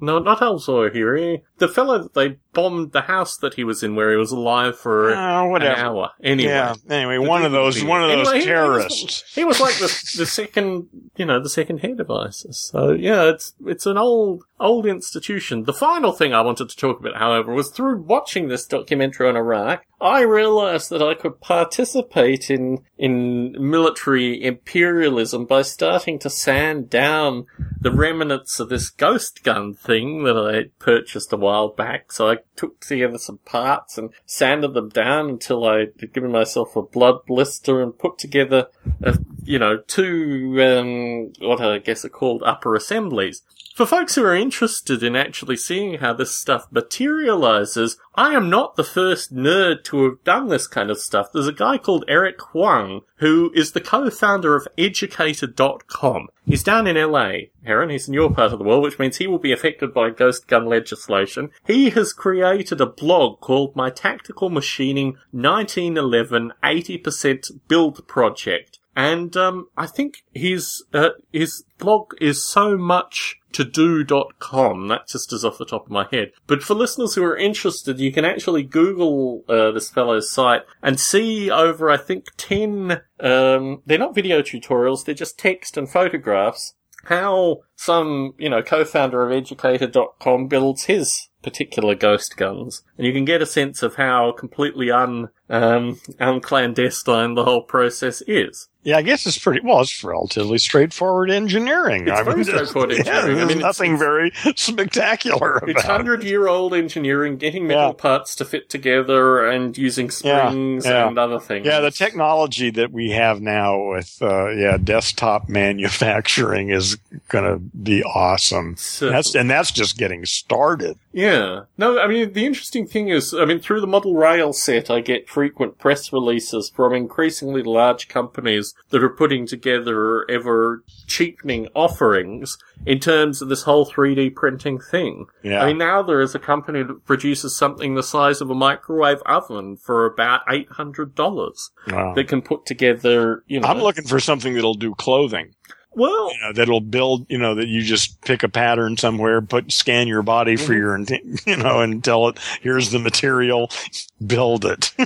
[0.00, 1.42] no, not Al Zawahiri.
[1.58, 4.76] The fellow that they bombed the house that he was in where he was alive
[4.78, 5.80] for an whatever.
[5.80, 6.10] hour.
[6.22, 6.50] Anyway.
[6.50, 6.74] Yeah.
[6.90, 9.34] Anyway, The one of those, one of those Anyway, he- he was- terrorists.
[9.34, 9.86] He was like the
[10.18, 12.58] the second, you know, the second head of ISIS.
[12.72, 15.64] So yeah, it's it's an old old institution.
[15.64, 19.36] The final thing I wanted to talk about, however, was through watching this documentary on
[19.36, 26.88] Iraq, I realised that I could participate in in military imperialism by starting to sand
[26.88, 27.46] down
[27.80, 32.12] the remnants of this ghost gun thing that I purchased a while back.
[32.12, 36.76] So I took together some parts and sanded them down until I had given myself
[36.76, 38.68] a blood blister and put together,
[39.02, 43.42] a, you know, two, um, what I guess are called upper assemblies.
[43.74, 48.76] For folks who are interested in actually seeing how this stuff materializes, I am not
[48.76, 51.32] the first nerd to have done this kind of stuff.
[51.32, 56.28] There's a guy called Eric Huang who is the co-founder of Educator.com.
[56.46, 57.90] He's down in LA, Heron.
[57.90, 60.46] He's in your part of the world, which means he will be affected by ghost
[60.46, 61.50] gun legislation.
[61.66, 68.78] He has created a blog called My Tactical Machining 1911 80% Build Project.
[68.94, 74.88] And um, I think his uh, his blog is so much to do.com.
[74.88, 76.32] That just is off the top of my head.
[76.46, 81.00] But for listeners who are interested, you can actually Google uh, this fellow's site and
[81.00, 86.74] see over, I think, 10, um, they're not video tutorials, they're just text and photographs,
[87.04, 92.82] how some, you know, co-founder of educator.com builds his particular ghost guns.
[92.96, 98.22] And you can get a sense of how completely un, um, unclandestine the whole process
[98.26, 98.68] is.
[98.84, 99.80] Yeah, I guess it's pretty well.
[99.80, 102.06] It's relatively straightforward engineering.
[102.06, 103.38] It's I very mean, straightforward yeah, engineering.
[103.40, 107.92] I mean, nothing it's- very spectacular It's hundred year old engineering, getting metal Yeah.
[107.92, 111.08] parts to fit together and using springs yeah.
[111.08, 111.66] and other things.
[111.66, 115.48] Yeah, the technology that we have now with uh, yeah desktop
[115.94, 116.96] manufacturing is
[117.28, 118.76] going to be awesome.
[118.76, 120.98] So- That's and that's just getting started.
[121.12, 121.62] Yeah.
[121.78, 125.00] No, I mean, the interesting thing is, I mean, through the model rail set, I
[125.00, 132.58] get frequent press releases from increasingly large companies that are putting together ever cheapening offerings
[132.86, 135.26] in terms of this whole 3D printing thing.
[135.42, 135.62] Yeah.
[135.62, 139.22] I mean, now there is a company that produces something the size of a microwave
[139.26, 142.14] oven for about $800 Wow.
[142.14, 143.68] that can put together, you know.
[143.68, 145.54] I'm looking for something that'll do clothing.
[145.94, 147.26] Well, You know, that'll build.
[147.28, 150.66] You know, that you just pick a pattern somewhere, put scan your body Mm-hmm.
[150.66, 153.70] for your, int- you know, and tell it here's the material,
[154.26, 154.92] build it.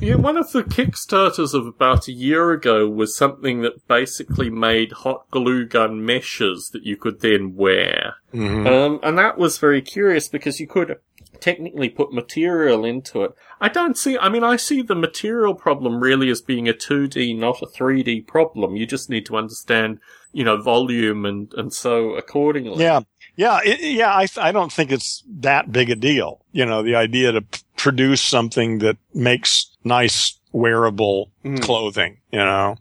[0.00, 4.92] Yeah, one of the Kickstarters of about a year ago was something that basically made
[4.92, 8.14] hot glue gun meshes that you could then wear.
[8.32, 8.66] Mhm.
[8.68, 10.96] Um, and that was very curious because you could
[11.38, 13.32] technically put material into it.
[13.60, 17.38] I don't see, I mean, I see the material problem really as being a 2D,
[17.38, 18.76] not a 3D problem.
[18.76, 20.00] You just need to understand,
[20.32, 22.82] you know, volume and, and so accordingly.
[22.84, 23.00] Yeah.
[23.36, 23.60] Yeah.
[23.64, 24.10] It, yeah.
[24.12, 26.44] I, I don't think it's that big a deal.
[26.52, 31.62] You know, the idea to p- produce something that makes nice wearable Mm.
[31.62, 32.76] clothing, you know?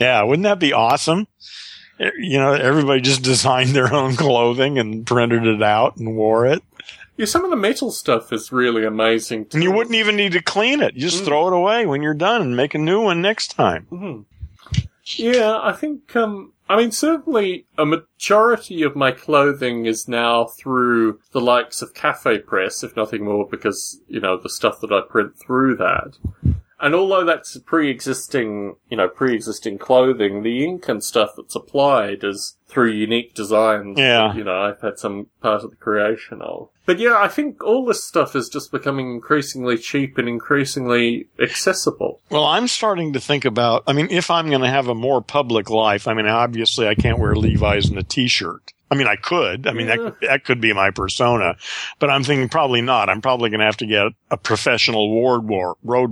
[0.00, 0.22] Yeah.
[0.22, 1.26] Wouldn't that be awesome?
[1.98, 6.62] You know, everybody just designed their own clothing and printed it out and wore it.
[7.20, 9.44] Yeah, some of the metal stuff is really amazing.
[9.44, 9.58] Too.
[9.58, 10.94] And you wouldn't even need to clean it.
[10.94, 11.26] You just Mm.
[11.26, 13.86] throw it away when you're done and make a new one next time.
[13.92, 14.24] Mhm.
[15.18, 21.18] Yeah, I think, um, I mean, certainly a majority of my clothing is now through
[21.32, 25.02] the likes of Cafe Press, if nothing more, because, you know, the stuff that I
[25.02, 26.16] print through that.
[26.80, 32.56] And although that's pre-existing, you know, pre-existing clothing, the ink and stuff that's applied is
[32.68, 33.98] through unique designs.
[33.98, 34.28] Yeah.
[34.28, 36.68] that, you know, I've had some part of the creation of.
[36.86, 42.20] But yeah, I think all this stuff is just becoming increasingly cheap and increasingly accessible.
[42.30, 45.20] Well, I'm starting to think about, I mean, if I'm going to have a more
[45.20, 49.14] public life, I mean, obviously I can't wear Levi's and a t-shirt, I mean, I
[49.16, 49.66] could.
[49.68, 49.96] I mean, Yeah.
[49.96, 51.56] that that could be my persona,
[52.00, 53.08] but I'm thinking probably not.
[53.08, 56.10] I'm probably going to have to get a professional ward war road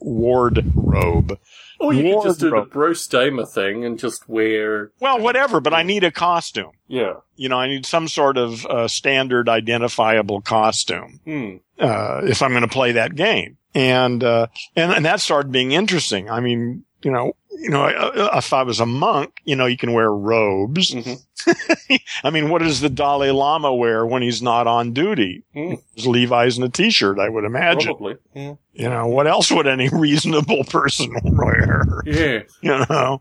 [0.00, 1.38] wardrobe.
[1.78, 2.72] Or you could just do the Wardrobe.
[2.72, 4.92] Bruce Damer thing and just wear.
[4.98, 6.70] Well, whatever, but I need a costume.
[6.88, 7.14] Yeah.
[7.34, 11.56] You know, I need some sort of uh, standard identifiable costume Hmm.
[11.78, 13.58] uh, if I'm going to play that game.
[13.74, 16.30] And, uh, and and that started being interesting.
[16.30, 19.76] I mean, you know, you know, uh, if I was a monk, you know, you
[19.76, 20.90] can wear robes.
[20.92, 21.20] Mhm.
[22.24, 25.44] I mean, what does the Dalai Lama wear when he's not on duty?
[25.54, 25.74] Hmm.
[25.94, 27.86] His Levi's and a t-shirt, I would imagine.
[27.96, 28.16] Probably.
[28.34, 28.54] Yeah.
[28.72, 31.82] You know, what else would any reasonable person wear?
[32.04, 32.42] Yeah.
[32.60, 33.20] you know.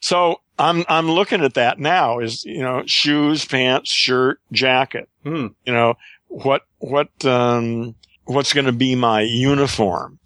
[0.00, 5.08] So I'm I'm looking at that now is you know shoes, pants, shirt, jacket.
[5.24, 5.48] Hmm.
[5.64, 5.94] You know
[6.28, 10.18] what what um what's going to be my uniform?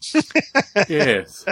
[0.89, 1.45] Yes.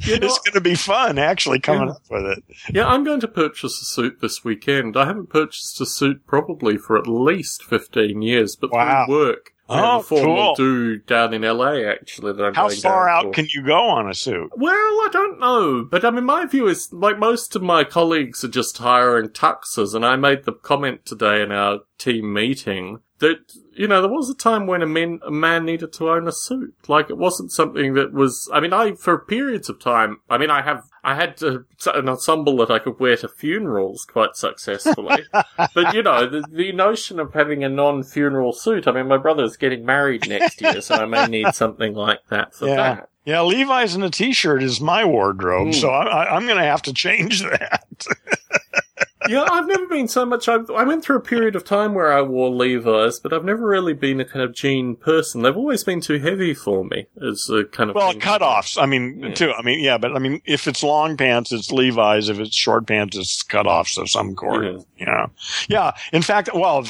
[0.00, 1.94] You know, It's going to be fun actually coming Yeah.
[1.94, 2.44] up with it.
[2.72, 4.96] yeah, I'm going to purchase a suit this weekend.
[4.96, 9.06] I haven't purchased a suit probably for at least 15 years, but Wow.
[9.06, 9.50] through work.
[9.70, 10.54] Oh, cool.
[10.54, 13.30] do down in LA actually that I'm How far out for.
[13.32, 14.50] can you go on a suit?
[14.56, 18.42] Well, I don't know, but I mean, my view is like most of my colleagues
[18.42, 23.40] are just hiring tuxes, and I made the comment today in our team meeting that
[23.78, 26.32] you know there was a time when a man a man needed to own a
[26.32, 26.74] suit.
[26.88, 28.50] Like it wasn't something that was.
[28.52, 30.20] I mean, I for periods of time.
[30.28, 31.64] I mean, I have I had to,
[31.94, 35.22] an ensemble that I could wear to funerals quite successfully.
[35.32, 38.86] but you know, the, the notion of having a non-funeral suit.
[38.86, 42.54] I mean, my brother's getting married next year, so I may need something like that
[42.54, 42.76] for Yeah.
[42.76, 43.08] that.
[43.24, 45.74] Yeah, Levi's and a t-shirt is my wardrobe, Mm.
[45.74, 47.84] so I, I, I'm going to have to change that.
[49.32, 50.48] yeah, I've never been so much.
[50.48, 53.66] I, I went through a period of time where I wore Levi's, but I've never
[53.66, 55.42] really been a kind of jean person.
[55.42, 58.20] They've always been too heavy for me as a kind of Well, thing.
[58.20, 58.80] cutoffs.
[58.80, 59.34] I mean, Yeah.
[59.34, 59.52] too.
[59.52, 62.28] I mean, yeah, but I mean, if it's long pants, it's Levi's.
[62.28, 64.64] If it's short pants, it's cutoffs of some sort.
[64.64, 64.78] Yeah.
[64.96, 65.30] You know.
[65.68, 65.90] Yeah.
[66.12, 66.84] In fact, well,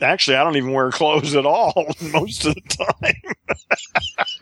[0.00, 1.72] actually, I don't even wear clothes at all
[2.12, 3.14] most of the time.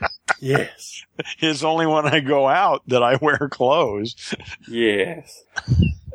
[0.41, 1.05] Yes,
[1.39, 4.35] It's only when I go out that I wear clothes.
[4.69, 5.45] yes.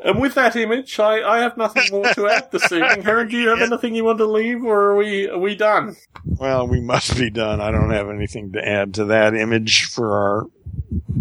[0.04, 3.02] And with that image, I, I have nothing more to add this evening.
[3.02, 5.96] Heron, do you have anything you want to leave, or are we are we done?
[6.26, 7.62] Well, we must be done.
[7.62, 10.46] I don't have anything to add to that image for our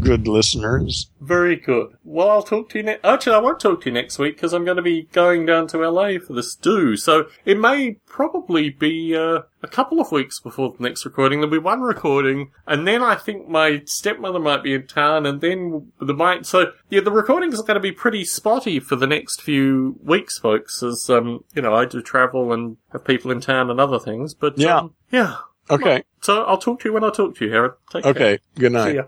[0.01, 1.11] good listeners.
[1.21, 1.97] Very good.
[2.05, 3.05] Well, I'll talk to you next.
[3.05, 5.67] Actually, I won't talk to you next week because I'm going to be going down
[5.69, 6.97] to LA for this do.
[6.97, 11.41] So it may probably be uh, a couple of weeks before the next recording.
[11.41, 15.41] There'll be one recording, and then I think my stepmother might be in town, and
[15.41, 16.47] then the might.
[16.47, 20.39] So yeah, the recordings are going to be pretty spotty for the next few weeks,
[20.39, 20.83] folks.
[20.83, 24.35] As um, you know, I do travel and have people in town and other things.
[24.35, 24.77] But Yeah.
[24.79, 25.37] um, yeah.
[25.69, 26.05] Okay.
[26.21, 27.73] So I'll talk to you when I talk to you, Heron.
[27.91, 28.11] Take care.
[28.13, 28.39] Okay.
[28.57, 28.91] Good night.
[28.91, 29.03] See ya.